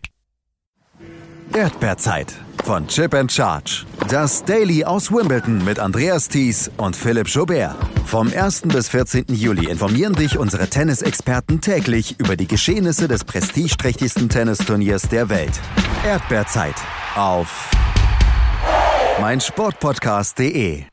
Erdbeerzeit 1.52 2.32
von 2.64 2.86
Chip 2.86 3.14
and 3.14 3.32
Charge. 3.32 3.84
Das 4.08 4.44
Daily 4.44 4.84
aus 4.84 5.10
Wimbledon 5.10 5.64
mit 5.64 5.80
Andreas 5.80 6.28
Thies 6.28 6.70
und 6.76 6.94
Philipp 6.94 7.26
Jobert. 7.28 7.74
Vom 8.06 8.32
1. 8.32 8.62
bis 8.68 8.88
14. 8.90 9.24
Juli 9.28 9.68
informieren 9.68 10.14
dich 10.14 10.38
unsere 10.38 10.68
Tennisexperten 10.68 11.60
täglich 11.60 12.20
über 12.20 12.36
die 12.36 12.46
Geschehnisse 12.46 13.08
des 13.08 13.24
prestigeträchtigsten 13.24 14.28
Tennisturniers 14.28 15.02
der 15.08 15.28
Welt. 15.28 15.60
Erdbeerzeit 16.04 16.76
auf 17.16 17.70
meinsportpodcast.de 19.20 20.91